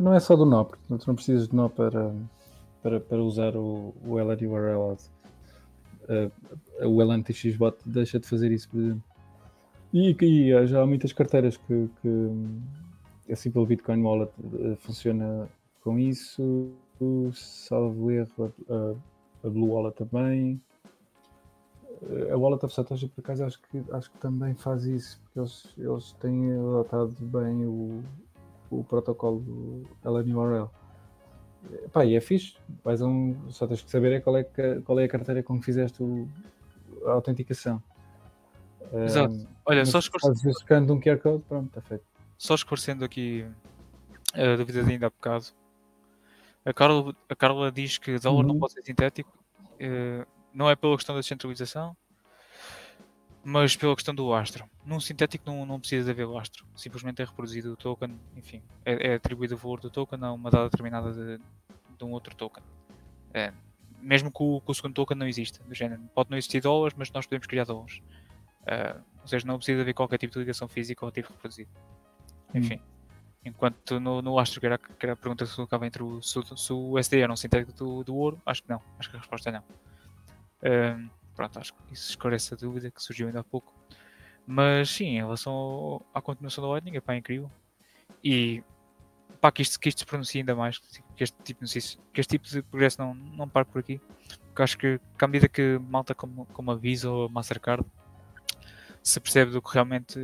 não 0.00 0.14
é 0.14 0.20
só 0.20 0.36
do 0.36 0.46
nó, 0.46 0.64
porque 0.64 0.82
tu 0.88 1.06
não 1.06 1.14
precisas 1.14 1.48
de 1.48 1.54
nó 1.56 1.68
para, 1.68 2.14
para, 2.86 3.00
para 3.00 3.20
usar 3.20 3.56
o, 3.56 3.92
o 4.04 4.16
LN 4.16 4.46
URL. 4.46 4.96
Uh, 6.08 6.86
o 6.86 7.02
LNTXBot 7.02 7.78
deixa 7.84 8.20
de 8.20 8.28
fazer 8.28 8.52
isso, 8.52 8.68
por 8.68 8.78
exemplo. 8.78 9.02
E, 9.92 10.16
e 10.20 10.66
já 10.68 10.82
há 10.82 10.86
muitas 10.86 11.12
carteiras 11.12 11.56
que, 11.56 11.90
que 12.00 13.32
assim 13.32 13.50
pelo 13.50 13.66
Bitcoin 13.66 14.02
Wallet 14.02 14.30
uh, 14.38 14.76
funciona 14.76 15.48
com 15.82 15.98
isso. 15.98 16.70
Salvo 17.32 18.12
erro, 18.12 18.54
a, 18.70 19.46
a 19.46 19.50
Blue 19.50 19.72
Wallet 19.72 19.96
também. 19.96 20.60
Eh, 22.02 22.32
A 22.32 22.36
Wallet 22.38 22.64
of 22.64 22.72
Satoshi, 22.72 23.08
por 23.08 23.20
acaso, 23.20 23.44
acho 23.44 23.60
que, 23.62 23.84
acho 23.90 24.10
que 24.12 24.18
também 24.18 24.54
faz 24.54 24.84
isso, 24.84 25.20
porque 25.24 25.40
eles, 25.40 25.74
eles 25.76 26.12
têm 26.20 26.52
adotado 26.52 27.14
bem 27.20 27.66
o, 27.66 28.02
o 28.70 28.84
protocolo 28.84 29.42
LNURL. 30.04 30.70
Pá, 31.92 32.04
e 32.04 32.14
é 32.14 32.20
fixe. 32.20 32.56
A 32.84 32.90
um, 33.04 33.50
só 33.50 33.66
tens 33.66 33.82
que 33.82 33.90
saber 33.90 34.12
é 34.12 34.20
qual, 34.20 34.36
é 34.36 34.44
que, 34.44 34.80
qual 34.82 34.98
é 35.00 35.04
a 35.04 35.08
carteira 35.08 35.42
com 35.42 35.58
que 35.58 35.64
fizeste 35.64 36.02
o- 36.02 36.28
a 37.06 37.12
autenticação. 37.12 37.82
Exato. 39.04 39.34
Olha, 39.64 39.80
mas 39.80 39.88
só 39.88 39.98
esclarecendo, 39.98 40.34
fazes 40.38 40.56
o 40.56 40.60
scan 40.60 40.84
de 40.86 40.92
um 40.92 41.00
QR 41.00 41.18
Code, 41.18 41.42
pronto, 41.48 41.66
está 41.68 41.80
feito. 41.80 42.04
só 42.38 42.54
esclarecendo 42.54 43.04
aqui 43.04 43.44
a 44.34 44.56
dúvida 44.56 44.84
de 44.84 44.92
ainda 44.92 45.06
há 45.06 45.10
bocado. 45.10 45.46
A 46.64 46.72
Carla, 46.72 47.14
a 47.28 47.34
Carla 47.36 47.72
diz 47.72 47.98
que 47.98 48.18
dólar 48.18 48.44
não 48.44 48.54
Uhum. 48.54 48.60
pode 48.60 48.74
ser 48.74 48.82
sintético, 48.84 49.32
eh, 49.80 50.24
não 50.52 50.68
é 50.70 50.76
pela 50.76 50.96
questão 50.96 51.14
da 51.14 51.20
descentralização, 51.20 51.96
mas 53.48 53.76
pela 53.76 53.94
questão 53.94 54.12
do 54.12 54.26
lastro. 54.26 54.68
Num 54.84 54.98
sintético 54.98 55.48
não, 55.48 55.64
não 55.64 55.78
precisa 55.78 56.04
de 56.04 56.10
haver 56.10 56.26
lastro, 56.26 56.66
simplesmente 56.74 57.22
é 57.22 57.24
reproduzido 57.24 57.72
o 57.72 57.76
token, 57.76 58.18
enfim, 58.36 58.60
é, 58.84 59.12
é 59.12 59.14
atribuído 59.14 59.54
o 59.54 59.58
valor 59.58 59.78
do 59.78 59.88
token 59.88 60.18
a 60.20 60.32
uma 60.32 60.50
data 60.50 60.64
determinada 60.64 61.12
de, 61.12 61.38
de 61.96 62.04
um 62.04 62.10
outro 62.10 62.34
token. 62.34 62.62
É, 63.32 63.52
mesmo 64.00 64.32
que 64.32 64.42
o, 64.42 64.60
que 64.60 64.70
o 64.72 64.74
segundo 64.74 64.94
token 64.94 65.16
não 65.16 65.28
exista, 65.28 65.62
do 65.62 65.72
género, 65.72 66.02
pode 66.12 66.28
não 66.28 66.36
existir 66.36 66.60
dólares, 66.60 66.96
mas 66.98 67.08
nós 67.12 67.24
podemos 67.24 67.46
criar 67.46 67.64
dólares. 67.64 68.02
Eh, 68.66 68.96
ou 69.22 69.28
seja, 69.28 69.46
não 69.46 69.58
precisa 69.58 69.80
haver 69.80 69.94
qualquer 69.94 70.18
tipo 70.18 70.32
de 70.32 70.40
ligação 70.40 70.66
física 70.66 71.04
ao 71.04 71.08
ativo 71.08 71.28
reproduzido. 71.32 71.70
Enfim. 72.52 72.80
Enquanto 73.44 74.00
no, 74.00 74.20
no 74.20 74.38
Astro, 74.40 74.58
que 74.58 74.66
era, 74.66 74.76
que 74.76 75.06
era 75.06 75.12
a 75.12 75.16
pergunta 75.16 75.44
que 75.44 75.50
se 75.50 75.56
colocava 75.56 75.86
entre 75.86 76.02
o, 76.02 76.20
se, 76.20 76.40
se 76.56 76.72
o 76.72 76.98
SD 76.98 77.20
era 77.20 77.32
um 77.32 77.36
sintético 77.36 77.72
do, 77.72 78.02
do 78.02 78.16
ouro, 78.16 78.42
acho 78.44 78.62
que 78.62 78.68
não. 78.68 78.82
Acho 78.98 79.08
que 79.08 79.16
a 79.16 79.20
resposta 79.20 79.50
é 79.50 79.52
não. 79.52 79.62
Ahm, 80.64 81.08
pronto, 81.36 81.58
acho 81.58 81.72
que 81.74 81.92
isso 81.92 82.10
esclarece 82.10 82.54
a 82.54 82.56
dúvida 82.56 82.90
que 82.90 83.02
surgiu 83.02 83.26
ainda 83.26 83.40
há 83.40 83.44
pouco. 83.44 83.72
Mas 84.46 84.90
sim, 84.90 85.06
em 85.06 85.16
relação 85.16 85.52
ao- 85.52 86.06
à 86.14 86.20
continuação 86.22 86.62
do 86.64 86.70
Lightning, 86.70 86.96
é 86.96 87.00
pá, 87.00 87.14
incrível. 87.16 87.50
E 88.24 88.62
pá, 89.40 89.52
que 89.52 89.62
isto, 89.62 89.78
que 89.78 89.88
isto 89.88 89.98
se 89.98 90.06
pronuncie 90.06 90.40
ainda 90.40 90.54
mais, 90.54 90.78
que 90.78 91.22
este 91.22 91.36
tipo, 91.42 91.60
não 91.60 91.68
sei 91.68 91.80
se- 91.80 91.98
que 92.12 92.20
este 92.20 92.30
tipo 92.38 92.48
de 92.48 92.62
progresso 92.62 93.00
não, 93.00 93.14
não 93.14 93.48
pare 93.48 93.66
por 93.66 93.80
aqui. 93.80 94.00
Porque 94.46 94.62
acho 94.62 94.78
que, 94.78 94.98
que 95.18 95.24
à 95.24 95.28
medida 95.28 95.48
que 95.48 95.78
malta 95.78 96.14
como, 96.14 96.46
como 96.46 96.70
a 96.70 96.76
Visa 96.76 97.10
ou 97.10 97.26
a 97.26 97.28
Mastercard 97.28 97.84
se 99.02 99.20
percebe 99.20 99.50
do 99.50 99.60
que 99.62 99.72
realmente 99.72 100.18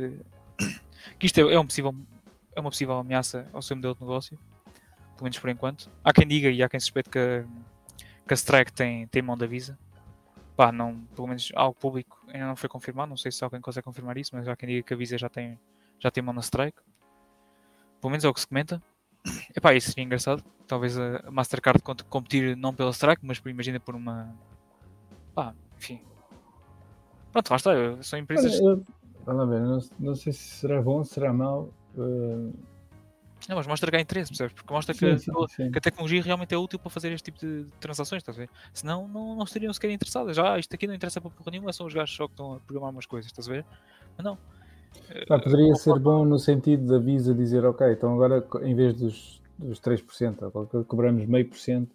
que 1.19 1.25
isto 1.25 1.37
é, 1.39 1.53
é 1.53 1.59
um 1.59 1.65
possível 1.67 1.93
é 2.55 2.59
uma 2.59 2.69
possível 2.69 2.95
ameaça 2.97 3.47
ao 3.51 3.61
seu 3.63 3.75
modelo 3.75 3.95
de 3.95 4.01
negócio, 4.01 4.37
pelo 5.15 5.23
menos 5.23 5.39
por 5.39 5.49
enquanto. 5.49 5.89
Há 6.03 6.13
quem 6.13 6.27
diga 6.27 6.49
e 6.49 6.61
há 6.61 6.69
quem 6.69 6.79
suspeite 6.79 7.09
que, 7.09 7.43
que 8.27 8.33
a 8.33 8.35
Strike 8.35 8.71
tem, 8.71 9.07
tem 9.07 9.21
mão 9.21 9.35
da 9.37 9.47
Visa. 9.47 9.77
Pá, 10.55 10.71
não, 10.71 10.99
pelo 11.15 11.27
menos 11.27 11.51
algo 11.55 11.75
público 11.79 12.23
ainda 12.27 12.45
não 12.45 12.55
foi 12.55 12.69
confirmado, 12.69 13.09
não 13.09 13.17
sei 13.17 13.31
se 13.31 13.43
alguém 13.43 13.59
consegue 13.59 13.85
confirmar 13.85 14.17
isso, 14.17 14.35
mas 14.35 14.47
há 14.47 14.55
quem 14.55 14.69
diga 14.69 14.83
que 14.83 14.93
a 14.93 14.97
Visa 14.97 15.17
já 15.17 15.27
tem, 15.27 15.59
já 15.99 16.11
tem 16.11 16.23
mão 16.23 16.33
na 16.33 16.41
Strike. 16.41 16.77
Pelo 17.99 18.11
menos 18.11 18.23
é 18.23 18.29
o 18.29 18.33
que 18.33 18.39
se 18.41 18.47
comenta. 18.47 18.81
Epá, 19.55 19.73
isso 19.73 19.89
seria 19.89 20.03
engraçado. 20.03 20.43
Talvez 20.67 20.97
a 20.97 21.29
Mastercard 21.31 21.81
competir 22.09 22.55
não 22.55 22.73
pela 22.73 22.91
Strike, 22.91 23.25
mas 23.25 23.41
imagina 23.45 23.79
por 23.79 23.95
uma. 23.95 24.33
Pá, 25.33 25.53
enfim. 25.77 26.01
Pronto, 27.31 27.49
lá 27.49 27.55
está. 27.55 27.71
São 28.03 28.19
empresas. 28.19 28.59
Olha, 28.61 28.63
eu- 28.69 28.83
não, 29.25 29.79
não 29.99 30.15
sei 30.15 30.33
se 30.33 30.39
será 30.39 30.81
bom 30.81 31.03
será 31.03 31.33
mau. 31.33 31.69
eh, 31.97 32.51
Não, 33.47 33.57
mas 33.57 33.67
mostra 33.67 33.91
que 33.91 33.97
há 33.97 34.01
interesse, 34.01 34.31
percebes? 34.31 34.53
Porque 34.53 34.73
mostra 34.73 34.93
que, 34.93 35.17
sim, 35.17 35.31
sim. 35.49 35.71
que 35.71 35.77
a 35.77 35.81
tecnologia 35.81 36.21
realmente 36.21 36.53
é 36.53 36.57
útil 36.57 36.79
para 36.79 36.89
fazer 36.89 37.11
este 37.11 37.31
tipo 37.31 37.45
de 37.45 37.65
transações, 37.79 38.21
estás 38.21 38.37
a 38.37 38.41
ver? 38.41 38.49
Senão 38.73 39.07
não, 39.07 39.35
não 39.35 39.43
estariam 39.43 39.73
sequer 39.73 39.91
interessadas. 39.91 40.35
Já, 40.35 40.57
isto 40.57 40.73
aqui 40.73 40.87
não 40.87 40.93
interessa 40.93 41.19
para 41.19 41.29
porra 41.29 41.51
nenhuma, 41.51 41.73
são 41.73 41.85
os 41.85 41.93
gajos 41.93 42.15
só 42.15 42.27
que 42.27 42.33
estão 42.33 42.53
a 42.53 42.59
programar 42.59 42.91
umas 42.91 43.05
coisas, 43.05 43.29
estás 43.29 43.49
a 43.49 43.51
ver? 43.51 43.65
Mas 44.17 44.25
não. 44.25 44.37
Pá, 45.27 45.39
poderia 45.39 45.75
ser 45.75 45.99
bom 45.99 46.23
no 46.23 46.39
sentido 46.39 46.87
da 46.87 46.99
Visa 46.99 47.33
dizer, 47.33 47.65
ok, 47.65 47.91
então 47.91 48.13
agora 48.13 48.45
em 48.61 48.75
vez 48.75 48.93
dos, 48.95 49.41
dos 49.57 49.79
3%, 49.81 50.43
ou 50.43 50.51
qualquer 50.51 50.71
coisa, 50.71 50.85
cobramos 50.87 51.25
meio 51.25 51.47
por 51.47 51.57
cento 51.57 51.91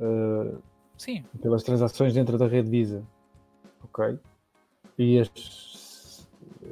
eh, 0.00 1.18
pelas 1.40 1.62
transações 1.62 2.14
dentro 2.14 2.36
da 2.36 2.46
rede 2.46 2.68
Visa. 2.68 3.02
Ok? 3.82 4.18
E 4.98 5.18
as 5.18 5.30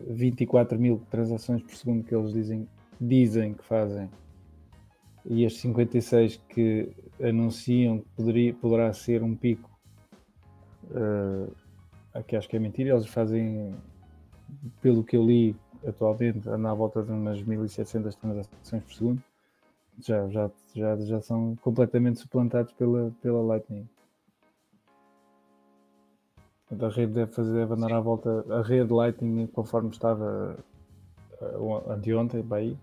24 0.08 0.78
mil 0.78 1.00
transações 1.10 1.62
por 1.62 1.74
segundo 1.74 2.04
que 2.04 2.14
eles 2.14 2.32
dizem, 2.32 2.68
dizem 3.00 3.54
que 3.54 3.64
fazem 3.64 4.08
e 5.24 5.46
as 5.46 5.56
56 5.56 6.36
que 6.48 6.90
anunciam 7.22 7.98
que 7.98 8.08
poderia, 8.16 8.54
poderá 8.54 8.92
ser 8.92 9.22
um 9.22 9.34
pico, 9.34 9.70
eh, 10.94 11.48
aqui 12.12 12.36
acho 12.36 12.48
que 12.48 12.56
é 12.56 12.58
mentira, 12.58 12.90
eles 12.90 13.06
fazem, 13.06 13.74
pelo 14.82 15.02
que 15.02 15.16
eu 15.16 15.24
li 15.24 15.56
atualmente, 15.86 16.48
anda 16.48 16.70
à 16.70 16.74
volta 16.74 17.02
de 17.02 17.10
umas 17.10 17.42
1700 17.42 18.14
transações 18.16 18.84
por 18.84 18.92
segundo. 18.92 19.22
Já, 20.00 20.28
já, 20.28 20.50
já, 20.74 20.96
já 20.96 21.20
são 21.20 21.56
completamente 21.56 22.18
suplantados 22.18 22.72
pela, 22.72 23.12
pela 23.22 23.40
Lightning. 23.42 23.88
Portanto, 26.68 26.86
A 26.86 26.96
rede 26.96 27.12
deve 27.12 27.32
fazer 27.32 27.52
deve 27.52 27.74
andar 27.74 27.92
à 27.92 28.00
volta. 28.00 28.44
A 28.50 28.62
rede 28.62 28.92
Lightning, 28.92 29.46
conforme 29.46 29.90
estava 29.90 30.56
eh, 31.40 31.92
anteontem, 31.92 32.42
para 32.42 32.58
aí, 32.58 32.76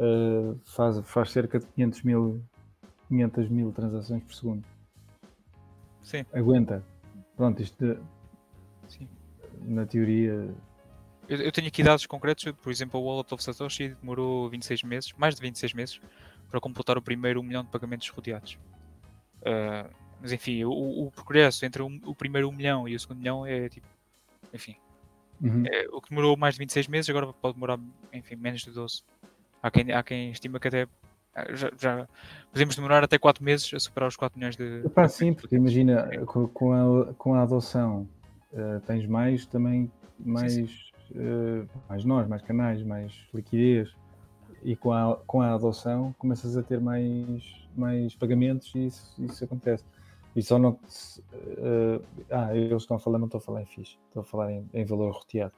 eh, 0.00 0.54
faz, 0.64 0.98
faz 1.06 1.30
cerca 1.30 1.58
de 1.58 1.66
500 1.66 2.02
mil, 2.02 2.42
500 3.08 3.48
mil 3.48 3.72
transações 3.72 4.22
por 4.24 4.34
segundo. 4.34 4.64
sim, 6.02 6.24
Aguenta. 6.32 6.84
Pronto, 7.36 7.62
isto 7.62 7.76
de- 7.94 8.00
na 9.62 9.84
teoria. 9.86 10.54
Eu, 11.28 11.38
eu 11.42 11.52
tenho 11.52 11.68
aqui 11.68 11.82
dados 11.82 12.06
concretos, 12.06 12.50
por 12.62 12.70
exemplo, 12.72 12.98
o 13.00 13.04
Wallet 13.04 13.32
of 13.32 13.42
Satoshi 13.42 13.90
demorou 14.00 14.48
26 14.50 14.82
meses, 14.82 15.12
mais 15.16 15.34
de 15.36 15.42
26 15.42 15.72
meses, 15.74 16.00
para 16.50 16.60
completar 16.60 16.98
o 16.98 17.02
primeiro 17.02 17.40
1 17.40 17.42
milhão 17.42 17.62
de 17.62 17.70
pagamentos 17.70 18.08
rodeados. 18.08 18.58
Ah, 19.44 19.88
Mas 20.20 20.32
enfim, 20.32 20.64
o, 20.64 20.70
o 21.06 21.10
progresso 21.10 21.64
entre 21.64 21.82
o, 21.82 21.86
o 22.04 22.14
primeiro 22.14 22.48
1 22.48 22.52
milhão 22.52 22.88
e 22.88 22.94
o 22.96 23.00
segundo 23.00 23.18
milhão 23.18 23.46
é 23.46 23.68
tipo. 23.68 23.86
Enfim. 24.52 24.76
Uhum. 25.40 25.62
é, 25.66 25.86
o 25.90 26.00
que 26.02 26.10
demorou 26.10 26.36
mais 26.36 26.54
de 26.54 26.58
26 26.58 26.86
meses 26.88 27.08
agora 27.08 27.32
pode 27.32 27.54
demorar, 27.54 27.78
enfim, 28.12 28.36
menos 28.36 28.60
de 28.62 28.70
12. 28.70 29.02
Há 29.62 29.70
quem, 29.70 29.92
há 29.92 30.02
quem 30.02 30.30
estima 30.30 30.58
que 30.58 30.68
até. 30.68 30.86
ah, 31.34 31.54
Já, 31.54 31.70
já 31.78 32.08
podemos 32.52 32.76
demorar 32.76 33.04
até 33.04 33.18
4 33.18 33.44
meses 33.44 33.72
a 33.74 33.80
superar 33.80 34.08
os 34.08 34.16
4 34.16 34.38
milhões 34.38 34.56
de. 34.56 34.82
Epá, 34.84 35.08
sim, 35.08 35.34
porque 35.34 35.56
imagina, 35.56 36.08
com, 36.26 36.72
a, 36.72 37.14
com 37.14 37.34
a 37.34 37.42
adoção 37.42 38.08
eh, 38.52 38.80
tens 38.86 39.06
mais 39.06 39.46
também, 39.46 39.90
mais, 40.18 40.90
eh, 41.14 41.64
mais 41.88 42.04
nós, 42.04 42.26
mais 42.28 42.42
canais, 42.42 42.82
mais 42.82 43.12
liquidez. 43.32 43.94
E 44.62 44.76
com 44.76 44.92
a, 44.92 45.16
com 45.26 45.40
a 45.40 45.54
adoção 45.54 46.14
começas 46.18 46.54
a 46.56 46.62
ter 46.62 46.80
mais, 46.80 47.42
mais 47.74 48.14
pagamentos 48.14 48.74
e 48.74 48.86
isso, 48.86 49.14
isso 49.22 49.44
acontece. 49.44 49.84
E 50.36 50.42
só 50.42 50.58
não. 50.58 50.78
eh, 51.32 52.00
ah, 52.30 52.54
eles 52.56 52.82
estão 52.82 52.96
a 52.96 53.00
falar, 53.00 53.18
não 53.18 53.26
estou 53.26 53.38
a 53.38 53.42
falar 53.42 53.62
em 53.62 53.66
fixe, 53.66 53.98
estou 54.08 54.22
a 54.22 54.24
falar 54.24 54.52
em, 54.52 54.68
em 54.72 54.84
valor 54.84 55.12
roteado. 55.12 55.52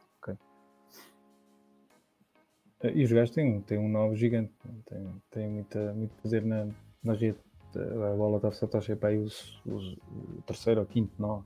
E 2.82 3.04
os 3.04 3.12
gajos 3.12 3.34
têm, 3.34 3.56
um- 3.56 3.60
têm 3.60 3.78
um 3.78 3.88
novo 3.88 4.16
gigante, 4.16 4.52
têm, 4.86 5.22
têm 5.30 5.48
muita, 5.48 5.92
muito 5.94 6.14
poder 6.16 6.44
na, 6.44 6.66
na 7.02 7.14
rede. 7.14 7.38
A 7.74 8.16
bola 8.16 8.36
of 8.36 8.56
Satoshi 8.56 8.92
é 8.92 8.96
para 8.96 9.10
aí 9.10 9.18
os- 9.18 9.60
os- 9.64 9.96
o 10.38 10.42
terceiro 10.46 10.80
ou 10.80 10.86
quinto 10.86 11.12
nó. 11.18 11.42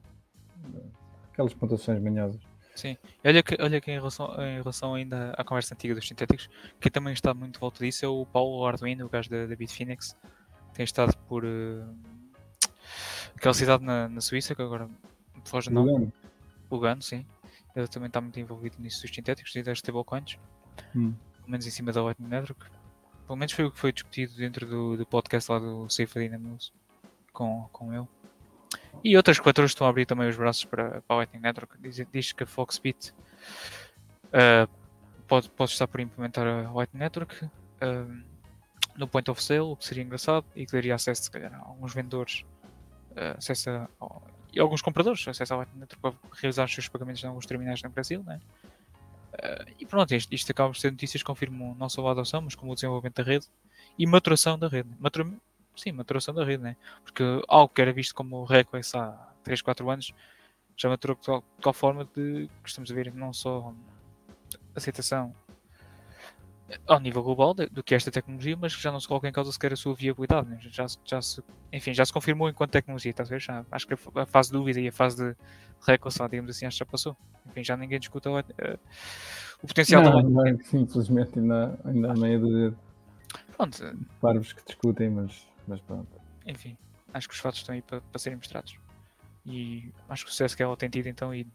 Aquelas 1.32 1.54
pontuações 1.54 2.00
manhosas. 2.02 2.40
Sim. 2.74 2.96
Olha 3.24 3.42
que, 3.42 3.56
olha 3.60 3.80
que 3.80 3.90
em, 3.90 3.94
relação, 3.94 4.34
em 4.42 4.56
relação 4.56 4.94
ainda 4.94 5.30
à 5.32 5.44
conversa 5.44 5.74
antiga 5.74 5.94
dos 5.94 6.06
sintéticos, 6.06 6.48
quem 6.80 6.90
também 6.90 7.12
está 7.12 7.32
muito 7.32 7.54
de 7.54 7.60
volta 7.60 7.84
disso 7.84 8.04
é 8.04 8.08
o 8.08 8.26
Paulo 8.26 8.64
Arduino, 8.66 9.06
o 9.06 9.08
gajo 9.08 9.30
da, 9.30 9.46
da 9.46 9.56
Bitfinex. 9.56 10.16
Tem 10.74 10.84
estado 10.84 11.16
por 11.28 11.44
eh, 11.44 11.84
aquela 13.34 13.54
cidade 13.54 13.82
na, 13.84 14.08
na 14.08 14.20
Suíça, 14.20 14.54
que 14.54 14.60
agora 14.62 14.86
me 14.88 15.42
foge 15.44 15.70
o 15.70 15.72
nome. 15.72 15.90
Lugano. 15.90 16.12
Lugano, 16.70 17.02
sim. 17.02 17.24
Ele 17.74 17.88
também 17.88 18.08
está 18.08 18.20
muito 18.20 18.38
envolvido 18.40 18.76
nisso 18.78 19.02
dos 19.02 19.14
sintéticos 19.14 19.54
e 19.54 19.62
das 19.62 19.78
stablecoins. 19.78 20.38
Hum. 20.94 21.14
Pelo 21.36 21.50
menos 21.50 21.66
em 21.66 21.70
cima 21.70 21.92
da 21.92 22.02
Lightning 22.02 22.28
Network. 22.28 22.66
Pelo 23.26 23.36
menos 23.36 23.52
foi 23.52 23.64
o 23.64 23.70
que 23.70 23.78
foi 23.78 23.92
discutido 23.92 24.34
dentro 24.36 24.66
do, 24.66 24.96
do 24.96 25.06
podcast 25.06 25.50
lá 25.50 25.58
do 25.58 25.88
Safe 25.90 26.18
Dynamos 26.18 26.72
com, 27.32 27.68
com 27.72 27.92
ele. 27.92 28.06
E 29.04 29.16
outras 29.16 29.38
corretoras 29.38 29.72
estão 29.72 29.86
a 29.86 29.90
abrir 29.90 30.06
também 30.06 30.28
os 30.28 30.36
braços 30.36 30.64
para, 30.64 31.02
para 31.02 31.02
a 31.08 31.16
Lightning 31.16 31.40
Network. 31.40 31.76
Diz, 31.78 32.00
diz 32.12 32.32
que 32.32 32.44
a 32.44 32.46
Foxbit 32.46 33.12
ah, 34.32 34.68
pode, 35.26 35.50
pode 35.50 35.70
estar 35.70 35.86
por 35.86 36.00
implementar 36.00 36.46
a 36.46 36.70
Lightning 36.72 37.00
Network 37.00 37.48
ah, 37.80 38.06
no 38.96 39.06
point 39.06 39.30
of 39.30 39.42
sale, 39.42 39.60
o 39.60 39.76
que 39.76 39.84
seria 39.84 40.02
engraçado 40.02 40.46
e 40.54 40.64
que 40.64 40.72
daria 40.72 40.94
acesso, 40.94 41.24
se 41.24 41.30
calhar, 41.30 41.52
a 41.52 41.58
alguns 41.58 41.92
vendedores, 41.92 42.44
ah, 43.16 43.34
acesso 43.36 43.70
a, 43.70 43.88
e 44.52 44.60
alguns 44.60 44.80
compradores, 44.80 45.26
acesso 45.28 45.54
à 45.54 45.56
Lightning 45.58 45.80
Network 45.80 46.18
para 46.18 46.30
realizar 46.40 46.64
os 46.64 46.72
seus 46.72 46.88
pagamentos 46.88 47.22
em 47.22 47.26
alguns 47.26 47.46
terminais 47.46 47.82
no 47.82 47.90
Brasil, 47.90 48.22
né? 48.24 48.40
Ah, 49.42 49.64
e 49.78 49.86
pronto, 49.86 50.14
isto, 50.14 50.32
isto 50.34 50.50
acaba 50.52 50.70
por 50.70 50.76
ser 50.78 50.90
notícias 50.90 51.22
que 51.22 51.26
confirmam 51.26 51.74
não 51.74 51.88
só 51.88 52.06
a 52.06 52.12
adoção, 52.12 52.42
mas 52.42 52.54
como 52.54 52.72
o 52.72 52.74
desenvolvimento 52.74 53.16
da 53.16 53.22
rede 53.22 53.46
e 53.98 54.06
maturação 54.06 54.58
da 54.58 54.68
rede. 54.68 54.88
Matura, 54.98 55.30
sim, 55.76 55.92
maturação 55.92 56.34
da 56.34 56.44
rede, 56.44 56.62
né? 56.62 56.76
Porque 57.04 57.22
algo 57.48 57.72
que 57.72 57.80
era 57.82 57.92
visto 57.92 58.14
como 58.14 58.44
reckless 58.44 58.96
há 58.96 59.34
3, 59.42 59.62
4 59.62 59.88
anos 59.90 60.12
já 60.76 60.88
maturou 60.90 61.16
de 61.16 61.22
tal, 61.22 61.40
de 61.40 61.46
tal 61.62 61.72
forma 61.74 62.04
de 62.14 62.48
que 62.62 62.68
estamos 62.68 62.90
a 62.90 62.94
ver 62.94 63.12
não 63.14 63.32
só 63.32 63.74
aceitação 64.74 65.34
ao 66.86 66.98
nível 67.00 67.22
global 67.22 67.54
de- 67.54 67.66
do 67.68 67.82
que 67.82 67.94
é 67.94 67.96
esta 67.96 68.10
tecnologia, 68.10 68.56
mas 68.56 68.74
que 68.74 68.82
já 68.82 68.90
não 68.92 69.00
se 69.00 69.06
coloca 69.08 69.28
em 69.28 69.32
causa 69.32 69.52
sequer 69.52 69.72
a 69.72 69.76
sua 69.76 69.94
viabilidade. 69.94 70.48
né? 70.48 70.58
Já, 70.60 70.86
já 71.04 71.22
se, 71.22 71.42
enfim, 71.72 71.94
já 71.94 72.04
se 72.04 72.12
confirmou 72.12 72.48
enquanto 72.48 72.72
tecnologia, 72.72 73.10
estás 73.10 73.28
a 73.30 73.34
ver? 73.34 73.40
Já, 73.40 73.64
acho 73.70 73.86
que 73.86 73.94
a 73.94 73.96
fa- 73.96 74.10
a 74.22 74.26
fase 74.26 74.50
de 74.50 74.56
dúvida 74.58 74.80
e 74.80 74.88
a 74.88 74.92
fase 74.92 75.16
de 75.16 75.36
lá, 76.20 76.28
digamos 76.28 76.50
assim, 76.50 76.66
acho 76.66 76.76
que 76.76 76.80
já 76.80 76.86
passou. 76.86 77.16
Enfim, 77.48 77.64
já 77.64 77.76
ninguém 77.76 77.98
discute 77.98 78.28
a- 78.28 78.44
eh, 78.58 78.78
o 79.62 79.66
potencial 79.66 80.02
da 80.02 80.10
Não, 80.10 80.22
não, 80.22 80.46
infelizmente 80.48 81.38
ainda, 81.38 81.78
ainda 81.84 82.12
há 82.12 82.14
meia 82.14 82.38
de 82.38 82.72
Pronto, 83.56 83.84
eh, 83.84 83.94
parvos 84.20 84.52
que 84.52 84.64
discutem, 84.64 85.10
mas, 85.10 85.46
mas 85.66 85.80
pronto. 85.80 86.08
enfim, 86.46 86.76
acho 87.14 87.28
que 87.28 87.34
os 87.34 87.40
fatos 87.40 87.60
estão 87.60 87.74
aí 87.74 87.82
para, 87.82 88.00
para 88.00 88.18
serem 88.18 88.36
mostrados. 88.36 88.78
E 89.46 89.92
acho 90.08 90.24
que 90.24 90.28
o 90.30 90.32
sucesso 90.32 90.56
que 90.56 90.62
ela 90.62 90.76
tem 90.76 90.88
tido 90.90 91.06
então 91.08 91.34
e 91.34 91.46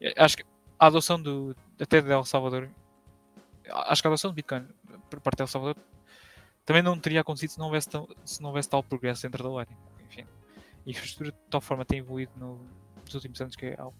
e 0.00 0.12
acho 0.16 0.36
que 0.36 0.44
a 0.78 0.86
adoção 0.86 1.20
do 1.20 1.54
até 1.80 2.00
de 2.00 2.10
El 2.10 2.24
Salvador 2.24 2.68
acho 3.88 4.02
que 4.02 4.06
a 4.08 4.10
adoção 4.10 4.30
do 4.30 4.34
Bitcoin 4.34 4.66
por 5.10 5.20
parte 5.20 5.36
de 5.38 5.42
El 5.42 5.46
Salvador 5.48 5.76
também 6.64 6.82
não 6.82 6.98
teria 6.98 7.20
acontecido 7.20 7.50
se 7.50 7.58
não 7.58 7.66
houvesse, 7.66 7.88
tão- 7.88 8.08
se 8.24 8.40
não 8.40 8.48
houvesse 8.50 8.68
tal 8.68 8.82
progresso 8.82 9.22
dentro 9.22 9.42
da 9.42 9.50
Lightning. 9.50 9.76
Enfim, 10.06 10.24
e 10.86 10.90
a 10.90 10.90
infraestrutura 10.92 11.32
de 11.32 11.38
tal 11.50 11.60
forma 11.60 11.84
tem 11.84 11.98
evoluído 11.98 12.32
no- 12.36 12.60
nos 13.04 13.14
últimos 13.14 13.40
anos 13.40 13.54
que 13.56 13.66
é 13.66 13.76
algo 13.80 13.96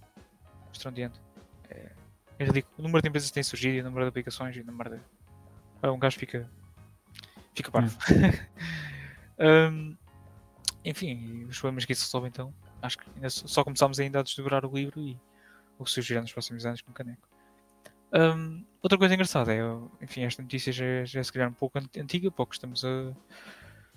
estrondiante. 0.72 1.20
É, 1.70 1.92
é 2.38 2.44
ridículo. 2.44 2.74
O 2.78 2.82
número 2.82 3.02
de 3.02 3.08
empresas 3.08 3.28
que 3.30 3.34
tem 3.34 3.42
surgido, 3.42 3.76
e 3.76 3.80
o 3.80 3.84
número 3.84 4.04
de 4.04 4.08
aplicações 4.08 4.56
e 4.56 4.60
o 4.60 4.64
número 4.64 4.90
de. 4.90 5.00
Um 5.88 5.98
gajo 5.98 6.18
fica. 6.18 6.50
fica 7.54 7.70
parvo. 7.70 7.96
Hum, 9.36 9.96
enfim, 10.84 11.44
os 11.48 11.58
problemas 11.58 11.84
que 11.84 11.92
isso 11.92 12.04
resolve 12.04 12.28
então, 12.28 12.54
acho 12.80 12.96
que 12.98 13.04
ainda 13.16 13.28
só 13.28 13.64
começámos 13.64 13.98
ainda 13.98 14.20
a 14.20 14.22
desdobrar 14.22 14.64
o 14.64 14.72
livro 14.72 15.00
e 15.00 15.18
o 15.76 15.84
que 15.84 15.90
surgirá 15.90 16.20
nos 16.20 16.32
próximos 16.32 16.64
anos 16.64 16.80
com 16.82 16.92
o 16.92 16.94
caneco. 16.94 17.28
Hum, 18.12 18.64
outra 18.80 18.96
coisa 18.96 19.12
engraçada 19.12 19.52
é, 19.52 19.58
enfim, 20.00 20.22
esta 20.22 20.40
notícia 20.40 20.72
já, 20.72 20.84
é- 20.84 21.04
já 21.04 21.18
é 21.18 21.22
se 21.24 21.32
calhar 21.32 21.48
um 21.50 21.52
pouco 21.52 21.76
ant- 21.80 21.96
antiga, 21.98 22.30
pouco 22.30 22.54
estamos 22.54 22.84
a, 22.84 23.12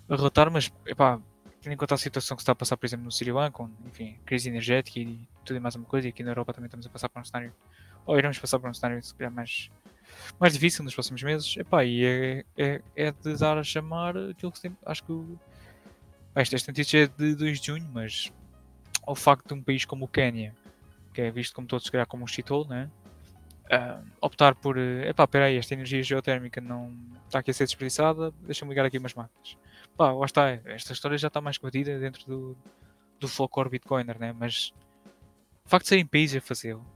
a 0.08 0.16
relatar, 0.16 0.50
mas 0.50 0.72
epá, 0.86 1.20
tendo 1.62 1.72
em 1.72 1.76
conta 1.76 1.94
a 1.94 1.98
situação 1.98 2.36
que 2.36 2.42
está 2.42 2.52
a 2.52 2.54
passar, 2.56 2.76
por 2.76 2.86
exemplo, 2.86 3.04
no 3.04 3.12
Sri 3.12 3.32
Lanka, 3.32 3.52
com, 3.58 3.70
enfim, 3.86 4.16
crise 4.24 4.48
energética 4.48 4.98
e 5.00 5.18
tudo 5.44 5.56
e 5.56 5.60
mais 5.60 5.74
uma 5.74 5.84
coisa, 5.86 6.06
e 6.06 6.10
aqui 6.10 6.22
na 6.22 6.30
Europa 6.30 6.52
também 6.52 6.66
estamos 6.66 6.86
a 6.86 6.90
passar 6.90 7.08
por 7.08 7.20
um 7.20 7.24
cenário, 7.24 7.52
ou 8.06 8.18
iremos 8.18 8.38
passar 8.38 8.58
por 8.58 8.70
um 8.70 8.74
cenário 8.74 9.02
se 9.02 9.14
calhar 9.14 9.32
mais, 9.32 9.68
mais 10.38 10.52
difícil 10.52 10.84
nos 10.84 10.94
próximos 10.94 11.22
meses, 11.22 11.56
epá, 11.56 11.84
e 11.84 12.04
é, 12.04 12.44
é, 12.56 12.82
é 12.96 13.12
de 13.12 13.36
dar 13.36 13.58
a 13.58 13.62
chamar 13.64 14.16
aquilo 14.16 14.52
que 14.52 14.60
tem, 14.60 14.76
acho 14.86 15.02
que 15.02 15.12
o- 15.12 15.38
esta, 16.34 16.56
notícia 16.70 17.04
é 17.04 17.06
de 17.08 17.34
2 17.34 17.60
de 17.60 17.66
junho, 17.66 17.88
mas 17.92 18.30
o 19.06 19.14
facto 19.14 19.48
de 19.48 19.54
um 19.54 19.62
país 19.62 19.84
como 19.84 20.04
o 20.04 20.08
Quénia, 20.08 20.54
que 21.12 21.22
é 21.22 21.30
visto 21.30 21.54
como 21.54 21.66
todos 21.66 21.84
se 21.84 21.90
calhar 21.90 22.06
como 22.06 22.22
um 22.22 22.26
shithole, 22.26 22.68
né? 22.68 22.88
Ah, 23.70 24.00
optar 24.22 24.54
por, 24.54 24.78
eh, 24.78 25.08
epá, 25.08 25.26
peraí, 25.26 25.56
esta 25.56 25.74
energia 25.74 26.02
geotérmica 26.02 26.60
não 26.60 26.90
está 27.26 27.40
aqui 27.40 27.50
a 27.50 27.54
ser 27.54 27.64
desperdiçada, 27.64 28.30
deixa-me 28.42 28.70
ligar 28.70 28.86
aqui 28.86 28.98
umas 28.98 29.12
máquinas. 29.14 29.56
Pá, 29.98 30.12
lá 30.12 30.26
está, 30.26 30.50
esta 30.64 30.92
história 30.92 31.18
já 31.18 31.26
está 31.26 31.40
mais 31.40 31.58
batida 31.58 31.98
dentro 31.98 32.24
do, 32.24 32.56
do 33.18 33.26
folclore 33.26 33.68
bitcoiner, 33.68 34.16
né? 34.16 34.32
Mas 34.32 34.72
o 35.66 35.68
facto 35.68 35.82
de 35.82 35.88
serem 35.88 36.06
países 36.06 36.36
a 36.36 36.40
fazê-lo, 36.40 36.86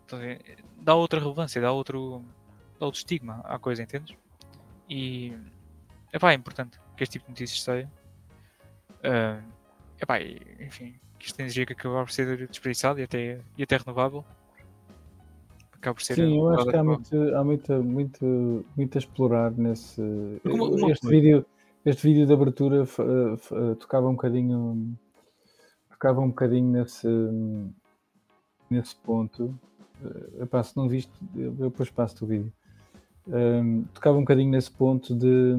dá 0.81 0.95
outra 0.95 1.19
relevância, 1.19 1.61
dá 1.61 1.73
outro, 1.73 2.23
dá 2.79 2.87
outro 2.87 3.01
estigma 3.01 3.41
à 3.45 3.59
coisa, 3.59 3.83
entendes? 3.83 4.17
E 4.89 5.37
epá, 6.13 6.31
é 6.31 6.37
importante 6.37 6.79
que 6.97 7.03
este 7.03 7.15
tipo 7.15 7.25
de 7.25 7.33
notícias 7.33 7.61
saia. 7.61 7.91
Ah, 9.03 9.43
epá, 10.01 10.21
enfim, 10.61 10.95
que 11.19 11.27
esta 11.27 11.43
energia 11.43 11.67
que 11.67 11.73
acaba 11.73 12.05
por 12.05 12.13
ser 12.13 12.47
desperdiçada 12.47 13.01
e 13.01 13.03
até, 13.03 13.41
e 13.59 13.65
até 13.65 13.79
renovável 13.79 14.25
acaba 15.73 15.97
por 15.97 16.05
ser 16.05 16.15
Sim, 16.15 16.39
eu 16.39 16.49
acho 16.51 16.71
que 16.71 16.77
há 16.77 16.85
muito, 16.85 17.35
há 17.35 17.43
muito, 17.43 17.73
muito, 17.83 18.65
muito 18.77 18.97
a 18.97 19.01
explorar 19.01 19.51
nesse. 19.51 20.01
Uma- 20.45 20.69
uma 20.69 20.91
este, 20.93 21.01
coisa. 21.03 21.09
vídeo, 21.11 21.47
este 21.85 22.07
vídeo 22.07 22.26
de 22.26 22.33
abertura 22.33 22.78
eh, 22.83 22.83
f- 23.37 23.55
eh, 23.55 23.74
tocava 23.76 24.09
um 24.09 24.12
bocadinho. 24.12 24.97
Tocava 25.91 26.20
um 26.20 26.28
bocadinho 26.28 26.70
nesse, 26.70 27.07
nesse 28.70 28.95
ponto. 28.97 29.55
Eh, 30.05 30.43
epá, 30.43 30.62
se 30.62 30.76
não 30.76 30.89
viste, 30.89 31.12
eu 31.37 31.55
eu 31.59 31.70
depois 31.70 31.91
passo-te 31.91 32.24
o 32.24 32.26
vídeo. 32.26 32.53
Ehm, 33.33 33.85
tocava 33.95 34.16
um 34.18 34.22
bocadinho 34.22 34.51
nesse 34.51 34.70
ponto 34.70 35.14
de 35.14 35.55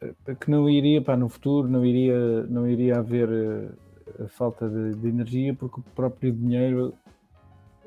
eh, 0.00 0.34
que 0.36 0.50
não 0.50 0.68
iria, 0.68 1.02
pá, 1.02 1.16
no 1.16 1.28
futuro 1.28 1.68
não 1.68 1.84
iria, 1.84 2.44
não 2.44 2.68
iria 2.68 2.98
haver 2.98 3.28
eh, 3.28 4.24
a 4.24 4.28
falta 4.28 4.68
de, 4.68 4.94
de 4.94 5.08
energia 5.08 5.54
porque 5.54 5.80
o 5.80 5.84
próprio 5.94 6.32
dinheiro 6.32 6.94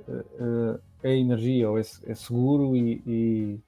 eh, 0.07 0.25
eh, 0.39 0.79
é 1.03 1.17
energia 1.17 1.69
ou 1.69 1.77
é, 1.77 1.81
é 1.81 2.15
seguro 2.15 2.75
e, 2.75 3.01
e- 3.05 3.59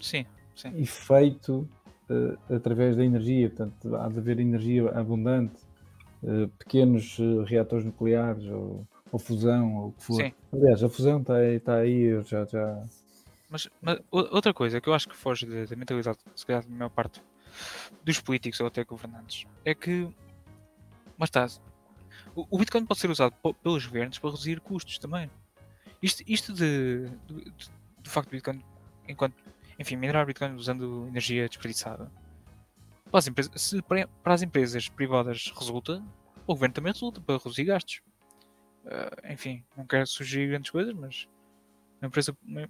Sim, 0.00 0.24
sim. 0.54 0.72
e 0.76 0.86
feito 0.86 1.68
eh, 2.08 2.54
através 2.54 2.96
da 2.96 3.04
energia. 3.04 3.48
Portanto, 3.48 3.96
há 3.96 4.08
de 4.08 4.18
haver 4.18 4.38
energia 4.40 4.88
abundante, 4.90 5.60
eh, 6.22 6.48
pequenos 6.58 7.18
eh, 7.18 7.44
reatores 7.46 7.84
nucleares 7.84 8.44
ou, 8.46 8.86
ou 9.10 9.18
fusão 9.18 9.76
ou 9.76 9.88
o 9.88 9.92
que 9.92 10.04
for. 10.04 10.14
Sim. 10.22 10.32
Aliás, 10.52 10.82
a 10.82 10.88
fusão 10.88 11.20
está 11.20 11.36
aí, 11.36 11.56
está 11.56 11.76
aí 11.76 12.22
já, 12.22 12.44
já. 12.44 12.84
Mas, 13.50 13.68
mas 13.80 14.00
outra 14.10 14.52
coisa 14.52 14.80
que 14.80 14.88
eu 14.88 14.94
acho 14.94 15.08
que 15.08 15.16
foge 15.16 15.46
da, 15.46 15.64
da 15.64 15.76
mentalidade, 15.76 16.18
se 16.34 16.44
calhar, 16.44 16.64
da 16.64 16.74
maior 16.74 16.90
parte 16.90 17.22
dos 18.02 18.20
políticos 18.20 18.58
ou 18.60 18.66
até 18.66 18.84
governantes, 18.84 19.46
é 19.64 19.74
que. 19.74 20.08
Mas 21.16 21.28
está. 21.28 21.46
O, 22.34 22.46
o 22.50 22.58
Bitcoin 22.58 22.84
pode 22.84 22.98
ser 22.98 23.10
usado 23.10 23.32
pelos 23.62 23.86
governos 23.86 24.18
para 24.18 24.30
reduzir 24.30 24.60
custos 24.60 24.98
também. 24.98 25.30
Isto, 26.02 26.22
isto 26.26 26.52
de, 26.52 27.06
do, 27.28 27.40
de- 27.40 27.70
do 28.02 28.10
facto 28.10 28.28
de 28.28 28.36
Bitcoin, 28.36 28.60
enquanto. 29.08 29.36
Enfim, 29.78 29.96
minerar 29.96 30.24
Bitcoin 30.26 30.54
usando 30.54 31.06
energia 31.08 31.48
desperdiçada. 31.48 32.10
para 33.10 33.18
as, 33.18 33.26
empresas, 33.26 33.60
se 33.60 33.82
para, 33.82 34.08
as 34.24 34.42
empresas 34.42 34.88
privadas 34.88 35.52
resulta, 35.56 36.02
o 36.46 36.54
governo 36.54 36.74
também 36.74 36.92
resulta 36.92 37.20
para 37.20 37.36
reduzir 37.38 37.64
gastos. 37.64 38.00
Ah, 38.86 39.32
enfim, 39.32 39.64
não 39.76 39.86
quero 39.86 40.06
sugerir 40.06 40.48
grandes 40.48 40.70
coisas, 40.70 40.94
mas 40.94 41.26
uma 42.00 42.08
empresa. 42.08 42.36
uma- 42.42 42.68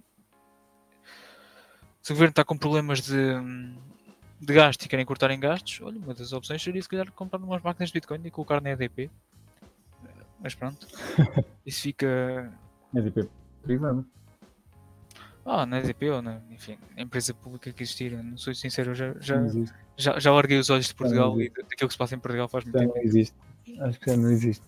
Se 2.01 2.11
o 2.11 2.15
governo 2.15 2.29
está 2.31 2.43
com 2.45 2.57
problemas 2.57 3.01
de, 3.01 3.15
de 4.39 4.53
gasto 4.53 4.83
e 4.83 4.87
querem 4.87 5.05
cortar 5.05 5.29
em 5.31 5.39
gastos, 5.39 5.81
olha, 5.81 5.97
uma 5.97 6.13
das 6.13 6.31
opções 6.33 6.61
seria 6.63 6.81
se 6.81 6.87
calhar 6.89 7.11
comprar 7.11 7.39
umas 7.39 7.61
máquinas 7.61 7.89
de 7.89 7.93
Bitcoin 7.93 8.21
e 8.25 8.31
colocar 8.31 8.61
na 8.61 8.69
EDP. 8.71 9.09
Mas 10.39 10.53
pronto, 10.55 10.87
isso 11.65 11.81
fica. 11.81 12.51
É 12.93 13.01
DP 13.01 13.27
privado. 13.63 14.05
Ah, 15.45 15.63
na 15.65 15.77
EDP 15.79 16.09
ou 16.09 16.21
na, 16.23 16.41
enfim, 16.49 16.75
empresa 16.97 17.31
pública 17.33 17.71
que 17.71 17.83
existir, 17.83 18.11
não 18.11 18.35
sou 18.35 18.53
sincero, 18.55 18.91
eu 18.91 18.95
já, 18.95 19.13
já, 19.19 19.35
já, 19.95 20.19
já 20.19 20.33
larguei 20.33 20.57
os 20.57 20.71
olhos 20.71 20.87
de 20.87 20.95
Portugal 20.95 21.39
e 21.39 21.49
daquilo 21.49 21.87
que 21.87 21.91
se 21.91 21.97
passa 21.97 22.15
em 22.15 22.19
Portugal 22.19 22.47
faz 22.47 22.63
muito 22.65 22.73
Já 22.73 22.79
tempo. 22.81 22.95
não 22.95 23.03
existe. 23.03 23.35
Acho 23.79 23.99
que 23.99 24.09
já 24.11 24.17
não 24.17 24.31
existe. 24.31 24.65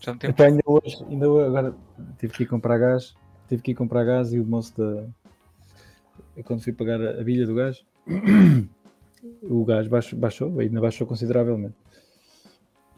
Já 0.00 0.12
não 0.12 0.18
tem 0.18 0.30
Até 0.30 0.46
ainda 0.46 0.62
hoje, 0.66 1.02
ainda 1.08 1.30
hoje, 1.30 1.46
agora 1.46 1.74
tive 2.18 2.32
que 2.34 2.42
ir 2.42 2.46
comprar 2.46 2.76
gás, 2.78 3.16
tive 3.48 3.62
que 3.62 3.70
ir 3.70 3.74
comprar 3.74 4.04
gás 4.04 4.32
e 4.34 4.38
o 4.38 4.44
moço 4.44 4.76
da. 4.76 5.06
eu 6.36 6.44
Quando 6.44 6.62
fui 6.62 6.72
pagar 6.74 7.00
a 7.00 7.24
bilha 7.24 7.46
do 7.46 7.54
gás, 7.54 7.82
o 9.42 9.64
gás 9.64 9.88
baixou, 9.88 10.18
baixou, 10.18 10.60
ainda 10.60 10.78
baixou 10.80 11.06
consideravelmente. 11.06 11.74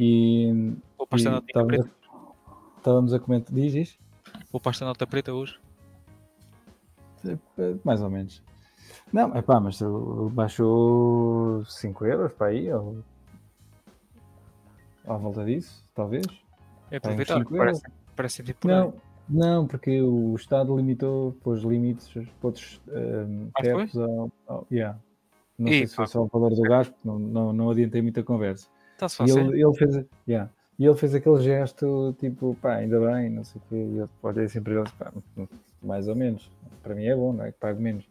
E, 0.00 0.74
Poupaste 0.96 1.28
a 1.28 1.30
e 1.30 1.34
nota 1.34 1.46
estávamos, 1.46 1.76
preta. 1.76 1.90
a, 2.08 2.78
estávamos 2.78 3.14
a 3.14 3.18
comentar. 3.20 3.54
Diz, 3.54 3.72
diz? 3.72 3.98
Poupaste 4.50 4.82
a 4.82 4.86
nota 4.88 5.06
preta 5.06 5.32
hoje. 5.32 5.58
Mais 7.84 8.02
ou 8.02 8.10
menos. 8.10 8.42
Não, 9.12 9.34
é 9.36 9.42
pá, 9.42 9.58
mas 9.60 9.80
ele 9.80 10.30
baixou 10.32 11.64
5 11.64 12.06
euros 12.06 12.32
para 12.32 12.48
aí, 12.48 12.72
ou 12.72 13.02
à 15.06 15.16
volta 15.16 15.44
disso, 15.44 15.84
talvez. 15.94 16.26
É 16.90 16.96
aproveitar, 16.96 17.44
parece, 17.44 17.82
parece 18.16 18.42
temporário. 18.42 18.94
Não, 19.28 19.58
não, 19.58 19.66
porque 19.66 20.00
o 20.00 20.34
Estado 20.34 20.76
limitou, 20.76 21.32
pôs 21.42 21.62
limites 21.62 22.08
para 22.08 22.24
outros 22.42 22.80
um, 22.88 23.50
caps 23.54 23.96
ao, 23.96 24.32
ao- 24.46 24.66
yeah. 24.70 24.98
Não 25.58 25.68
Ih, 25.68 25.78
sei 25.78 25.86
se 25.88 25.94
foi 25.96 26.06
só 26.06 26.22
o 26.22 26.26
valor 26.26 26.54
do 26.54 26.62
gás, 26.62 26.88
porque 26.88 27.06
não, 27.06 27.18
não, 27.18 27.52
não 27.52 27.70
adiantei 27.70 28.00
muita 28.00 28.22
conversa. 28.22 28.66
E 28.96 29.00
fácil. 29.00 29.38
ele, 29.38 29.62
ele 29.62 29.74
fez, 29.74 30.04
yeah. 30.26 30.50
e 30.78 30.86
ele 30.86 30.96
fez 30.96 31.14
aquele 31.14 31.40
gesto 31.40 32.14
tipo, 32.18 32.56
pá, 32.60 32.76
ainda 32.76 32.98
bem, 32.98 33.30
não 33.30 33.44
sei 33.44 33.60
o 33.60 33.64
quê. 33.68 33.76
E 33.76 33.96
eu 33.98 34.08
olhei 34.22 34.48
sempre 34.48 34.74
para 34.74 34.82
ele, 34.82 34.90
pá, 34.98 35.12
mais 35.82 36.08
ou 36.08 36.14
menos. 36.14 36.50
Para 36.82 36.94
mim 36.94 37.04
é 37.04 37.14
bom, 37.14 37.32
não 37.32 37.44
é? 37.44 37.52
Que 37.52 37.58
pago 37.58 37.80
menos. 37.80 38.04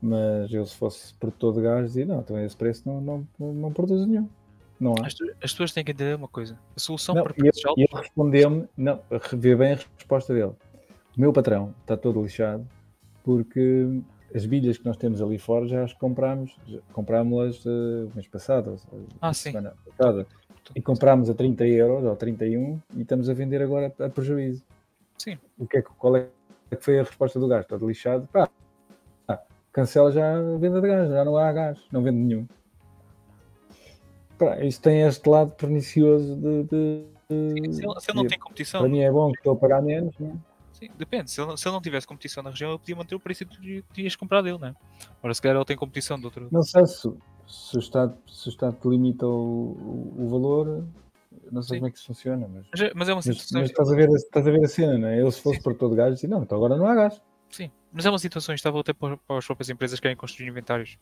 Mas 0.00 0.52
eu, 0.52 0.64
se 0.64 0.76
fosse 0.76 1.12
produtor 1.14 1.54
de 1.54 1.62
gás, 1.62 1.86
dizia, 1.88 2.06
não, 2.06 2.20
então 2.20 2.38
esse 2.38 2.56
preço 2.56 2.82
não, 2.86 3.00
não, 3.00 3.26
não, 3.52 3.72
produz 3.72 4.06
nenhum. 4.06 4.28
Não 4.78 4.94
há. 5.00 5.06
As, 5.06 5.14
tu- 5.14 5.24
as 5.42 5.50
pessoas 5.52 5.72
têm 5.72 5.84
que 5.84 5.90
entender 5.90 6.14
uma 6.14 6.28
coisa. 6.28 6.56
A 6.76 6.80
solução 6.80 7.14
Não, 7.16 7.24
para 7.24 7.34
preços 7.34 7.64
altos 7.64 7.82
e 7.82 7.86
ele 7.90 8.00
respondeu-me, 8.00 8.68
não, 8.76 9.00
vê 9.32 9.56
bem 9.56 9.72
a 9.72 9.76
resposta 9.96 10.32
dele. 10.32 10.52
O 11.16 11.20
meu 11.20 11.32
patrão 11.32 11.74
está 11.80 11.96
todo 11.96 12.22
lixado 12.22 12.64
porque 13.24 14.00
as 14.32 14.46
bilhas 14.46 14.78
que 14.78 14.84
nós 14.84 14.96
temos 14.96 15.20
ali 15.20 15.36
fora 15.36 15.66
já 15.66 15.82
as 15.82 15.92
comprámos, 15.92 16.56
comprámos-las 16.92 17.66
eh, 17.66 17.68
o 17.68 18.12
mês 18.14 18.28
passado, 18.28 18.76
Ah, 19.20 19.30
a 19.30 19.34
sim. 19.34 19.50
semana 19.50 19.74
passada. 19.96 20.26
E 20.76 20.80
comprámos 20.82 21.28
a 21.28 21.34
30 21.34 21.66
euros 21.66 22.04
ou 22.04 22.14
31 22.14 22.80
e 22.94 23.02
estamos 23.02 23.28
a 23.28 23.34
vender 23.34 23.60
agora 23.62 23.92
a 23.98 24.08
prejuízo. 24.08 24.62
Sim. 25.16 25.38
O 25.58 25.66
que 25.66 25.78
é, 25.78 25.82
qual 25.82 26.14
é 26.16 26.28
que 26.76 26.84
foi 26.84 26.98
a 27.00 27.02
resposta 27.02 27.38
do 27.40 27.48
gás? 27.48 27.64
Está 27.64 27.76
lixado? 27.76 28.28
Pá, 28.32 28.48
cancela 29.72 30.10
já 30.12 30.36
a 30.38 30.56
venda 30.58 30.80
de 30.80 30.88
gás, 30.88 31.08
já 31.08 31.24
não 31.24 31.36
há 31.36 31.52
gás, 31.52 31.78
não 31.92 32.02
vende 32.02 32.18
nenhum. 32.18 32.46
Pá, 34.38 34.58
isto 34.64 34.82
tem 34.82 35.02
este 35.02 35.28
lado 35.28 35.52
pernicioso 35.52 36.36
de- 36.36 36.62
de, 36.64 37.04
de- 37.28 37.72
Se 37.74 37.84
ele, 37.84 38.00
se 38.00 38.10
ele 38.10 38.16
não 38.22 38.26
tem 38.26 38.38
competição, 38.38 38.80
para 38.80 38.88
mim 38.88 39.00
é 39.00 39.10
bom 39.10 39.32
que 39.32 39.38
estou 39.38 39.52
a 39.52 39.56
pagar 39.56 39.82
menos, 39.82 40.14
não 40.18 40.30
é? 40.30 40.32
sim, 40.72 40.88
depende. 40.96 41.30
Se 41.30 41.40
ele, 41.40 41.56
se 41.56 41.66
ele 41.66 41.74
não 41.74 41.82
tivesse 41.82 42.06
competição 42.06 42.42
na 42.42 42.50
região, 42.50 42.70
ele 42.70 42.78
podia 42.78 42.96
manter 42.96 43.14
o 43.14 43.20
preço 43.20 43.42
e 43.42 43.46
tu 43.46 43.60
tinhas 43.92 44.14
que 44.14 44.20
comprar 44.20 44.42
dele, 44.42 44.58
né? 44.58 44.74
Ora, 45.22 45.34
se 45.34 45.42
calhar 45.42 45.56
ele 45.56 45.64
tem 45.64 45.76
competição 45.76 46.18
de 46.18 46.24
outro. 46.26 46.48
Não 46.52 46.62
sei 46.62 46.86
se, 46.86 47.10
se, 47.48 47.76
o, 47.76 47.80
Estado, 47.80 48.16
se 48.28 48.48
o 48.48 48.50
Estado 48.50 48.76
te 48.80 48.88
limita 48.88 49.26
o, 49.26 49.32
o, 50.16 50.24
o 50.24 50.28
valor, 50.28 50.84
não 51.50 51.62
sei 51.62 51.76
Sim. 51.76 51.80
como 51.80 51.88
é 51.88 51.90
que 51.90 51.98
isso 51.98 52.06
funciona, 52.06 52.48
mas, 52.48 52.66
Mas, 52.70 52.80
é- 52.80 52.92
mas 52.94 53.08
é 53.08 53.12
uma 53.12 53.16
mas, 53.16 53.24
situação. 53.24 53.60
mas 53.60 53.70
estás, 53.70 53.90
a 53.90 53.94
ver, 53.94 54.08
estás 54.10 54.46
a 54.46 54.50
ver 54.50 54.64
a 54.64 54.68
cena, 54.68 54.98
não 54.98 55.08
é? 55.08 55.20
Eu 55.20 55.30
se 55.30 55.40
fosse 55.40 55.60
por 55.62 55.74
todo 55.74 55.94
gás, 55.94 56.14
dizia, 56.14 56.28
não, 56.28 56.42
então 56.42 56.56
agora 56.56 56.76
não 56.76 56.86
há 56.86 56.94
gás. 56.94 57.20
Sim, 57.50 57.70
mas 57.92 58.04
é 58.04 58.10
uma 58.10 58.18
situação 58.18 58.54
instável 58.54 58.80
até 58.80 58.92
para, 58.92 59.16
para 59.16 59.38
as 59.38 59.46
próprias 59.46 59.70
empresas 59.70 59.98
que 59.98 60.02
querem 60.02 60.16
construir 60.16 60.48
inventários. 60.48 60.98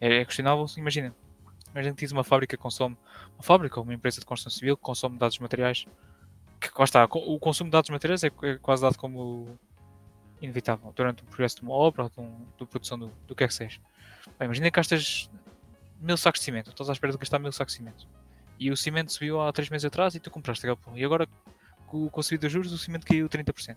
É, 0.00 0.18
é 0.18 0.24
questionável, 0.24 0.64
imagina. 0.76 1.14
Imagina 1.72 1.94
que 1.94 2.00
tens 2.00 2.10
uma 2.12 2.24
fábrica 2.24 2.56
que 2.56 2.62
consome, 2.62 2.96
uma 3.36 3.42
fábrica 3.42 3.78
ou 3.78 3.84
uma 3.84 3.94
empresa 3.94 4.18
de 4.18 4.26
construção 4.26 4.50
civil 4.58 4.76
que 4.76 4.82
consome 4.82 5.18
dados 5.18 5.38
materiais. 5.38 5.86
Que 6.60 6.68
lá 6.76 6.84
está, 6.84 7.04
o 7.04 7.38
consumo 7.38 7.68
de 7.70 7.72
dados 7.72 7.90
materiais 7.90 8.24
é, 8.24 8.30
é 8.42 8.56
quase 8.56 8.82
dado 8.82 8.98
como 8.98 9.58
inevitável 10.42 10.92
durante 10.96 11.22
o 11.22 11.26
progresso 11.26 11.56
de 11.56 11.62
uma 11.62 11.74
obra 11.74 12.04
ou 12.04 12.10
de, 12.10 12.20
um, 12.20 12.46
de 12.58 12.66
produção 12.66 12.98
do, 12.98 13.12
do 13.26 13.34
que 13.34 13.44
é 13.44 13.48
que 13.48 13.54
seja. 13.54 13.78
Bem, 14.38 14.46
imagina 14.46 14.66
que 14.70 14.76
gastas 14.76 15.30
mil 16.00 16.16
sacos 16.16 16.40
de 16.40 16.44
cimento, 16.44 16.70
estás 16.70 16.88
à 16.88 16.92
espera 16.92 17.12
de 17.12 17.18
gastar 17.18 17.38
mil 17.38 17.52
sacos 17.52 17.74
de 17.74 17.78
cimento. 17.78 18.08
E 18.60 18.70
o 18.70 18.76
cimento 18.76 19.10
subiu 19.10 19.40
há 19.40 19.50
3 19.52 19.70
meses 19.70 19.86
atrás 19.86 20.14
e 20.14 20.20
tu 20.20 20.30
compraste. 20.30 20.66
E 20.94 21.04
agora, 21.04 21.26
com, 21.86 22.08
com 22.10 22.20
a 22.20 22.22
subida 22.22 22.46
de 22.46 22.52
juros, 22.52 22.72
o 22.72 22.78
cimento 22.78 23.06
caiu 23.06 23.26
30%. 23.28 23.76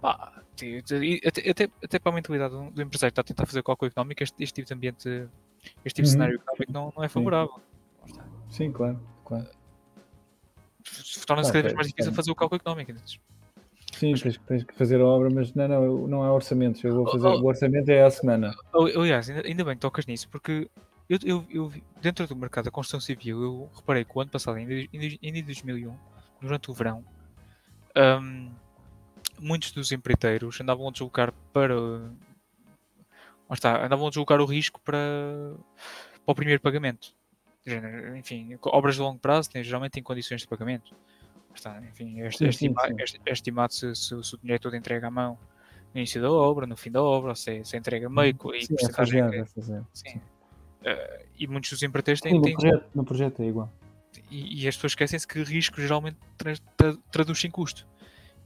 Pá, 0.00 0.32
até, 0.54 1.48
até, 1.50 1.68
até 1.84 1.98
para 1.98 2.12
a 2.12 2.14
mentalidade 2.14 2.54
do, 2.54 2.80
empresário 2.80 3.12
que 3.12 3.20
está 3.20 3.20
a 3.20 3.24
tentar 3.24 3.44
fazer 3.46 3.62
cálculo 3.64 3.90
económico, 3.90 4.22
este, 4.22 4.42
este 4.42 4.54
tipo 4.54 4.68
de 4.68 4.74
ambiente, 4.74 5.08
este 5.84 5.96
tipo 5.96 6.02
de 6.02 6.02
Uhum. 6.02 6.06
cenário 6.12 6.36
económico 6.36 6.72
não, 6.72 6.92
não 6.96 7.04
é 7.04 7.08
favorável. 7.08 7.60
Sim, 8.48 8.70
claro, 8.72 8.98
claro. 9.24 9.46
Torna-se 11.26 11.50
Ah, 11.50 11.52
cada 11.52 11.62
vez 11.64 11.74
mais 11.74 11.88
difícil 11.88 12.10
então. 12.10 12.14
fazer 12.14 12.30
o 12.30 12.34
cálculo 12.34 12.60
económico. 12.60 12.92
Sim, 13.92 14.14
tens, 14.14 14.38
tens 14.46 14.64
que 14.64 14.74
fazer 14.74 15.00
a 15.00 15.04
obra, 15.04 15.28
mas 15.30 15.52
não, 15.52 15.68
não, 15.68 16.06
não 16.06 16.22
há 16.22 16.32
orçamentos. 16.32 16.82
Eu 16.82 16.94
vou 16.94 17.04
Oh, 17.08 17.10
fazer, 17.12 17.26
oh. 17.26 17.40
o 17.40 17.44
orçamento 17.46 17.88
é 17.90 18.02
à 18.04 18.10
semana. 18.10 18.54
Ali- 18.72 18.96
Aliás, 18.96 19.28
ainda, 19.28 19.46
ainda 19.46 19.64
bem 19.64 19.74
que 19.74 19.80
tocas 19.80 20.06
nisso, 20.06 20.28
porque 20.30 20.70
eu, 21.10 21.18
eu, 21.24 21.46
eu 21.50 21.72
dentro 22.00 22.26
do 22.26 22.36
mercado 22.36 22.66
da 22.66 22.70
construção 22.70 23.00
civil, 23.00 23.42
eu 23.42 23.70
reparei 23.74 24.04
que 24.04 24.12
o 24.16 24.20
ano 24.20 24.30
passado, 24.30 24.56
ainda 24.56 24.72
em, 24.72 25.18
em 25.20 25.42
2001, 25.44 25.96
durante 26.40 26.70
o 26.70 26.74
verão, 26.74 27.04
hum, 28.22 28.54
muitos 29.38 29.72
dos 29.72 29.90
empreiteiros 29.92 30.60
andavam 30.60 30.88
a 30.88 30.92
deslocar 30.92 31.32
para. 31.52 31.74
Está, 33.52 33.84
andavam 33.84 34.06
a 34.06 34.10
deslocar 34.10 34.40
o 34.40 34.44
risco 34.46 34.80
para, 34.80 34.96
para 36.24 36.32
o 36.32 36.34
primeiro 36.34 36.60
pagamento. 36.60 37.12
Enfim, 38.16 38.56
obras 38.62 38.94
de 38.94 39.00
longo 39.00 39.18
prazo 39.18 39.50
têm, 39.50 39.64
geralmente 39.64 39.92
têm 39.92 40.02
condições 40.02 40.42
de 40.42 40.46
pagamento. 40.48 40.94
Está, 41.54 41.80
enfim, 41.82 42.20
é, 42.20 42.30
Sim, 42.30 42.46
é 42.46 42.48
estima- 42.48 42.86
sim. 42.86 42.94
é 42.98 43.30
é 43.30 43.32
estimado 43.32 43.72
se, 43.74 43.94
se- 43.96 44.14
o 44.14 44.22
dinheiro 44.38 44.54
é 44.54 44.58
todo 44.58 44.76
entregue 44.76 45.04
à 45.04 45.10
mão 45.10 45.36
no 45.92 45.98
início 45.98 46.22
da 46.22 46.30
obra, 46.30 46.64
no 46.64 46.76
fim 46.76 46.92
da 46.92 47.02
obra, 47.02 47.34
se, 47.34 47.64
se 47.64 47.76
entrega 47.76 48.08
meio 48.08 48.30
e 48.54 48.66
Sim, 48.66 48.74
é 48.74 48.76
porcentagem 48.76 49.20
é 49.20 49.44
fazer. 49.46 49.82
Sim. 49.92 50.20
Eh, 50.84 51.26
e 51.38 51.46
muitos 51.46 51.70
dos 51.70 51.82
empreiteiros 51.82 52.20
Sim, 52.20 52.28
têm, 52.30 52.38
no, 52.38 52.42
têm- 52.42 52.54
projeto, 52.54 52.90
no 52.94 53.04
projeto 53.04 53.42
é 53.42 53.46
igual. 53.46 53.72
e, 54.30 54.64
e 54.64 54.68
as 54.68 54.74
pessoas 54.76 54.92
esquecem-se 54.92 55.26
que 55.26 55.42
risco 55.42 55.80
geralmente 55.80 56.16
tra 56.38 56.54
tra 56.76 56.96
traduz 57.10 57.44
em 57.44 57.50
custo. 57.50 57.86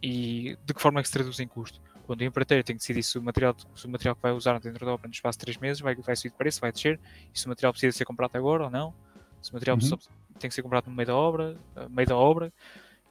E 0.02 0.56
de 0.64 0.74
que 0.74 0.80
forma 0.80 1.00
é 1.00 1.02
que 1.02 1.08
se 1.08 1.14
traduz 1.14 1.38
em 1.40 1.46
custo? 1.48 1.80
Quando 2.06 2.20
o 2.20 2.24
empreiteiro 2.24 2.62
tem 2.62 2.76
que 2.76 2.80
decidir 2.80 3.02
se 3.02 3.16
o 3.18 3.22
material, 3.22 3.56
se 3.74 3.86
o 3.86 3.88
material 3.88 4.14
que 4.14 4.20
vai 4.20 4.32
usar 4.32 4.60
dentro 4.60 4.84
da 4.84 4.92
obra 4.92 5.08
no 5.08 5.14
espaço 5.14 5.38
de 5.38 5.44
3 5.46 5.56
meses 5.56 5.80
vai, 5.80 5.94
vai 5.94 6.14
subir 6.14 6.30
de 6.30 6.36
preço, 6.36 6.60
vai 6.60 6.70
descer, 6.70 7.00
e 7.32 7.38
se 7.38 7.46
o 7.46 7.48
material 7.48 7.72
precisa 7.72 7.96
ser 7.96 8.04
comprado 8.04 8.36
agora 8.36 8.64
ou 8.64 8.70
não, 8.70 8.92
se 9.40 9.50
o 9.50 9.54
material 9.54 9.78
Uhum. 9.80 9.98
tem 10.38 10.48
que 10.50 10.54
ser 10.54 10.62
comprado 10.62 10.86
no 10.90 10.94
meio 10.94 11.06
da 11.06 11.16
obra, 11.16 11.58
a 11.74 11.88
meio 11.88 12.06
da 12.06 12.16
obra. 12.16 12.52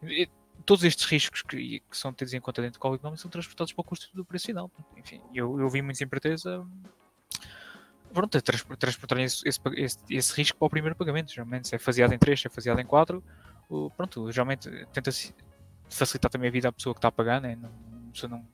E 0.03 0.30
todos 0.65 0.84
estes 0.84 1.05
riscos 1.05 1.41
que, 1.41 1.80
que 1.80 1.97
são 1.97 2.13
tidos 2.13 2.34
em 2.36 2.39
conta 2.41 2.61
dentro 2.61 2.78
do 2.78 2.82
cálculo 2.82 2.97
económico 2.99 3.21
são 3.21 3.32
transportados 3.32 3.74
para 3.74 3.82
o 3.82 3.86
custo 3.86 4.15
do 4.15 4.24
preço 4.24 4.45
final. 4.47 4.69
Enfim, 4.95 5.19
eu, 5.34 5.59
eu 5.59 5.67
vi 5.69 5.82
muitos 5.82 6.01
empreiteiros 6.01 6.45
a, 6.45 6.63
pronto, 8.14 8.38
a 8.38 8.41
trans- 8.41 8.66
transportarem 8.78 9.26
esse, 9.26 9.47
esse, 9.47 9.59
esse- 9.76 9.97
esse 10.09 10.34
risco 10.36 10.57
para 10.57 10.66
o 10.66 10.70
primeiro 10.70 10.95
pagamento. 10.95 11.32
Geralmente, 11.32 11.68
se 11.68 11.76
é 11.76 11.80
faseado 11.80 12.14
em 12.14 12.18
3, 12.18 12.39
se 12.39 12.47
é 12.47 12.49
faseado 12.49 12.80
em 12.80 12.86
4, 12.86 13.24
o, 13.70 13.89
pronto, 13.91 14.32
geralmente 14.32 14.70
tenta-se 14.93 15.34
facilitar 15.89 16.30
também 16.32 16.49
a 16.49 16.51
vida 16.51 16.70
à 16.70 16.72
pessoa 16.72 16.93
que 16.93 16.99
está 16.99 17.07
a 17.09 17.11
pagar, 17.11 17.41
né? 17.41 17.55
não, 17.55 17.70
a 17.70 18.11
pessoa 18.11 18.30
não, 18.30 18.45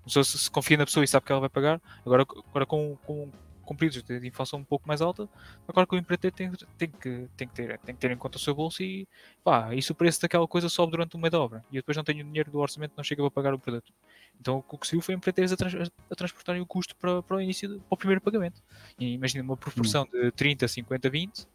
a 0.00 0.04
pessoa 0.04 0.24
se, 0.24 0.38
se 0.38 0.50
confia 0.50 0.76
na 0.76 0.84
pessoa 0.84 1.04
e 1.04 1.08
sabe 1.08 1.26
que 1.26 1.32
ela 1.32 1.40
vai 1.40 1.50
pagar. 1.50 1.80
Agora, 2.04 2.22
agora 2.48 2.66
com, 2.66 2.96
com, 3.04 3.30
com 3.62 3.74
períodos 3.76 4.02
de, 4.02 4.20
de 4.20 4.26
inflação 4.26 4.58
um 4.58 4.64
pouco 4.64 4.86
mais 4.86 5.00
alta, 5.00 5.28
agora 5.66 5.86
que 5.86 5.94
o 5.94 5.98
empreiteiro 5.98 6.34
tem, 6.36 6.50
tem, 6.76 6.88
que, 6.88 7.28
tem, 7.36 7.48
que 7.48 7.54
ter, 7.54 7.78
tem 7.78 7.94
que 7.94 8.00
ter 8.00 8.10
em 8.10 8.16
conta 8.16 8.36
o 8.36 8.40
seu 8.40 8.54
bolso 8.54 8.82
e 8.82 9.06
pá, 9.42 9.74
e 9.74 9.80
se 9.80 9.92
o 9.92 9.94
preço 9.94 10.20
daquela 10.20 10.46
coisa 10.46 10.68
sobe 10.68 10.92
durante 10.92 11.16
o 11.16 11.18
meio 11.18 11.30
da 11.30 11.40
obra 11.40 11.64
e 11.70 11.76
eu 11.76 11.80
depois 11.82 11.96
não 11.96 12.04
tenho 12.04 12.24
dinheiro 12.24 12.50
do 12.50 12.58
orçamento, 12.58 12.92
não 12.96 13.04
chega 13.04 13.22
para 13.22 13.30
pagar 13.30 13.54
o 13.54 13.58
produto. 13.58 13.92
Então 14.40 14.64
o 14.68 14.78
que 14.78 14.86
se 14.86 14.92
viu 14.92 15.00
foi 15.02 15.14
empreiteiros 15.14 15.52
a, 15.52 15.56
trans, 15.56 15.90
a 16.10 16.14
transportarem 16.14 16.60
o 16.60 16.66
custo 16.66 16.94
para, 16.96 17.22
para 17.22 17.36
o 17.36 17.40
início, 17.40 17.68
do- 17.68 17.80
para 17.80 17.94
o 17.94 17.96
primeiro 17.96 18.20
pagamento. 18.20 18.62
E 18.98 19.12
imagina 19.14 19.42
uma 19.44 19.56
proporção 19.56 20.04
de 20.12 20.30
30, 20.32 20.66
50, 20.68 21.08
20, 21.10 21.46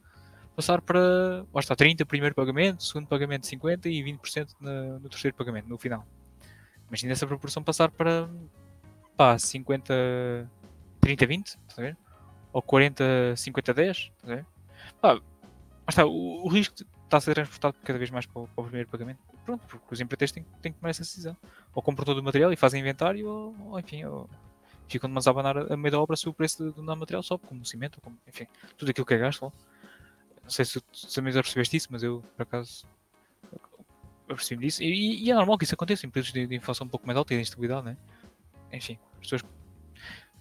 passar 0.56 0.82
para, 0.82 1.46
lá 1.54 1.60
está, 1.60 1.76
30 1.76 2.06
primeiro 2.06 2.34
pagamento, 2.34 2.84
segundo 2.84 3.08
pagamento 3.08 3.46
50 3.46 3.90
e 3.90 4.02
20% 4.04 4.50
na, 4.60 5.00
no 5.00 5.10
terceiro 5.10 5.36
pagamento, 5.36 5.68
no 5.68 5.78
final. 5.78 6.06
Imagina 6.88 7.12
essa 7.12 7.28
proporção 7.28 7.62
passar 7.62 7.92
para, 7.92 8.30
pá, 9.18 9.38
50, 9.38 9.94
30, 11.02 11.26
20, 11.26 11.48
estás 11.48 11.80
a 11.80 11.82
ver? 11.82 11.98
ou 12.58 12.62
40, 12.62 13.36
50, 13.36 13.74
10. 13.74 13.98
estás 13.98 14.14
a 14.24 14.36
ver? 14.36 14.46
Pá, 15.02 15.22
mas 15.86 15.94
está, 15.94 16.06
o, 16.06 16.46
o 16.46 16.48
risco 16.48 16.76
está 17.04 17.18
a 17.18 17.22
ser 17.22 17.36
transportado 17.36 17.76
cada 17.84 18.00
vez 18.00 18.10
mais 18.10 18.26
para 18.26 18.42
o, 18.42 18.48
para 18.48 18.62
o 18.62 18.64
primeiro 18.66 18.90
pagamento. 18.90 19.20
Pronto, 19.46 19.66
porque 19.68 19.94
os 19.94 20.02
empreiteiros 20.02 20.32
têm, 20.32 20.44
têm 20.62 20.74
que 20.74 20.80
tomar 20.80 20.90
essa 20.90 21.04
decisão. 21.04 21.38
Ou 21.74 21.82
compram 21.82 22.04
todo 22.04 22.18
o 22.18 22.24
material 22.24 22.52
e 22.52 22.56
fazem 22.56 22.82
inventário, 22.82 23.28
ou, 23.28 23.56
ou 23.70 23.80
enfim, 23.80 24.04
ou 24.04 24.30
ficam 24.88 25.10
de 25.10 25.14
mãos 25.14 25.28
a 25.28 25.32
abanar 25.32 25.72
a 25.72 25.78
meio 25.78 25.92
da 25.92 26.00
obra 26.00 26.16
se 26.16 26.28
o 26.28 26.34
preço 26.34 26.72
do, 26.72 26.84
material 26.84 27.22
sobe, 27.22 27.46
como 27.46 27.64
cimento, 27.66 28.02
como, 28.02 28.18
enfim, 28.28 28.48
tudo 28.78 28.90
aquilo 28.90 29.06
que 29.06 29.14
é 29.14 29.18
gasto. 29.18 29.54
Não 30.44 30.50
sei 30.50 30.66
se, 30.66 30.82
também 31.14 31.32
já 31.32 31.42
percebeste 31.42 31.78
isso, 31.78 31.88
mas 31.92 32.04
eu, 32.04 32.24
por 32.36 32.44
acaso, 32.44 32.88
eu 34.28 34.36
percebi 34.36 34.66
disso. 34.66 34.82
E, 34.82 35.24
e 35.24 35.32
é 35.32 35.36
normal 35.36 35.58
que 35.58 35.66
isso 35.66 35.76
aconteça 35.76 36.06
em 36.06 36.10
períodos 36.10 36.34
de, 36.34 36.48
de 36.48 36.56
inflação 36.56 36.88
um 36.88 36.90
pouco 36.90 37.06
mais 37.06 37.18
alta 37.18 37.34
e 37.34 37.38
de 37.38 37.44
instabilidade, 37.44 37.86
né? 37.86 37.98
Enfim, 38.74 38.98
as 39.14 39.20
pessoas. 39.20 39.44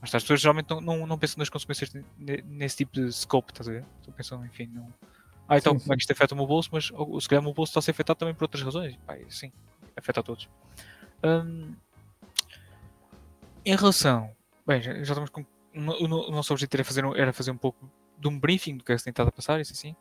Mas 0.07 0.15
as 0.15 0.23
pessoas 0.23 0.41
geralmente 0.41 0.71
não, 0.71 0.81
não, 0.81 1.07
não 1.07 1.19
pensam 1.19 1.39
nas 1.41 1.49
consequências 1.49 1.93
ne- 2.17 2.43
nesse 2.47 2.77
tipo 2.77 2.93
de 2.93 3.11
scope, 3.13 3.51
estás 3.51 3.69
a 3.69 3.73
ver? 3.73 3.85
Só 4.03 4.13
pensam, 4.13 4.47
enfim, 4.47 4.67
não. 4.73 4.93
Ah, 5.49 5.59
então 5.59 5.73
Sim, 5.75 5.81
como 5.81 5.93
é 5.93 5.97
que 5.97 6.03
isto 6.03 6.13
afeta 6.13 6.35
o 6.35 6.37
meu 6.37 6.47
bolso? 6.47 6.69
Mas 6.73 6.91
ou, 6.93 7.21
se 7.21 7.29
calhar 7.29 7.41
o 7.41 7.45
meu 7.45 7.53
bolso 7.53 7.71
está 7.71 7.81
a 7.81 7.83
ser 7.83 7.91
afetado 7.91 8.19
também 8.19 8.35
por 8.35 8.45
outras 8.45 8.63
razões. 8.63 8.97
Pá, 9.07 9.17
e 9.19 9.29
sim, 9.31 9.53
afeta 9.97 10.21
a 10.21 10.23
todos. 10.23 10.49
Hum, 11.25 11.75
em 13.65 13.75
relação. 13.77 14.31
Bem, 14.67 14.81
já, 14.81 14.93
já 14.95 15.01
estamos 15.03 15.31
com. 15.31 15.45
O, 15.75 16.09
no- 16.09 16.29
o 16.29 16.31
nosso 16.31 16.53
objetivo 16.53 16.81
era 16.81 16.85
fazer, 16.85 17.05
um, 17.05 17.15
era 17.15 17.33
fazer 17.33 17.51
um 17.51 17.57
pouco 17.59 17.91
de 18.19 18.29
um 18.29 18.39
briefing 18.39 18.77
do 18.77 18.85
que 18.85 18.93
é 18.93 18.95
que 18.95 18.99
se 19.01 19.05
tem 19.05 19.11
estado 19.11 19.29
a 19.29 19.33
passar, 19.33 19.61
isso 19.61 19.73
assim. 19.73 19.95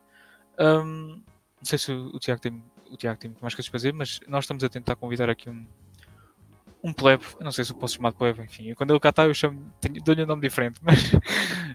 Hum, 0.58 1.22
não 1.58 1.64
sei 1.64 1.78
se 1.78 1.92
o, 1.92 2.14
o 2.14 2.18
Tiago 2.18 2.40
tem, 2.40 2.62
o 2.90 2.96
Tiago 2.96 3.18
tem 3.18 3.30
muito 3.30 3.42
mais 3.42 3.54
coisas 3.54 3.68
para 3.68 3.78
dizer, 3.78 3.92
mas 3.92 4.20
nós 4.26 4.44
estamos 4.44 4.62
a 4.64 4.68
tentar 4.68 4.96
convidar 4.96 5.28
aqui 5.28 5.50
um, 5.50 5.66
um 6.86 6.92
plebe. 6.92 7.24
Não 7.40 7.50
sei 7.50 7.64
se 7.64 7.72
eu 7.72 7.76
posso 7.76 7.96
chamar 7.96 8.10
de 8.10 8.16
plebe, 8.16 8.42
enfim. 8.42 8.72
Quando 8.74 8.92
ele 8.92 9.00
cá 9.00 9.08
está, 9.08 9.24
eu 9.26 9.34
chamo, 9.34 9.72
dou-lhe 10.04 10.22
um 10.22 10.26
nome 10.26 10.42
diferente, 10.42 10.78
mas 10.82 11.10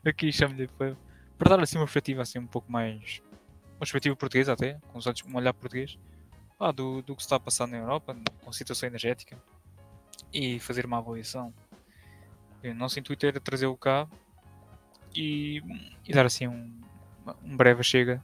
aqui 0.06 0.32
chamo-lhe 0.32 0.68
plebe. 0.68 0.98
Para 1.38 1.58
dar 1.58 1.64
assim 1.64 1.78
uma 1.78 1.86
perspectiva 1.86 2.22
assim 2.22 2.40
um 2.40 2.48
pouco 2.48 2.72
mais. 2.72 3.22
Uma 3.74 3.80
perspectiva 3.80 4.16
portuguesa 4.16 4.54
até, 4.54 4.80
com 4.88 4.98
os 4.98 5.06
olhos, 5.06 5.22
um 5.28 5.36
olhar 5.36 5.54
português, 5.54 6.00
ah, 6.60 6.72
do, 6.72 7.02
do 7.02 7.16
que 7.16 7.22
está 7.22 7.36
a 7.36 7.40
passar 7.40 7.68
na 7.68 7.78
Europa, 7.78 8.16
com 8.42 8.50
a 8.50 8.54
situação 8.54 8.88
energética, 8.88 9.38
e 10.32 10.60
fazer 10.60 10.86
uma 10.86 11.00
avaliação. 11.00 11.54
O 12.64 12.74
nosso 12.74 13.00
intuito 13.00 13.26
era 13.26 13.40
trazê-lo 13.40 13.76
cá 13.76 14.08
e, 15.16 15.62
e 16.08 16.14
dar 16.14 16.26
assim 16.26 16.48
um, 16.48 16.80
um 17.44 17.58
breve 17.58 17.84
chega. 17.84 18.24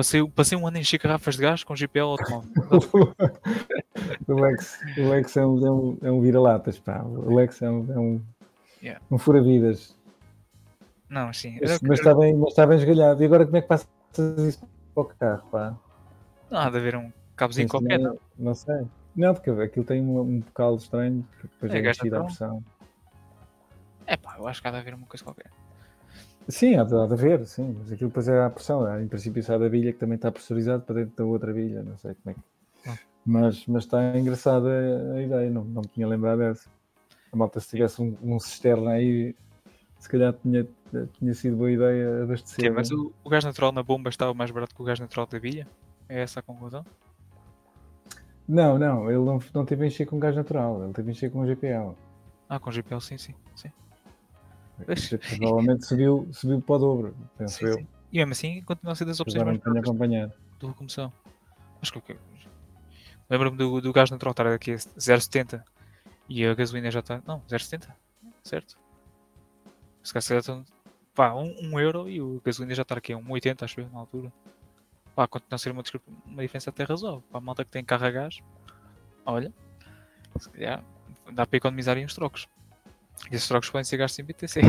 Passei, 0.00 0.26
passei 0.30 0.56
um 0.56 0.66
ano 0.66 0.78
a 0.78 0.80
encher 0.80 0.98
garrafas 0.98 1.36
de 1.36 1.42
gás 1.42 1.62
com 1.62 1.76
GPL 1.76 2.04
automóvel. 2.06 2.50
o 4.26 4.32
Lex, 4.32 4.78
o 4.96 5.10
Lex 5.10 5.36
é 5.36 5.44
um, 5.44 5.66
é 5.66 5.70
um, 5.70 5.98
é 6.04 6.10
um 6.10 6.20
vira-latas, 6.22 6.78
pá. 6.78 7.02
O 7.02 7.34
Lex 7.34 7.60
é 7.60 7.70
um, 7.70 7.92
é 7.92 7.98
um, 7.98 8.22
Yeah. 8.82 8.98
um 9.10 9.18
fura-vidas. 9.18 9.94
Não, 11.06 11.28
assim, 11.28 11.58
Mas, 11.60 11.82
mas 11.82 11.98
está 11.98 12.14
bem, 12.14 12.34
mas 12.34 12.48
está 12.48 12.66
bem 12.66 12.78
esgalhado. 12.78 13.22
E 13.22 13.26
agora 13.26 13.44
como 13.44 13.58
é 13.58 13.60
que 13.60 13.68
passas 13.68 13.86
isso 14.38 14.66
para 14.94 15.02
o 15.02 15.04
carro, 15.04 15.42
pá? 15.50 15.76
não 16.50 16.60
há 16.60 16.70
de 16.70 16.78
haver 16.78 16.96
um 16.96 17.12
cabozinho 17.36 17.68
qualquer, 17.68 17.98
não, 17.98 18.18
não. 18.38 18.54
sei. 18.54 18.86
Não, 19.14 19.34
porque 19.34 19.50
aquilo 19.50 19.84
tem 19.84 20.00
um, 20.00 20.18
um 20.18 20.40
bocal 20.40 20.76
estranho, 20.76 21.28
que 21.36 21.46
depois 21.46 21.74
É, 21.74 21.78
é, 21.86 22.10
tão. 22.10 22.24
pressão. 22.24 22.64
É 24.06 24.16
pá, 24.16 24.36
eu 24.38 24.48
acho 24.48 24.62
que 24.62 24.68
há 24.68 24.70
de 24.70 24.78
haver 24.78 24.94
uma 24.94 25.06
coisa 25.06 25.22
qualquer. 25.22 25.50
Sim, 26.50 26.76
há 26.76 26.84
de, 26.84 26.94
há 26.94 27.06
de 27.06 27.12
haver, 27.12 27.46
sim, 27.46 27.76
mas 27.78 27.92
aquilo 27.92 28.10
depois 28.10 28.28
é 28.28 28.42
à 28.42 28.50
pressão. 28.50 29.00
Em 29.00 29.06
princípio 29.06 29.42
sai 29.42 29.58
da 29.58 29.68
bilha 29.68 29.92
que 29.92 29.98
também 29.98 30.16
está 30.16 30.30
pressurizado 30.30 30.82
para 30.82 30.96
dentro 30.96 31.16
da 31.16 31.24
outra 31.24 31.52
bilha, 31.52 31.82
não 31.82 31.96
sei 31.96 32.14
como 32.14 32.30
é 32.30 32.34
que. 32.34 32.88
Ah. 32.88 32.98
Mas, 33.24 33.66
mas 33.66 33.84
está 33.84 34.18
engraçada 34.18 34.68
a, 34.68 35.14
a 35.14 35.22
ideia, 35.22 35.50
não, 35.50 35.64
não 35.64 35.82
me 35.82 35.88
tinha 35.88 36.08
lembrado 36.08 36.38
dessa. 36.38 36.68
A 37.32 37.36
malta, 37.36 37.60
se 37.60 37.68
tivesse 37.68 38.02
um, 38.02 38.16
um 38.22 38.40
cisterna 38.40 38.90
aí, 38.90 39.34
se 39.98 40.08
calhar 40.08 40.32
tinha, 40.32 40.66
tinha 41.12 41.34
sido 41.34 41.56
boa 41.56 41.70
ideia 41.70 42.24
abastecer. 42.24 42.58
Que 42.58 42.66
é, 42.66 42.70
mas 42.70 42.90
o, 42.90 43.12
o 43.22 43.30
gás 43.30 43.44
natural 43.44 43.70
na 43.70 43.82
bomba 43.82 44.08
estava 44.08 44.34
mais 44.34 44.50
barato 44.50 44.74
que 44.74 44.82
o 44.82 44.84
gás 44.84 44.98
natural 44.98 45.26
da 45.26 45.38
bilha? 45.38 45.68
É 46.08 46.22
essa 46.22 46.40
a 46.40 46.42
conclusão? 46.42 46.84
Não, 48.48 48.76
não, 48.76 49.08
ele 49.08 49.24
não, 49.24 49.38
não 49.54 49.64
teve 49.64 49.84
a 49.84 49.86
encher 49.86 50.06
com 50.06 50.18
gás 50.18 50.34
natural, 50.34 50.82
ele 50.82 50.92
teve 50.92 51.10
a 51.10 51.12
encher 51.12 51.30
com 51.30 51.46
GPL. 51.46 51.94
Ah, 52.48 52.58
com 52.58 52.72
GPL, 52.72 53.00
sim, 53.00 53.16
sim. 53.16 53.32
sim. 53.54 53.70
Provavelmente 55.38 55.86
subiu, 55.86 56.28
subiu 56.32 56.60
para 56.60 56.74
o 56.74 56.78
dobro, 56.78 57.16
penso 57.36 57.58
Sim, 57.58 57.66
eu. 57.66 57.74
sim. 57.78 57.86
E 58.12 58.18
mesmo 58.18 58.32
assim 58.32 58.62
continua 58.62 58.92
a 58.92 58.96
ser 58.96 59.04
das 59.04 59.20
opções 59.20 59.44
mais 59.44 59.60
acompanhado. 59.78 60.32
de 60.58 60.66
locomoção. 60.66 61.12
Acho 61.80 61.92
que 61.92 61.98
o 61.98 62.02
que- 62.02 62.18
Lembro-me 63.28 63.56
do, 63.56 63.80
do 63.80 63.92
gás 63.92 64.10
natural 64.10 64.32
estar 64.32 64.46
aqui 64.48 64.72
a 64.72 64.76
0,70 64.76 65.64
e 66.28 66.44
a 66.44 66.54
gasolina 66.54 66.90
já 66.90 66.98
está. 67.00 67.22
Não, 67.26 67.40
0,70, 67.48 67.96
certo? 68.42 68.76
Se 70.02 70.12
calhar 70.12 70.40
estão. 70.40 70.64
Pá, 71.14 71.34
1 71.34 71.40
um, 71.42 71.70
um 71.72 71.80
euro 71.80 72.08
e 72.08 72.20
o 72.20 72.40
gasolina 72.44 72.74
já 72.74 72.82
está 72.82 72.96
aqui 72.96 73.12
a 73.12 73.16
1,80, 73.16 73.64
acho 73.64 73.80
eu, 73.80 73.88
na 73.90 74.00
altura. 74.00 74.32
Pá, 75.14 75.26
continua 75.28 75.56
a 75.56 75.58
ser 75.58 75.70
uma, 75.70 75.82
uma 76.26 76.42
diferença 76.42 76.70
até 76.70 76.82
razoável. 76.84 77.22
Para 77.30 77.38
a 77.38 77.40
malta 77.40 77.64
que 77.64 77.70
tem 77.70 77.84
carro 77.84 78.06
a 78.06 78.10
gás, 78.10 78.38
olha, 79.24 79.52
se 80.38 80.50
calhar 80.50 80.84
dá 81.32 81.46
para 81.46 81.56
economizar 81.56 81.96
aí 81.96 82.04
uns 82.04 82.14
trocos. 82.14 82.48
E 83.30 83.34
esses 83.36 83.48
trocos 83.48 83.70
podem 83.70 83.84
ser 83.84 83.96
gastos 83.96 84.18
em 84.18 84.24
BTC. 84.24 84.60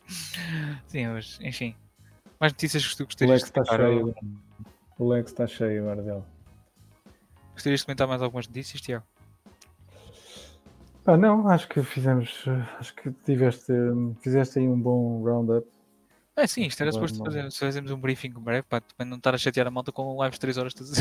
Sim, 0.86 1.06
mas 1.08 1.38
enfim. 1.40 1.74
Mais 2.38 2.52
notícias 2.52 2.86
que 2.86 2.96
tu 2.96 3.02
O 3.02 3.06
gostarias 3.06 3.42
Lex 3.42 3.52
de 3.52 3.58
está 3.60 3.64
comentar? 3.76 3.90
cheio. 3.90 4.14
O 4.98 5.08
Lex 5.08 5.30
está 5.30 5.46
cheio 5.46 5.82
agora 5.82 6.02
dele. 6.02 6.22
Gostarias 7.52 7.80
de 7.80 7.86
comentar 7.86 8.06
mais 8.08 8.22
algumas 8.22 8.46
notícias, 8.46 8.80
Tiago? 8.80 9.04
Ah, 11.06 11.16
não, 11.16 11.48
acho 11.48 11.68
que 11.68 11.82
fizemos. 11.82 12.44
eh, 12.46 12.76
Acho 12.78 12.94
que 12.94 13.10
tiveste, 13.24 13.72
hum, 13.72 14.14
fizeste 14.22 14.58
aí 14.58 14.68
um 14.68 14.80
bom 14.80 15.22
roundup. 15.22 15.66
É 16.36 16.46
sim, 16.46 16.62
isto 16.64 16.80
era 16.80 16.92
suposto 16.92 17.22
fazer, 17.22 17.50
fazermos 17.52 17.90
um 17.90 18.00
briefing 18.00 18.30
breve 18.30 18.62
para 18.62 18.80
também 18.80 19.08
não 19.10 19.16
estar 19.18 19.34
a 19.34 19.38
chatear 19.38 19.66
a 19.66 19.70
malta 19.70 19.90
com 19.92 20.22
lives 20.22 20.36
de 20.36 20.40
3 20.40 20.56
horas 20.56 20.72
todas 20.72 20.92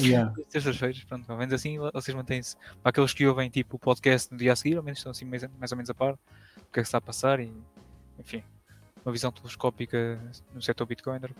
Yeah. 0.00 0.32
as 0.38 0.46
terças-feiras. 0.48 1.04
Pronto, 1.04 1.30
ao 1.30 1.38
menos 1.38 1.54
assim 1.54 1.78
vocês 1.78 2.14
mantêm-se. 2.14 2.56
Para 2.82 2.90
aqueles 2.90 3.12
que 3.12 3.26
ouvem 3.26 3.50
tipo 3.50 3.76
o 3.76 3.78
podcast 3.78 4.30
no 4.32 4.38
dia 4.38 4.52
a 4.52 4.56
seguir, 4.56 4.76
ao 4.76 4.82
menos 4.82 4.98
estão 4.98 5.10
assim 5.10 5.24
mais, 5.24 5.42
mais 5.58 5.72
ou 5.72 5.76
menos 5.76 5.90
a 5.90 5.94
par 5.94 6.12
do 6.12 6.18
que 6.72 6.80
é 6.80 6.82
que 6.82 6.88
está 6.88 6.98
a 6.98 7.00
passar 7.00 7.40
e 7.40 7.52
enfim, 8.18 8.42
uma 9.04 9.12
visão 9.12 9.30
telescópica 9.30 10.20
no 10.52 10.60
setor 10.60 10.86
Bitcoiner 10.86 11.30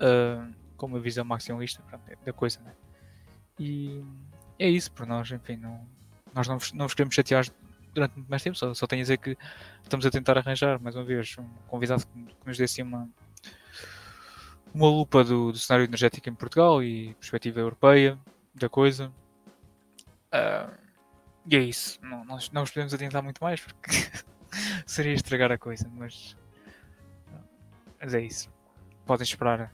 ah, 0.00 0.48
com 0.76 0.86
uma 0.86 1.00
visão 1.00 1.24
maximalista 1.24 1.82
pronto, 1.82 2.02
da 2.24 2.32
coisa, 2.32 2.60
né? 2.60 2.74
E 3.58 4.02
é 4.58 4.68
isso 4.68 4.92
por 4.92 5.06
nós, 5.06 5.30
enfim, 5.30 5.56
não, 5.56 5.80
nós 6.34 6.46
não 6.46 6.58
vos, 6.58 6.72
não 6.72 6.86
vos 6.86 6.94
queremos 6.94 7.14
chatear 7.14 7.46
durante 7.94 8.14
muito 8.16 8.28
mais 8.28 8.42
tempo, 8.42 8.56
só, 8.56 8.74
só 8.74 8.86
tenho 8.86 9.00
a 9.00 9.04
dizer 9.04 9.16
que 9.16 9.38
estamos 9.82 10.04
a 10.04 10.10
tentar 10.10 10.36
arranjar 10.36 10.78
mais 10.78 10.94
uma 10.94 11.04
vez 11.04 11.34
um 11.38 11.48
convidado 11.66 12.06
que, 12.06 12.34
que 12.34 12.46
nos 12.46 12.58
dê 12.58 12.64
assim 12.64 12.82
uma, 12.82 13.08
uma 14.76 14.90
lupa 14.90 15.24
do, 15.24 15.52
do 15.52 15.58
cenário 15.58 15.86
energético 15.86 16.28
em 16.28 16.34
Portugal 16.34 16.82
e 16.82 17.14
perspectiva 17.14 17.60
europeia 17.60 18.18
da 18.54 18.68
coisa. 18.68 19.10
Ah, 20.30 20.68
e 21.46 21.56
é 21.56 21.60
isso. 21.60 21.98
Não, 22.02 22.24
nós 22.26 22.50
não 22.50 22.60
nos 22.60 22.70
podemos 22.70 22.92
adiantar 22.92 23.22
muito 23.22 23.42
mais 23.42 23.58
porque 23.58 23.90
seria 24.84 25.14
estragar 25.14 25.50
a 25.50 25.56
coisa, 25.56 25.90
mas, 25.94 26.36
mas 27.98 28.12
é 28.12 28.20
isso. 28.20 28.50
Podem 29.06 29.24
esperar. 29.24 29.72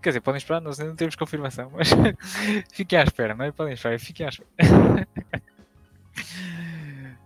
Quer 0.00 0.10
dizer, 0.10 0.20
podem 0.22 0.38
esperar, 0.38 0.60
nós 0.62 0.80
ainda 0.80 0.90
não 0.90 0.96
temos 0.96 1.14
confirmação, 1.14 1.70
mas 1.74 1.88
fiquem 2.72 2.98
à 2.98 3.02
espera, 3.02 3.34
não 3.34 3.44
é? 3.44 3.52
Podem 3.52 3.74
esperar, 3.74 4.00
fiquem 4.00 4.24
à 4.24 4.30
espera. 4.30 4.48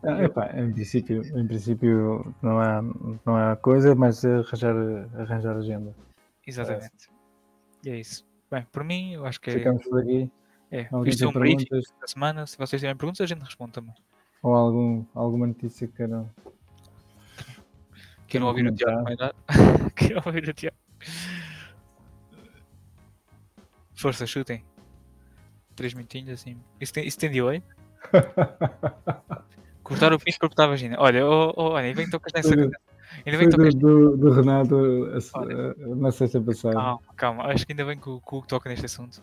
Ah, 0.04 0.20
epá, 0.24 0.50
em, 0.58 0.72
princípio, 0.72 1.22
em 1.38 1.46
princípio 1.46 2.34
não 2.42 2.58
há, 2.58 2.82
não 3.24 3.36
há 3.36 3.54
coisa, 3.54 3.94
mas 3.94 4.24
arranjar, 4.24 4.74
arranjar 5.16 5.56
agenda. 5.56 5.94
Exatamente. 6.60 7.08
E 7.84 7.90
é 7.90 7.96
isso. 7.98 8.24
Bem, 8.50 8.66
por 8.70 8.84
mim, 8.84 9.14
eu 9.14 9.26
acho 9.26 9.40
que 9.40 9.50
é, 9.50 9.54
Ficamos 9.54 9.82
por 9.84 10.00
aqui. 10.00 10.30
é. 10.70 10.88
Isto 11.06 11.24
é 11.24 11.28
um 11.28 11.32
briefing 11.32 11.66
da 12.00 12.06
semana. 12.06 12.46
Se 12.46 12.56
vocês 12.56 12.80
tiverem 12.80 12.96
perguntas, 12.96 13.20
a 13.20 13.26
gente 13.26 13.42
responde 13.42 13.72
também. 13.72 13.94
ou 14.42 14.54
algum, 14.54 15.04
alguma 15.14 15.46
notícia 15.46 15.86
que 15.88 15.94
queiram. 15.94 16.30
Queiram 18.26 18.46
ouvir 18.46 18.66
o 18.66 18.74
Tiago 18.74 19.02
mais 19.02 19.16
nada? 19.18 19.34
Queiram 19.96 20.22
ouvir 20.24 20.48
o 20.48 20.52
Tiago? 20.52 20.76
Força, 23.94 24.26
chutem. 24.26 24.64
Três 25.76 25.94
minutinhos 25.94 26.30
assim. 26.30 26.60
Isso 26.80 26.92
tem, 26.92 27.06
isso 27.06 27.18
tem 27.18 27.30
delay? 27.30 27.62
Cortar 29.82 30.12
o 30.12 30.18
pinto 30.18 30.38
para 30.38 30.48
cortar 30.48 30.64
a 30.64 30.68
vagina. 30.68 30.96
Olha, 30.98 31.26
oh, 31.26 31.52
oh, 31.56 31.70
olha, 31.70 31.94
bem 31.94 32.08
que 32.08 32.18
nessa. 32.34 32.54
Ainda 33.26 33.38
bem 33.38 33.50
Foi 33.50 33.70
que 33.70 33.76
do, 33.76 34.10
do, 34.10 34.16
do 34.16 34.30
Renato 34.30 34.74
a 34.76 35.40
a- 35.40 35.94
na 35.96 36.10
sexta 36.12 36.40
passada. 36.40 36.74
Calma, 36.74 37.00
calma. 37.16 37.44
Acho 37.46 37.66
que 37.66 37.72
ainda 37.72 37.84
bem 37.84 37.98
que 37.98 38.08
o, 38.08 38.20
que 38.20 38.34
o 38.34 38.38
Hugo 38.38 38.46
toca 38.46 38.68
neste 38.68 38.86
assunto. 38.86 39.22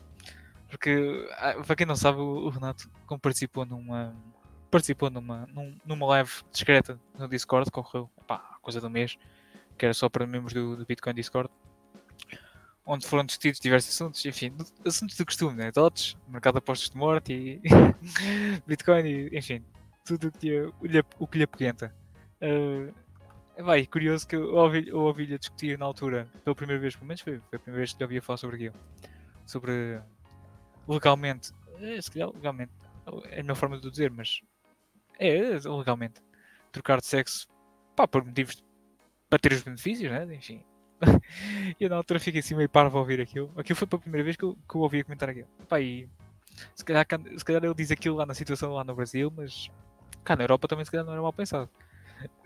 Porque, 0.70 1.28
ah, 1.38 1.56
para 1.66 1.76
quem 1.76 1.86
não 1.88 1.96
sabe, 1.96 2.20
o, 2.20 2.50
Renato, 2.50 2.90
participou 3.22 3.66
numa. 3.66 4.16
Participou 4.70 5.10
numa, 5.10 5.48
num- 5.54 5.76
numa 5.84 6.06
live 6.06 6.32
discreta 6.52 7.00
no 7.18 7.28
Discord, 7.28 7.72
correu 7.72 8.08
pá, 8.28 8.58
coisa 8.62 8.80
do 8.80 8.88
mês, 8.90 9.18
que 9.78 9.86
era 9.86 9.94
só 9.96 10.08
para 10.08 10.28
membros 10.28 10.54
do, 10.54 10.76
do 10.78 10.86
Bitcoin 10.86 11.16
Discord, 11.16 11.50
onde 12.86 13.08
foram 13.08 13.26
discutidos 13.26 13.60
diversos 13.60 13.94
assuntos, 13.96 14.24
enfim, 14.26 14.54
assuntos 14.86 15.18
do 15.18 15.26
costume, 15.26 15.56
né? 15.58 15.72
Dots, 15.72 16.16
mercado 16.28 16.54
de 16.54 16.58
apostas 16.60 16.90
de 16.92 16.98
morte 16.98 17.34
e 17.34 17.62
Bitcoin, 18.68 19.06
e, 19.08 19.38
enfim, 19.38 19.64
tudo 20.06 20.28
o 20.28 20.32
que 20.32 20.50
lhe, 20.84 21.04
o 21.18 21.28
que 21.28 21.38
lhe 21.40 21.44
apoquenta. 21.46 21.92
Ah, 22.40 22.46
É 22.46 22.94
vai, 23.64 23.86
curioso 23.86 24.28
que 24.28 24.36
eu 24.36 24.55
ouvi, 24.55 24.91
ouvi-lhe 24.91 25.36
a 25.36 25.38
discutir 25.38 25.78
na 25.78 25.86
altura, 25.86 26.28
pela 26.43 26.55
primeira 26.55 26.82
vez, 26.82 26.95
pelo 26.95 27.07
menos 27.07 27.22
foi, 27.22 27.39
foi 27.49 27.57
a 27.57 27.60
primeira 27.60 27.80
vez 27.80 27.93
que 27.93 28.01
eu 28.01 28.05
ouvia 28.05 28.22
falar 28.22 28.38
sobre 28.38 28.55
aquilo. 28.55 28.76
Sobre 29.45 30.01
legalmente, 30.88 31.51
eh, 31.80 32.01
se 32.01 32.12
calhar 32.12 32.30
legalmente, 32.34 32.72
é 33.30 33.39
a 33.39 33.43
minha 33.43 33.55
forma 33.55 33.80
de 33.80 33.88
o 33.88 33.91
dizer, 33.91 34.12
mas 34.12 34.41
é 35.20 35.60
legalmente 35.68 36.22
trocar 36.72 36.99
de 36.99 37.05
sexo 37.05 37.47
pá, 37.95 38.07
por 38.07 38.24
motivos 38.24 38.64
para 39.30 39.39
ter 39.39 39.53
os 39.53 39.62
benefícios, 39.62 40.12
né? 40.12 40.24
Enfim. 40.34 40.64
e 41.80 41.84
eu 41.84 41.89
na 41.89 41.97
altura 41.97 42.20
fiquei 42.20 42.39
assim 42.39 42.55
meio 42.55 42.70
parvo 42.70 42.97
a 42.97 43.01
ouvir 43.01 43.22
aquilo. 43.22 43.51
Aquilo 43.55 43.76
foi 43.78 43.88
pela 43.88 44.01
primeira 44.01 44.24
vez 44.24 44.36
que 44.36 44.43
eu, 44.43 44.55
que 44.68 44.76
eu 44.76 44.82
ouvi 44.82 45.03
comentar 45.03 45.30
aquilo. 45.30 45.47
Pá, 45.68 45.80
e 45.80 46.10
se 46.76 46.84
calhar, 46.84 47.05
se 47.38 47.45
calhar 47.45 47.64
ele 47.64 47.74
diz 47.74 47.91
aquilo 47.91 48.16
lá 48.16 48.26
na 48.26 48.34
situação 48.34 48.74
lá 48.74 48.84
no 48.84 48.95
Brasil, 48.95 49.32
mas 49.36 49.70
cá 50.24 50.36
na 50.36 50.43
Europa 50.43 50.68
também 50.68 50.84
se 50.86 50.91
calhar 50.91 51.05
não 51.05 51.14
era 51.14 51.22
mal 51.22 51.34
pensado. 51.34 51.70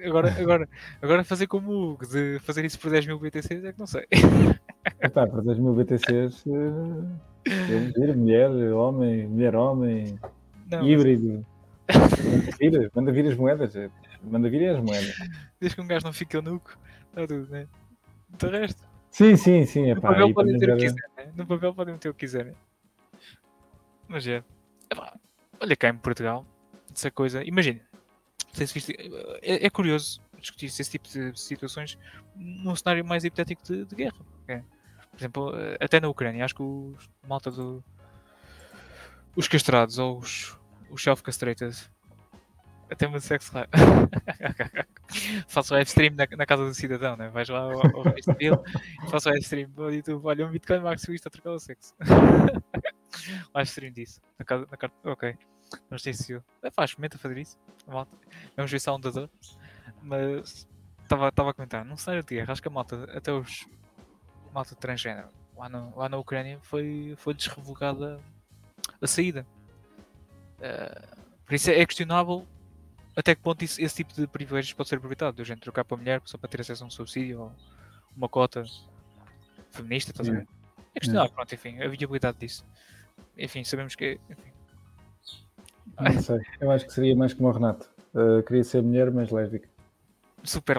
Agora, 0.04 0.32
agora, 0.40 0.70
agora 1.02 1.24
fazer 1.24 1.48
como 1.48 1.72
o 1.72 1.92
Hugo, 1.92 2.06
de 2.08 2.40
fazer 2.40 2.64
isso 2.66 2.80
por 2.80 2.92
10 2.92 3.06
mil 3.08 3.20
BTCs 3.20 3.64
é 3.64 3.74
que 3.74 3.80
não 3.80 3.88
sei. 3.88 4.06
Epá, 5.02 5.26
para 5.28 5.42
10 5.42 5.60
mil 5.60 5.74
BTCs, 5.74 6.44
eh, 7.48 8.14
mulher, 8.16 8.50
homem, 8.74 9.28
mulher, 9.28 9.56
homem, 9.56 10.20
Não, 10.70 10.80
mas 10.80 10.88
híbrido. 10.88 11.46
Manda 11.90 12.52
vir, 12.60 12.92
manda 12.96 13.12
vir 13.12 13.28
as 13.28 13.36
moedas. 13.38 13.76
eh, 13.76 13.90
Manda 14.24 14.50
vir 14.50 14.70
as 14.70 14.82
moedas. 14.84 15.16
desde 15.60 15.76
que 15.76 15.82
um 15.82 15.88
gajo 15.88 16.06
não 16.06 16.14
fique 16.14 16.36
eunuco, 16.38 16.78
está 17.10 17.28
tudo, 17.28 17.50
né? 17.52 17.68
Do 18.40 18.50
resto, 18.50 18.82
Sim, 19.12 19.36
sim, 19.36 19.66
sim. 19.66 19.82
no 19.92 19.98
Epá, 19.98 20.10
papel 20.10 20.26
aí 20.28 20.34
podem 20.34 20.60
também 20.60 20.70
meter 20.70 20.74
o 20.74 20.78
que 20.78 20.86
quiserem, 21.02 21.28
né? 21.28 21.34
No 21.36 21.46
papel 21.48 21.74
podem 21.74 21.94
meter 21.94 22.10
o 22.10 22.14
que 22.14 22.20
quiserem. 22.22 22.54
Mas 24.08 24.28
é. 24.28 24.44
Epá, 24.90 25.14
olha 25.60 25.76
cá 25.76 25.90
em 25.90 25.98
Portugal, 25.98 26.46
essa 26.94 27.12
coisa. 27.12 27.44
Imagina, 27.44 27.80
sei 28.54 28.68
se 28.68 28.74
viste, 28.74 28.96
é, 29.42 29.66
é 29.66 29.70
curioso 29.70 30.22
discutir 30.40 30.68
esse 30.68 30.90
tipo 30.90 31.08
de 31.08 31.40
situações 31.40 31.98
num 32.36 32.76
cenário 32.76 33.04
mais 33.04 33.24
hipotético 33.24 33.64
de, 33.64 33.86
de 33.86 33.96
guerra. 33.96 34.18
ok? 34.44 34.62
Por 35.12 35.20
exemplo, 35.20 35.56
eh, 35.56 35.78
até 35.80 36.00
na 36.00 36.10
Ucrânia, 36.10 36.44
acho 36.44 36.56
que 36.56 36.64
os 36.64 37.10
malta 37.28 37.52
do. 37.52 37.84
Os 39.36 39.48
castrados 39.48 39.98
ou 39.98 40.18
os, 40.20 40.58
os 40.90 41.02
self-castrated. 41.02 41.76
Até 42.90 43.08
uma 43.08 43.20
sexo 43.20 43.56
lá. 43.56 43.68
Faço 45.48 45.74
live 45.74 45.88
stream 45.88 46.14
na, 46.16 46.28
na 46.38 46.46
casa 46.46 46.66
do 46.66 46.74
cidadão, 46.74 47.16
né? 47.16 47.30
Vais 47.30 47.50
lá 47.50 47.60
ao, 47.60 47.98
ao 47.98 48.04
dele 48.04 48.58
e 49.04 49.10
faço 49.10 49.30
live 49.30 49.44
stream 49.44 49.70
no 49.76 49.92
YouTube. 49.92 50.26
Olha, 50.26 50.46
um 50.46 50.52
Bitcoin 50.52 50.98
Suíça 50.98 51.30
a 51.30 51.32
trocar 51.32 51.52
o 51.52 51.60
sexo. 51.60 51.94
live 53.54 53.70
stream 53.70 53.92
disso. 53.94 54.22
Na 54.38 54.46
casa, 54.46 54.68
na. 54.70 55.12
Ok. 55.12 55.38
Não 55.90 55.98
sei 55.98 56.14
se 56.14 56.32
eu. 56.34 56.44
É, 56.62 56.70
faz, 56.72 56.92
experimenta 56.92 57.18
fazer 57.18 57.38
isso. 57.38 57.58
Malta. 57.88 58.16
Vamos 58.56 58.72
ver 58.72 58.80
se 58.80 58.90
há 58.90 58.94
um 58.94 59.00
dador. 59.00 59.30
Mas 60.02 60.68
estava 61.04 61.28
a 61.28 61.54
comentar, 61.54 61.86
num 61.86 61.98
cenário 61.98 62.24
de 62.24 62.36
guerra, 62.36 62.52
acho 62.54 62.62
que 62.62 62.68
a 62.68 62.72
malta, 62.72 63.04
até 63.16 63.32
os 63.32 63.68
malta 64.54 64.76
transgénero 64.76 65.30
lá, 65.56 65.68
no, 65.70 65.96
lá 65.98 66.08
na 66.10 66.18
Ucrânia 66.18 66.60
foi, 66.62 67.14
foi 67.18 67.34
desrevogada 67.34 68.20
a 69.02 69.08
saída. 69.08 69.46
Eh, 70.60 71.02
por 71.46 71.54
isso 71.56 71.70
é 71.70 71.80
é 71.82 71.86
questionável 71.86 72.48
até 73.16 73.36
que 73.36 73.42
ponto 73.42 73.64
isso- 73.64 73.82
esse 73.82 73.96
tipo 73.96 74.14
de 74.14 74.26
privilégios 74.28 74.74
pode 74.74 74.90
ser 74.90 74.96
aproveitado. 74.96 75.36
Do 75.36 75.44
gente 75.44 75.60
trocar 75.62 75.84
para 75.86 75.96
a 75.96 76.00
mulher 76.00 76.22
só 76.26 76.38
para 76.38 76.50
ter 76.50 76.62
acesso 76.62 76.84
a 76.84 76.88
um 76.88 76.90
subsídio 76.90 77.42
ou 77.42 77.52
uma 78.16 78.30
cota 78.30 78.64
feminista, 79.72 80.12
estás 80.12 80.30
a 80.30 80.32
ver? 80.32 80.48
É 80.96 81.00
questionável, 81.00 81.32
pronto, 81.34 81.54
enfim, 81.54 81.82
a 81.82 81.88
viabilidade 81.88 82.38
disso. 82.38 82.66
Enfim, 83.38 83.64
sabemos 83.64 83.96
que. 83.96 84.20
Enfim, 84.30 84.53
Não 86.00 86.22
sei. 86.22 86.40
Eu 86.60 86.72
acho 86.72 86.86
que 86.86 86.94
seria 86.94 87.16
mais 87.16 87.34
como 87.34 87.50
o 87.50 87.52
Renato. 87.52 87.90
Eh, 88.16 88.42
queria 88.44 88.64
ser 88.64 88.82
mulher, 88.82 89.12
mas 89.12 89.32
lésbica. 89.32 89.68
super. 90.44 90.78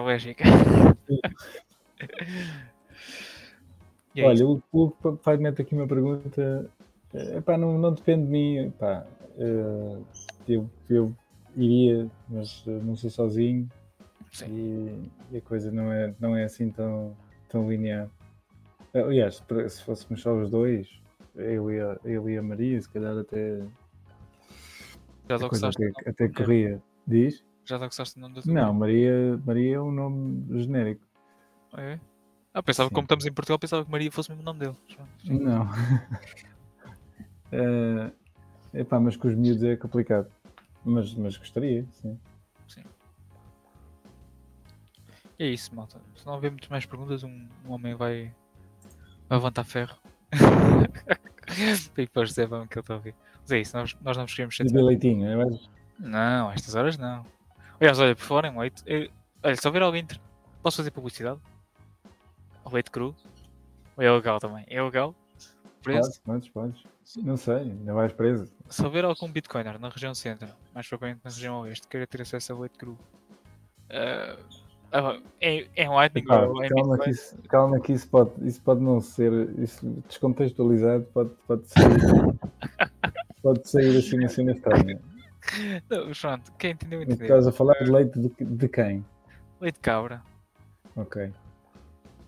E 4.15 4.21
é 4.21 4.25
Olha, 4.25 4.45
o 4.45 4.61
Hugo 4.71 5.17
pai 5.17 5.37
mete 5.37 5.61
aqui 5.61 5.75
uma 5.75 5.87
pergunta. 5.87 6.69
eh, 7.13 7.37
Epá, 7.37 7.57
não, 7.57 7.77
não 7.77 7.93
depende 7.93 8.25
de 8.25 8.31
mim. 8.31 8.57
Epá, 8.67 9.05
eh, 9.37 9.97
eu, 10.47 10.69
eu 10.89 11.13
iria, 11.55 12.09
mas 12.29 12.63
não 12.65 12.95
sou 12.95 13.09
sozinho 13.09 13.69
e, 14.47 15.09
e 15.31 15.37
a 15.37 15.41
coisa 15.41 15.71
não 15.71 15.91
é, 15.91 16.13
não 16.19 16.35
é 16.35 16.43
assim 16.43 16.69
tão, 16.69 17.15
tão 17.49 17.69
linear. 17.69 18.09
Aliás, 18.93 19.43
se 19.69 19.83
fôssemos 19.83 20.21
só 20.21 20.33
os 20.33 20.49
dois, 20.49 20.87
eu 21.35 21.69
e 21.69 21.81
a, 21.81 21.97
eu 22.05 22.29
e 22.29 22.37
a 22.37 22.41
Maria, 22.41 22.81
se 22.81 22.89
calhar 22.89 23.17
até, 23.17 23.61
Já 25.27 25.35
a 25.35 25.39
te 25.39 25.47
gostaste 25.47 25.83
até, 25.85 26.09
até 26.09 26.29
corria. 26.29 26.81
Diz? 27.07 27.43
Já 27.65 27.77
te 27.79 27.85
gostaste 27.85 28.15
do 28.15 28.21
nome 28.21 28.35
da 28.35 28.41
tua 28.41 28.53
Não? 28.53 28.73
Maria, 28.73 29.39
Maria 29.45 29.75
é 29.75 29.81
um 29.81 29.91
nome 29.91 30.61
genérico. 30.61 31.05
É? 31.77 31.99
Ah, 32.53 32.63
pensava, 32.63 32.89
Sim. 32.89 32.95
como 32.95 33.05
estamos 33.05 33.25
em 33.25 33.33
Portugal, 33.33 33.59
pensava 33.59 33.83
que 33.83 33.91
Maria 33.91 34.11
fosse 34.11 34.29
mesmo 34.29 34.41
o 34.41 34.45
nome 34.45 34.59
dele. 34.59 34.75
Não. 35.25 35.67
Eh, 37.51 38.11
epá, 38.81 38.99
mas 38.99 39.15
com 39.15 39.27
os 39.27 39.35
miúdos 39.35 39.63
é 39.63 39.77
complicado. 39.77 40.27
Mas, 40.83 41.13
mas 41.13 41.37
gostaria, 41.37 41.85
sim. 41.91 42.19
E 45.37 45.43
é 45.43 45.47
isso, 45.47 45.75
malta. 45.75 46.01
Se 46.15 46.25
não 46.25 46.33
houver 46.33 46.49
muitas 46.49 46.69
mais 46.69 46.85
perguntas, 46.85 47.23
um, 47.23 47.47
um 47.65 47.71
homem 47.71 47.93
vai 47.93 48.33
levantar 49.29 49.63
ferro. 49.65 49.97
e 51.97 52.01
depois 52.01 52.29
José 52.29 52.45
vamos 52.45 52.67
que 52.69 52.75
ele 52.75 52.81
está 52.81 52.93
a 52.93 52.97
ouvir. 52.97 53.15
Mas 53.45 53.51
é 53.51 53.59
isso, 53.59 53.77
nós, 53.77 53.95
nós 54.01 54.17
não 54.17 54.25
vos 54.25 54.33
queremos 54.33 54.55
de 54.55 54.81
leitinho, 54.81 55.27
é 55.29 55.35
mais- 55.35 55.69
Não, 55.99 56.49
a 56.49 56.53
estas 56.55 56.73
horas 56.73 56.97
não. 56.97 57.23
Aliás, 57.79 57.99
olha, 57.99 58.15
por 58.15 58.23
fora 58.23 58.47
em 58.47 58.57
leite. 58.57 58.81
eu- 58.87 59.07
olha, 59.43 59.55
se 59.55 59.67
houver 59.67 59.83
alguém. 59.83 60.05
Posso 60.63 60.77
fazer 60.77 60.89
publicidade? 60.91 61.39
O 62.63 62.69
leite 62.73 62.89
cru? 62.89 63.15
Ou 63.95 64.03
é 64.03 64.11
legal 64.11 64.39
também? 64.39 64.65
É 64.67 64.81
legal? 64.81 65.13
Preço? 65.83 66.19
Podes, 66.23 66.49
podes, 66.49 66.83
podes. 66.83 67.23
Não 67.23 67.37
sei, 67.37 67.57
ainda 67.57 67.93
vais 67.93 68.11
preso. 68.13 68.51
Se 68.67 68.83
houver 68.83 69.05
algum 69.05 69.31
bitcoiner 69.31 69.79
na 69.79 69.89
região 69.89 70.15
centro, 70.15 70.47
mais 70.73 70.87
propriamente 70.87 71.21
na 71.23 71.29
região 71.29 71.59
oeste, 71.61 71.87
queira 71.87 72.07
ter 72.07 72.23
acesso 72.23 72.51
a 72.53 72.59
leite 72.59 72.79
cru, 72.79 72.97
ah, 73.91 74.37
ah, 74.91 75.19
é, 75.39 75.67
é 75.75 75.83
em 75.83 75.89
Lightning 75.89 76.25
ou 76.31 76.63
em 76.63 76.69
calma, 76.69 76.97
que 76.97 77.09
isso, 77.11 77.37
calma 77.47 77.79
que 77.79 77.93
isso 77.93 78.09
pode, 78.09 78.31
isso 78.47 78.59
pode 78.63 78.81
não 78.81 78.99
ser 78.99 79.31
isso 79.59 79.85
descontextualizado, 80.07 81.05
pode, 81.13 81.29
pode 81.47 81.67
sair. 81.67 81.85
pode 83.45 83.69
sair 83.69 83.95
assim 83.95 84.17
uma 84.17 84.27
cena 84.27 84.53
estranha. 84.53 84.99
Não, 85.87 86.11
pronto, 86.19 86.51
quem 86.57 86.71
entendeu, 86.71 87.03
entendeu. 87.03 87.25
Estás 87.25 87.45
a 87.45 87.51
falar 87.51 87.75
de 87.75 87.91
leite 87.91 88.19
de, 88.19 88.29
de 88.43 88.67
quem? 88.67 89.05
Leite 89.61 89.75
de 89.75 89.81
cabra. 89.81 90.23
Ok. 90.95 91.31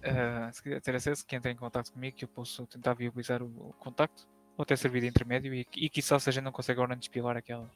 Ah, 0.03 0.51
se 0.53 0.61
quiser 0.61 0.79
ter 0.79 0.95
acesso, 0.95 1.25
que 1.25 1.35
entre 1.35 1.51
em 1.51 1.55
contato 1.55 1.91
comigo, 1.91 2.15
que 2.15 2.23
eu 2.23 2.29
posso 2.29 2.67
tentar 2.67 2.93
viabilizar 2.93 3.41
o, 3.41 3.47
o 3.47 3.73
contacto, 3.79 4.27
ou 4.55 4.61
até 4.61 4.75
servir 4.75 5.01
de 5.01 5.07
intermédio, 5.07 5.55
e, 5.55 5.65
e 5.75 5.89
quiçá 5.89 6.19
se 6.19 6.29
a 6.29 6.31
gente 6.31 6.43
não 6.43 6.51
consegue 6.51 6.79
agora 6.79 6.95
despilar 6.95 7.35
aquela, 7.35 7.67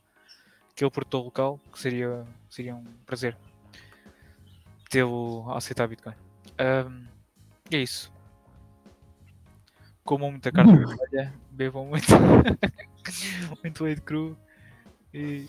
aquele 0.72 0.92
produtor 0.92 1.24
local, 1.24 1.60
que 1.74 1.80
seria, 1.80 2.24
seria 2.48 2.76
um 2.76 2.86
prazer 3.08 3.36
tê-lo 4.88 5.50
a 5.50 5.58
aceitar 5.58 5.88
Bitcoin. 5.88 6.14
E 7.72 7.76
é 7.76 7.80
isso. 7.80 8.14
Comam 10.04 10.30
muita 10.30 10.52
carne 10.52 10.78
vermelha, 10.86 11.34
bebam 11.50 11.88
muito, 11.88 12.06
muito 13.64 13.84
leite 13.84 14.02
cru 14.02 14.38
e, 15.14 15.46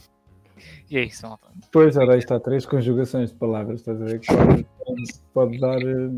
e 0.90 0.98
é 0.98 1.04
isso, 1.04 1.26
malta. 1.26 1.48
Pois, 1.70 1.96
ora, 1.96 2.14
aí 2.14 2.18
está 2.18 2.38
três 2.38 2.66
conjugações 2.66 3.30
de 3.30 3.36
palavras, 3.36 3.80
estás 3.80 4.00
a 4.00 4.04
ver? 4.04 4.20
Que 4.20 4.26
pode, 4.34 4.66
pode 5.32 5.60
dar, 5.60 5.80
eh, 5.80 6.10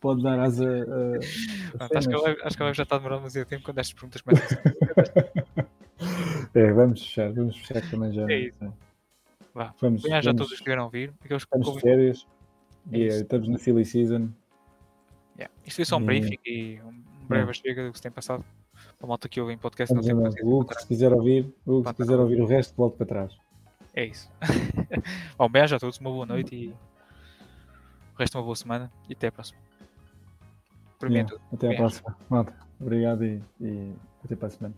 pode 0.00 0.22
dar 0.22 0.38
asa 0.40 0.64
a. 0.64 1.84
a 1.84 1.98
acho, 1.98 2.08
que 2.08 2.14
a 2.14 2.18
live, 2.18 2.40
acho 2.42 2.56
que 2.56 2.74
já 2.74 2.82
está 2.82 2.96
a 2.96 2.98
demorar 2.98 3.16
demasiado 3.16 3.46
tempo 3.46 3.64
quando 3.64 3.78
estas 3.78 3.94
perguntas 3.94 4.20
começam 4.20 4.44
a 4.44 4.48
ser 4.48 5.66
É, 6.54 6.72
vamos 6.72 7.02
fechar, 7.02 7.32
vamos 7.32 7.56
fechar 7.56 7.90
também 7.90 8.12
já. 8.12 8.30
É 8.30 8.38
isso. 8.38 8.72
Vá. 9.54 9.74
Vamos, 9.80 10.02
já 10.02 10.20
vamos, 10.20 10.36
todos 10.36 10.52
os 10.52 10.58
que 10.58 10.64
vieram 10.64 10.84
ouvir. 10.84 11.12
Aqueles 11.24 11.44
que 11.44 11.56
estamos 11.56 11.74
de 11.74 11.80
férias 11.80 12.26
É 12.92 12.98
e 12.98 13.02
eh, 13.04 13.08
estamos 13.08 13.48
na 13.48 13.58
silly 13.58 13.84
season. 13.84 14.30
Yeah. 15.38 15.54
Isto 15.64 15.76
foi 15.76 15.84
só 15.84 15.96
um 15.96 16.04
briefing 16.04 16.38
e 16.46 16.80
um 16.82 17.02
breve 17.26 17.52
chega 17.54 17.84
do 17.84 17.92
que 17.92 17.98
se 17.98 18.02
tem 18.02 18.12
passado. 18.12 18.44
A 19.02 19.06
malta 19.06 19.28
que 19.28 19.40
ouve 19.40 19.52
em 19.52 19.58
podcast 19.58 19.94
não 19.94 20.02
embora. 20.02 20.34
O 20.42 20.60
Hugo, 20.60 20.74
se 20.78 20.86
quiser 20.86 21.12
ouvir, 21.12 21.54
o 21.66 21.78
Hugo, 21.78 21.88
se 21.88 21.94
quiser 21.94 22.18
ouvir 22.18 22.40
o 22.40 22.46
resto, 22.46 22.74
volte 22.76 22.96
para 22.96 23.06
trás. 23.06 23.36
É 23.94 24.04
isso. 24.06 24.30
Bom, 25.38 25.48
beijo 25.48 25.76
a 25.76 25.78
todos, 25.78 25.98
uma 25.98 26.10
boa 26.10 26.26
noite 26.26 26.54
e 26.54 26.68
o 26.68 28.18
resto 28.18 28.38
uma 28.38 28.44
boa 28.44 28.56
semana 28.56 28.92
e 29.08 29.12
até 29.12 29.28
a 29.28 29.32
próxima. 29.32 29.58
Mim 31.02 31.18
é 31.18 31.24
tudo. 31.24 31.40
Até 31.52 31.68
Beijo. 31.68 31.82
próxima. 31.82 32.16
Malta, 32.30 32.54
obrigado 32.80 33.24
e, 33.24 33.42
e 33.60 33.94
até 34.24 34.34
para 34.34 34.48
a 34.48 34.50
semana. 34.50 34.74